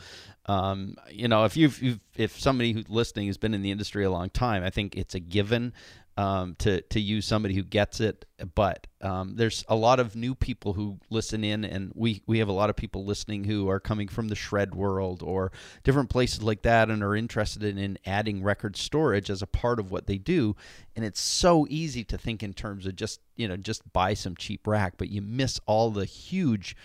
um, 0.47 0.97
you 1.11 1.29
know 1.29 1.45
if 1.45 1.57
you've, 1.57 1.83
you've 1.83 2.01
if 2.17 2.39
somebody 2.39 2.73
who's 2.73 2.89
listening 2.89 3.27
has 3.27 3.37
been 3.37 3.55
in 3.55 3.63
the 3.63 3.71
industry 3.71 4.05
a 4.05 4.11
long 4.11 4.31
time 4.31 4.63
I 4.63 4.71
think 4.71 4.97
it's 4.97 5.15
a 5.15 5.21
given 5.21 5.73
um, 6.17 6.55
to 6.59 6.81
to 6.81 7.01
use 7.01 7.27
somebody 7.27 7.55
who 7.55 7.63
gets 7.63 8.01
it. 8.01 8.25
But 8.55 8.87
um, 9.03 9.37
there's 9.37 9.65
a 9.69 9.77
lot 9.77 10.01
of 10.01 10.17
new 10.17 10.35
people 10.35 10.73
who 10.73 10.99
listen 11.11 11.45
in, 11.45 11.65
and 11.65 11.93
we 11.95 12.23
we 12.27 12.39
have 12.39 12.49
a 12.49 12.53
lot 12.53 12.71
of 12.71 12.77
people 12.77 13.05
listening 13.05 13.45
who 13.45 13.69
are 13.69 13.81
coming 13.81 14.09
from 14.09 14.29
the 14.29 14.35
shred 14.35 14.75
world 14.75 15.23
or 15.23 15.53
different 15.85 16.11
places 16.11 16.43
like 16.43 16.63
that, 16.63 16.91
and 16.91 17.03
are 17.03 17.17
interested 17.17 17.63
in, 17.63 17.79
in 17.79 17.99
adding 18.07 18.43
record 18.43 18.77
storage 18.77 19.31
as 19.31 19.43
a 19.43 19.47
part 19.47 19.79
of 19.79 19.91
what 19.91 20.07
they 20.07 20.19
do. 20.19 20.57
And 20.95 21.05
it's 21.05 21.21
so 21.21 21.67
easy 21.69 22.05
to 22.05 22.19
think 22.19 22.43
in 22.43 22.55
terms 22.55 22.87
of 22.87 22.97
just 22.97 23.21
you 23.37 23.49
know 23.49 23.57
just 23.57 23.91
buy 23.93 24.15
some 24.15 24.37
cheap 24.37 24.67
rack, 24.67 24.95
but 24.97 25.11
you 25.11 25.23
miss 25.23 25.61
all 25.67 25.91
the 25.91 26.07
huge 26.07 26.77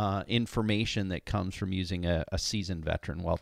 uh, 0.00 0.24
information 0.28 1.08
that 1.08 1.26
comes 1.26 1.54
from 1.54 1.74
using 1.74 2.06
a, 2.06 2.24
a 2.32 2.38
seasoned 2.38 2.82
veteran. 2.82 3.22
Well, 3.22 3.38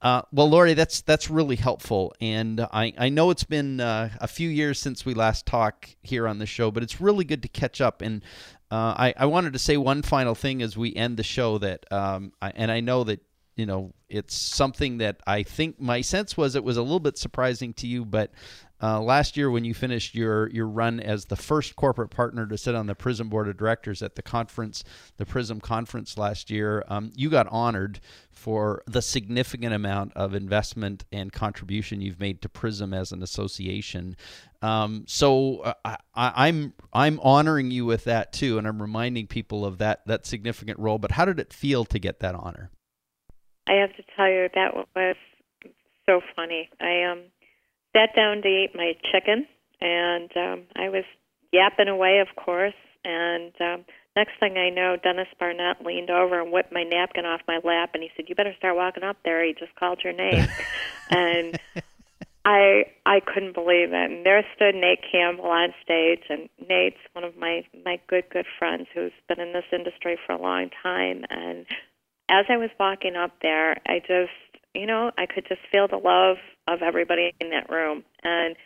uh, 0.00 0.22
well, 0.32 0.48
Lori, 0.48 0.72
that's 0.72 1.02
that's 1.02 1.28
really 1.28 1.56
helpful, 1.56 2.14
and 2.18 2.62
I, 2.62 2.94
I 2.96 3.10
know 3.10 3.28
it's 3.28 3.44
been 3.44 3.78
uh, 3.78 4.08
a 4.18 4.26
few 4.26 4.48
years 4.48 4.80
since 4.80 5.04
we 5.04 5.12
last 5.12 5.44
talked 5.44 5.96
here 6.00 6.26
on 6.26 6.38
the 6.38 6.46
show, 6.46 6.70
but 6.70 6.82
it's 6.82 6.98
really 6.98 7.26
good 7.26 7.42
to 7.42 7.48
catch 7.48 7.82
up. 7.82 8.00
And 8.00 8.22
uh, 8.70 8.94
I, 8.96 9.14
I 9.18 9.26
wanted 9.26 9.52
to 9.52 9.58
say 9.58 9.76
one 9.76 10.00
final 10.00 10.34
thing 10.34 10.62
as 10.62 10.78
we 10.78 10.94
end 10.94 11.18
the 11.18 11.22
show 11.22 11.58
that, 11.58 11.84
um, 11.92 12.32
I, 12.40 12.52
and 12.54 12.72
I 12.72 12.80
know 12.80 13.04
that 13.04 13.20
you 13.56 13.66
know 13.66 13.92
it's 14.08 14.34
something 14.34 14.98
that 14.98 15.20
I 15.26 15.42
think 15.42 15.78
my 15.78 16.00
sense 16.00 16.38
was 16.38 16.54
it 16.54 16.64
was 16.64 16.78
a 16.78 16.82
little 16.82 17.00
bit 17.00 17.18
surprising 17.18 17.74
to 17.74 17.86
you, 17.86 18.06
but 18.06 18.30
uh, 18.80 19.00
last 19.00 19.36
year, 19.36 19.50
when 19.50 19.64
you 19.64 19.74
finished 19.74 20.14
your 20.14 20.48
your 20.50 20.66
run 20.66 21.00
as 21.00 21.24
the 21.24 21.36
first 21.36 21.74
corporate 21.74 22.10
partner 22.10 22.46
to 22.46 22.56
sit 22.56 22.74
on 22.74 22.86
the 22.86 22.94
Prism 22.94 23.28
board 23.28 23.48
of 23.48 23.56
directors 23.56 24.02
at 24.02 24.14
the 24.14 24.22
conference, 24.22 24.84
the 25.16 25.26
Prism 25.26 25.60
conference 25.60 26.16
last 26.16 26.50
year, 26.50 26.84
um, 26.88 27.10
you 27.16 27.28
got 27.28 27.48
honored 27.50 28.00
for 28.30 28.82
the 28.86 29.02
significant 29.02 29.74
amount 29.74 30.12
of 30.14 30.32
investment 30.32 31.04
and 31.10 31.32
contribution 31.32 32.00
you've 32.00 32.20
made 32.20 32.40
to 32.42 32.48
Prism 32.48 32.94
as 32.94 33.10
an 33.10 33.20
association. 33.22 34.16
Um, 34.62 35.04
so 35.08 35.58
uh, 35.60 35.74
I, 35.84 35.96
I'm 36.14 36.72
I'm 36.92 37.18
honoring 37.20 37.72
you 37.72 37.84
with 37.84 38.04
that 38.04 38.32
too, 38.32 38.58
and 38.58 38.66
I'm 38.66 38.80
reminding 38.80 39.26
people 39.26 39.64
of 39.64 39.78
that 39.78 40.06
that 40.06 40.24
significant 40.24 40.78
role. 40.78 40.98
But 40.98 41.12
how 41.12 41.24
did 41.24 41.40
it 41.40 41.52
feel 41.52 41.84
to 41.86 41.98
get 41.98 42.20
that 42.20 42.36
honor? 42.36 42.70
I 43.68 43.72
have 43.72 43.94
to 43.96 44.02
tell 44.16 44.28
you 44.28 44.48
that 44.54 44.86
was 44.94 45.16
so 46.06 46.20
funny. 46.36 46.70
I 46.80 47.02
um 47.02 47.24
sat 47.98 48.14
down 48.14 48.42
to 48.42 48.48
eat 48.48 48.70
my 48.74 48.92
chicken, 49.12 49.46
and 49.80 50.30
um, 50.36 50.62
I 50.76 50.88
was 50.88 51.04
yapping 51.52 51.88
away, 51.88 52.20
of 52.20 52.28
course. 52.36 52.74
And 53.04 53.52
um, 53.60 53.84
next 54.16 54.32
thing 54.40 54.56
I 54.56 54.70
know, 54.70 54.96
Dennis 55.02 55.28
Barnett 55.38 55.84
leaned 55.84 56.10
over 56.10 56.40
and 56.40 56.52
whipped 56.52 56.72
my 56.72 56.82
napkin 56.82 57.24
off 57.24 57.40
my 57.48 57.60
lap, 57.64 57.90
and 57.94 58.02
he 58.02 58.10
said, 58.16 58.26
"You 58.28 58.34
better 58.34 58.54
start 58.58 58.76
walking 58.76 59.04
up 59.04 59.16
there. 59.24 59.44
He 59.44 59.54
just 59.54 59.74
called 59.76 60.00
your 60.04 60.12
name." 60.12 60.46
and 61.10 61.58
I 62.44 62.84
I 63.04 63.20
couldn't 63.20 63.54
believe 63.54 63.92
it. 63.92 64.10
And 64.10 64.24
there 64.24 64.44
stood 64.56 64.74
Nate 64.74 65.04
Campbell 65.10 65.46
on 65.46 65.74
stage, 65.82 66.22
and 66.28 66.48
Nate's 66.68 67.00
one 67.12 67.24
of 67.24 67.36
my 67.36 67.64
my 67.84 68.00
good 68.08 68.24
good 68.30 68.46
friends 68.58 68.86
who's 68.94 69.12
been 69.28 69.40
in 69.40 69.52
this 69.52 69.66
industry 69.72 70.18
for 70.26 70.32
a 70.32 70.40
long 70.40 70.70
time. 70.82 71.24
And 71.30 71.66
as 72.30 72.44
I 72.48 72.56
was 72.56 72.70
walking 72.78 73.16
up 73.16 73.32
there, 73.42 73.80
I 73.86 74.00
just 74.00 74.47
you 74.74 74.86
know 74.86 75.10
I 75.16 75.26
could 75.26 75.46
just 75.48 75.60
feel 75.70 75.88
the 75.88 75.96
love 75.96 76.36
of 76.66 76.82
everybody 76.82 77.34
in 77.40 77.50
that 77.50 77.70
room. 77.70 78.04
And 78.22 78.56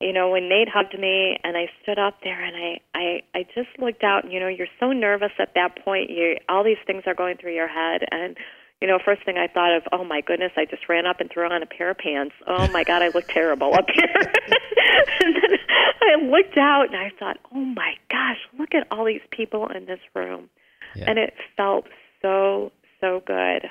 you 0.00 0.12
know, 0.12 0.30
when 0.30 0.48
Nate 0.48 0.68
hugged 0.68 0.98
me 0.98 1.38
and 1.42 1.56
I 1.56 1.70
stood 1.82 1.98
up 1.98 2.18
there 2.22 2.42
and 2.42 2.56
I 2.56 2.80
I 2.94 3.38
I 3.38 3.42
just 3.54 3.78
looked 3.78 4.04
out, 4.04 4.24
and, 4.24 4.32
you 4.32 4.40
know, 4.40 4.48
you're 4.48 4.66
so 4.78 4.92
nervous 4.92 5.32
at 5.38 5.54
that 5.54 5.82
point. 5.84 6.10
You 6.10 6.36
all 6.48 6.64
these 6.64 6.82
things 6.86 7.04
are 7.06 7.14
going 7.14 7.36
through 7.38 7.54
your 7.54 7.68
head 7.68 8.02
and 8.10 8.36
you 8.80 8.88
know, 8.88 8.98
first 9.02 9.24
thing 9.24 9.38
I 9.38 9.46
thought 9.46 9.74
of, 9.74 9.84
oh 9.92 10.04
my 10.04 10.20
goodness, 10.20 10.52
I 10.56 10.66
just 10.66 10.88
ran 10.88 11.06
up 11.06 11.20
and 11.20 11.30
threw 11.30 11.46
on 11.50 11.62
a 11.62 11.66
pair 11.66 11.90
of 11.90 11.98
pants. 11.98 12.34
Oh 12.46 12.68
my 12.72 12.84
God, 12.84 13.02
I 13.02 13.08
look 13.08 13.26
terrible 13.26 13.72
up 13.74 13.86
here. 13.92 14.04
and 15.20 15.34
then 15.34 15.58
I 16.02 16.24
looked 16.26 16.58
out 16.58 16.86
and 16.88 16.96
I 16.96 17.10
thought, 17.18 17.38
oh 17.54 17.64
my 17.64 17.94
gosh, 18.10 18.36
look 18.58 18.74
at 18.74 18.86
all 18.90 19.06
these 19.06 19.22
people 19.30 19.68
in 19.68 19.86
this 19.86 20.00
room. 20.14 20.50
Yeah. 20.94 21.04
And 21.08 21.18
it 21.18 21.32
felt 21.56 21.86
so, 22.20 22.70
so 23.00 23.22
good. 23.26 23.66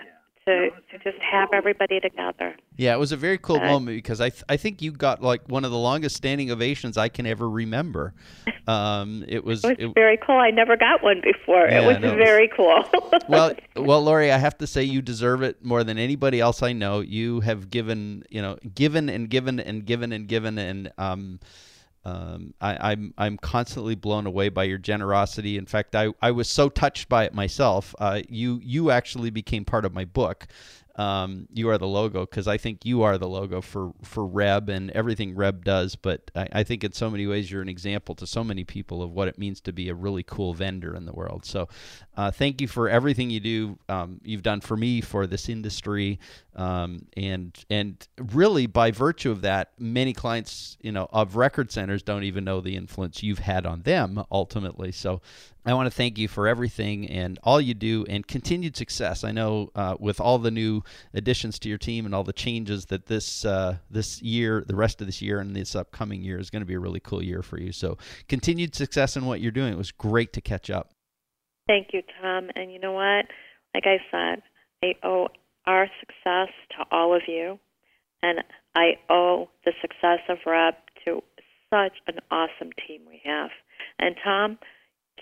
To, 0.45 0.69
to 0.69 0.99
just 1.03 1.17
have 1.23 1.49
everybody 1.53 1.99
together. 1.99 2.55
Yeah, 2.77 2.93
it 2.93 2.99
was 2.99 3.11
a 3.11 3.17
very 3.17 3.39
cool 3.39 3.55
uh, 3.55 3.65
moment 3.65 3.97
because 3.97 4.21
I 4.21 4.29
th- 4.29 4.43
I 4.47 4.57
think 4.57 4.79
you 4.79 4.91
got 4.91 5.23
like 5.23 5.41
one 5.47 5.65
of 5.65 5.71
the 5.71 5.77
longest 5.77 6.15
standing 6.15 6.51
ovations 6.51 6.97
I 6.97 7.09
can 7.09 7.25
ever 7.25 7.49
remember. 7.49 8.13
Um, 8.67 9.25
it 9.27 9.43
was, 9.43 9.63
it 9.63 9.79
was 9.79 9.89
it, 9.89 9.93
very 9.95 10.17
cool. 10.17 10.37
I 10.37 10.51
never 10.51 10.77
got 10.77 11.01
one 11.01 11.21
before. 11.23 11.67
Yeah, 11.67 11.81
it 11.81 11.87
was 11.87 11.99
no, 11.99 12.15
very 12.15 12.47
cool. 12.55 12.83
well, 13.27 13.53
well, 13.75 14.03
Lori, 14.03 14.31
I 14.31 14.37
have 14.37 14.57
to 14.59 14.67
say 14.67 14.83
you 14.83 15.01
deserve 15.01 15.41
it 15.41 15.65
more 15.65 15.83
than 15.83 15.97
anybody 15.97 16.39
else 16.39 16.61
I 16.61 16.73
know. 16.73 16.99
You 16.99 17.39
have 17.39 17.69
given, 17.69 18.23
you 18.29 18.41
know, 18.41 18.57
given 18.75 19.09
and 19.09 19.29
given 19.29 19.59
and 19.59 19.85
given 19.85 20.11
and 20.11 20.27
given 20.27 20.57
and 20.57 20.91
um, 20.99 21.39
um, 22.06 22.53
I, 22.62 22.74
am 22.74 22.80
I'm, 22.82 23.14
I'm 23.18 23.38
constantly 23.38 23.95
blown 23.95 24.28
away 24.28 24.49
by 24.49 24.64
your 24.64 24.78
generosity. 24.78 25.58
In 25.58 25.66
fact, 25.66 25.95
I, 25.95 26.10
I 26.22 26.32
was 26.32 26.47
so 26.47 26.70
touched 26.70 27.10
by 27.10 27.26
it 27.26 27.34
myself. 27.34 27.95
Uh, 27.97 28.22
you 28.30 28.62
you 28.64 28.91
actually 28.91 29.32
became 29.32 29.66
part 29.66 29.86
of 29.86 29.93
my 29.93 30.06
book, 30.06 30.47
um, 30.97 31.47
you 31.53 31.69
are 31.69 31.77
the 31.77 31.87
logo 31.87 32.21
because 32.21 32.47
I 32.47 32.57
think 32.57 32.85
you 32.85 33.03
are 33.03 33.17
the 33.17 33.27
logo 33.27 33.59
for 33.59 33.91
for 34.01 34.25
Reb 34.25 34.69
and 34.69 34.89
everything 34.91 35.35
Reb 35.35 35.65
does. 35.65 35.95
But 35.95 36.31
I, 36.33 36.47
I, 36.53 36.63
think 36.63 36.85
in 36.85 36.93
so 36.93 37.09
many 37.09 37.27
ways 37.27 37.51
you're 37.51 37.61
an 37.61 37.67
example 37.67 38.15
to 38.15 38.25
so 38.25 38.45
many 38.45 38.63
people 38.63 39.03
of 39.03 39.11
what 39.11 39.27
it 39.27 39.37
means 39.37 39.59
to 39.61 39.73
be 39.73 39.89
a 39.89 39.93
really 39.93 40.23
cool 40.23 40.53
vendor 40.53 40.95
in 40.95 41.05
the 41.05 41.11
world. 41.11 41.45
So 41.45 41.67
uh, 42.15 42.31
thank 42.31 42.61
you 42.61 42.69
for 42.69 42.87
everything 42.87 43.29
you 43.29 43.41
do. 43.41 43.77
Um, 43.89 44.21
you've 44.23 44.43
done 44.43 44.61
for 44.61 44.77
me 44.77 45.01
for 45.01 45.27
this 45.27 45.49
industry, 45.49 46.17
um, 46.55 47.07
and 47.17 47.53
and 47.69 48.07
really 48.17 48.65
by 48.65 48.91
virtue 48.91 49.31
of 49.31 49.41
that, 49.41 49.71
many 49.77 50.13
clients 50.13 50.77
you 50.81 50.93
know 50.93 51.09
of 51.11 51.35
record 51.35 51.71
centers 51.71 52.03
don't 52.03 52.23
even 52.23 52.45
know 52.45 52.61
the 52.61 52.77
influence 52.77 53.21
you've 53.21 53.39
had 53.39 53.65
on 53.65 53.81
them 53.81 54.23
ultimately. 54.31 54.93
So 54.93 55.21
I 55.65 55.73
want 55.73 55.87
to 55.87 55.91
thank 55.91 56.19
you 56.19 56.27
for 56.27 56.47
everything 56.47 57.09
and 57.09 57.39
all 57.43 57.59
you 57.59 57.73
do 57.73 58.05
and 58.07 58.25
continued 58.25 58.77
success. 58.77 59.23
I 59.23 59.31
know 59.31 59.71
uh, 59.73 59.95
with 59.99 60.21
all 60.21 60.37
the 60.37 60.51
new 60.51 60.83
additions 61.13 61.59
to 61.59 61.69
your 61.69 61.77
team 61.77 62.05
and 62.05 62.13
all 62.13 62.23
the 62.23 62.33
changes 62.33 62.86
that 62.88 63.05
this 63.07 63.45
uh, 63.45 63.77
this 63.89 64.21
year, 64.21 64.63
the 64.67 64.75
rest 64.75 65.01
of 65.01 65.07
this 65.07 65.21
year 65.21 65.39
and 65.39 65.55
this 65.55 65.75
upcoming 65.75 66.21
year 66.21 66.39
is 66.39 66.49
going 66.49 66.61
to 66.61 66.65
be 66.65 66.73
a 66.73 66.79
really 66.79 66.99
cool 66.99 67.23
year 67.23 67.41
for 67.41 67.59
you. 67.59 67.71
So 67.71 67.97
continued 68.27 68.75
success 68.75 69.15
in 69.15 69.25
what 69.25 69.41
you're 69.41 69.51
doing. 69.51 69.73
It 69.73 69.77
was 69.77 69.91
great 69.91 70.33
to 70.33 70.41
catch 70.41 70.69
up. 70.69 70.91
Thank 71.67 71.88
you, 71.93 72.01
Tom. 72.21 72.49
And 72.55 72.71
you 72.71 72.79
know 72.79 72.91
what? 72.91 73.25
Like 73.73 73.86
I 73.86 73.97
said, 74.11 74.43
I 74.83 75.05
owe 75.05 75.27
our 75.65 75.88
success 75.99 76.53
to 76.77 76.86
all 76.91 77.15
of 77.15 77.23
you, 77.27 77.59
and 78.21 78.39
I 78.75 78.93
owe 79.09 79.49
the 79.65 79.73
success 79.81 80.19
of 80.29 80.38
Reb 80.45 80.75
to 81.05 81.21
such 81.69 81.93
an 82.07 82.19
awesome 82.31 82.69
team 82.88 83.01
we 83.07 83.21
have. 83.25 83.49
And 83.99 84.15
Tom 84.23 84.57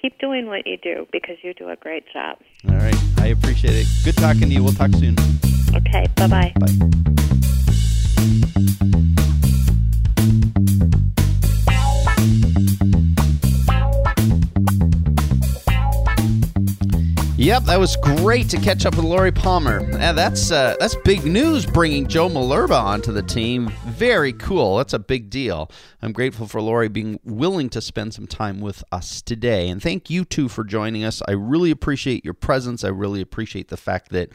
keep 0.01 0.19
doing 0.19 0.47
what 0.47 0.65
you 0.65 0.77
do 0.77 1.07
because 1.11 1.37
you 1.43 1.53
do 1.53 1.69
a 1.69 1.75
great 1.75 2.03
job. 2.11 2.37
All 2.69 2.75
right. 2.75 2.95
I 3.17 3.27
appreciate 3.27 3.73
it. 3.75 3.87
Good 4.03 4.17
talking 4.17 4.41
to 4.41 4.47
you. 4.47 4.63
We'll 4.63 4.73
talk 4.73 4.91
soon. 4.91 5.15
Okay. 5.93 6.07
Bye-bye. 6.15 6.53
Bye. 6.59 6.93
Yep, 17.35 17.63
that 17.65 17.77
was 17.77 17.97
great 17.97 18.49
to 18.49 18.57
catch 18.57 18.85
up 18.85 18.95
with 18.95 19.05
Lori 19.05 19.31
Palmer. 19.31 19.87
Yeah, 19.91 20.13
that's 20.13 20.49
uh, 20.49 20.75
that's 20.79 20.95
big 21.03 21.25
news 21.25 21.65
bringing 21.65 22.07
Joe 22.07 22.29
Malerba 22.29 22.81
onto 22.81 23.11
the 23.11 23.21
team. 23.21 23.69
Very 23.85 24.31
cool. 24.33 24.77
That's 24.77 24.93
a 24.93 24.99
big 24.99 25.29
deal. 25.29 25.69
I'm 26.03 26.11
grateful 26.11 26.47
for 26.47 26.61
Lori 26.61 26.89
being 26.89 27.17
willing 27.23 27.69
to 27.69 27.79
spend 27.79 28.13
some 28.13 28.27
time 28.27 28.59
with 28.59 28.83
us 28.91 29.21
today. 29.21 29.69
And 29.69 29.81
thank 29.81 30.09
you 30.09 30.25
too 30.25 30.49
for 30.49 30.65
joining 30.65 31.05
us. 31.05 31.21
I 31.29 31.31
really 31.31 31.71
appreciate 31.71 32.25
your 32.25 32.33
presence. 32.33 32.83
I 32.83 32.89
really 32.89 33.21
appreciate 33.21 33.69
the 33.69 33.77
fact 33.77 34.11
that 34.11 34.29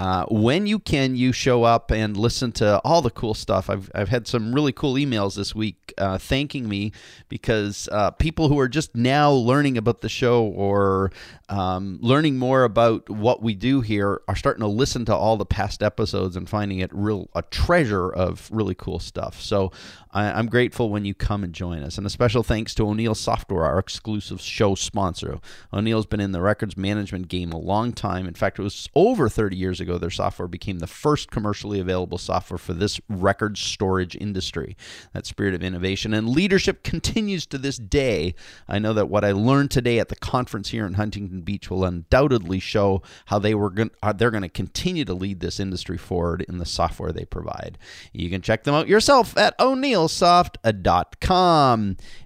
uh, 0.00 0.24
when 0.28 0.66
you 0.66 0.80
can, 0.80 1.14
you 1.14 1.30
show 1.30 1.62
up 1.62 1.92
and 1.92 2.16
listen 2.16 2.50
to 2.52 2.80
all 2.80 3.00
the 3.00 3.10
cool 3.10 3.34
stuff. 3.34 3.70
I've, 3.70 3.92
I've 3.94 4.08
had 4.08 4.26
some 4.26 4.52
really 4.52 4.72
cool 4.72 4.94
emails 4.94 5.36
this 5.36 5.54
week 5.54 5.94
uh, 5.98 6.18
thanking 6.18 6.68
me 6.68 6.90
because 7.28 7.88
uh, 7.92 8.10
people 8.10 8.48
who 8.48 8.58
are 8.58 8.68
just 8.68 8.96
now 8.96 9.30
learning 9.30 9.78
about 9.78 10.00
the 10.00 10.08
show 10.08 10.42
or 10.42 11.12
um, 11.48 11.98
learning 12.00 12.38
more 12.38 12.64
about 12.64 13.08
what 13.08 13.40
we 13.40 13.54
do 13.54 13.82
here 13.82 14.20
are 14.26 14.34
starting 14.34 14.62
to 14.62 14.66
listen 14.66 15.04
to 15.04 15.14
all 15.14 15.36
the 15.36 15.46
past 15.46 15.80
episodes 15.80 16.34
and 16.34 16.48
finding 16.48 16.80
it 16.80 16.90
real 16.92 17.28
a 17.34 17.42
treasure 17.42 18.10
of 18.10 18.48
really 18.50 18.74
cool 18.74 18.98
stuff. 18.98 19.40
So 19.40 19.70
I, 20.10 20.38
am 20.38 20.46
grateful 20.46 20.90
when 20.90 21.03
you 21.04 21.14
come 21.14 21.44
and 21.44 21.52
join 21.52 21.82
us. 21.82 21.98
And 21.98 22.06
a 22.06 22.10
special 22.10 22.42
thanks 22.42 22.74
to 22.74 22.86
O'Neil 22.86 23.14
Software, 23.14 23.64
our 23.64 23.78
exclusive 23.78 24.40
show 24.40 24.74
sponsor. 24.74 25.38
O'Neil's 25.72 26.06
been 26.06 26.20
in 26.20 26.32
the 26.32 26.40
records 26.40 26.76
management 26.76 27.28
game 27.28 27.52
a 27.52 27.58
long 27.58 27.92
time. 27.92 28.26
In 28.26 28.34
fact, 28.34 28.58
it 28.58 28.62
was 28.62 28.88
over 28.94 29.28
30 29.28 29.56
years 29.56 29.80
ago 29.80 29.98
their 29.98 30.10
software 30.10 30.48
became 30.48 30.78
the 30.78 30.86
first 30.86 31.30
commercially 31.30 31.80
available 31.80 32.18
software 32.18 32.58
for 32.58 32.72
this 32.72 33.00
record 33.08 33.58
storage 33.58 34.16
industry. 34.16 34.76
That 35.12 35.26
spirit 35.26 35.54
of 35.54 35.62
innovation 35.62 36.14
and 36.14 36.28
leadership 36.28 36.82
continues 36.82 37.46
to 37.46 37.58
this 37.58 37.76
day. 37.76 38.34
I 38.68 38.78
know 38.78 38.92
that 38.94 39.08
what 39.08 39.24
I 39.24 39.32
learned 39.32 39.70
today 39.70 39.98
at 39.98 40.08
the 40.08 40.16
conference 40.16 40.70
here 40.70 40.86
in 40.86 40.94
Huntington 40.94 41.42
Beach 41.42 41.70
will 41.70 41.84
undoubtedly 41.84 42.60
show 42.60 43.02
how 43.26 43.38
they 43.38 43.54
were 43.54 43.70
going 43.70 43.90
they're 44.16 44.30
going 44.30 44.42
to 44.42 44.48
continue 44.48 45.04
to 45.04 45.14
lead 45.14 45.40
this 45.40 45.58
industry 45.58 45.98
forward 45.98 46.42
in 46.48 46.58
the 46.58 46.66
software 46.66 47.12
they 47.12 47.24
provide. 47.24 47.78
You 48.12 48.30
can 48.30 48.42
check 48.42 48.64
them 48.64 48.74
out 48.74 48.88
yourself 48.88 49.36
at 49.36 49.58
o'neilsoft.com. 49.58 50.93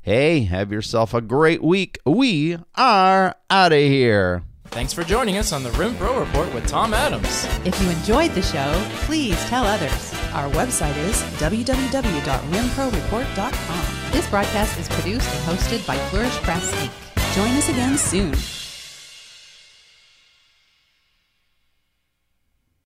Hey, 0.03 0.41
have 0.45 0.73
yourself 0.73 1.15
a 1.15 1.21
great 1.21 1.63
week. 1.63 1.99
We 2.05 2.59
are 2.77 3.37
out 3.51 3.73
of 3.73 3.79
here. 3.79 4.43
Thanks 4.67 4.93
for 4.93 5.03
joining 5.03 5.39
us 5.39 5.53
on 5.53 5.63
the 5.63 5.71
Rim 5.73 5.97
Pro 5.97 6.21
Report 6.21 6.53
with 6.53 6.67
Tom 6.67 6.93
Adams. 6.93 7.47
If 7.65 7.81
you 7.81 7.89
enjoyed 7.89 8.33
the 8.33 8.43
show, 8.43 8.71
please 9.07 9.43
tell 9.47 9.65
others. 9.65 10.13
Our 10.35 10.51
website 10.51 10.97
is 10.99 11.23
www.rimproreport.com. 11.41 14.13
This 14.13 14.29
broadcast 14.29 14.79
is 14.79 14.89
produced 14.89 15.35
and 15.35 15.45
hosted 15.45 15.87
by 15.87 15.97
Flourish 16.09 16.37
Press 16.43 16.71
Inc. 16.75 16.91
Join 17.35 17.57
us 17.57 17.71
again 17.71 17.97
soon. 17.97 18.35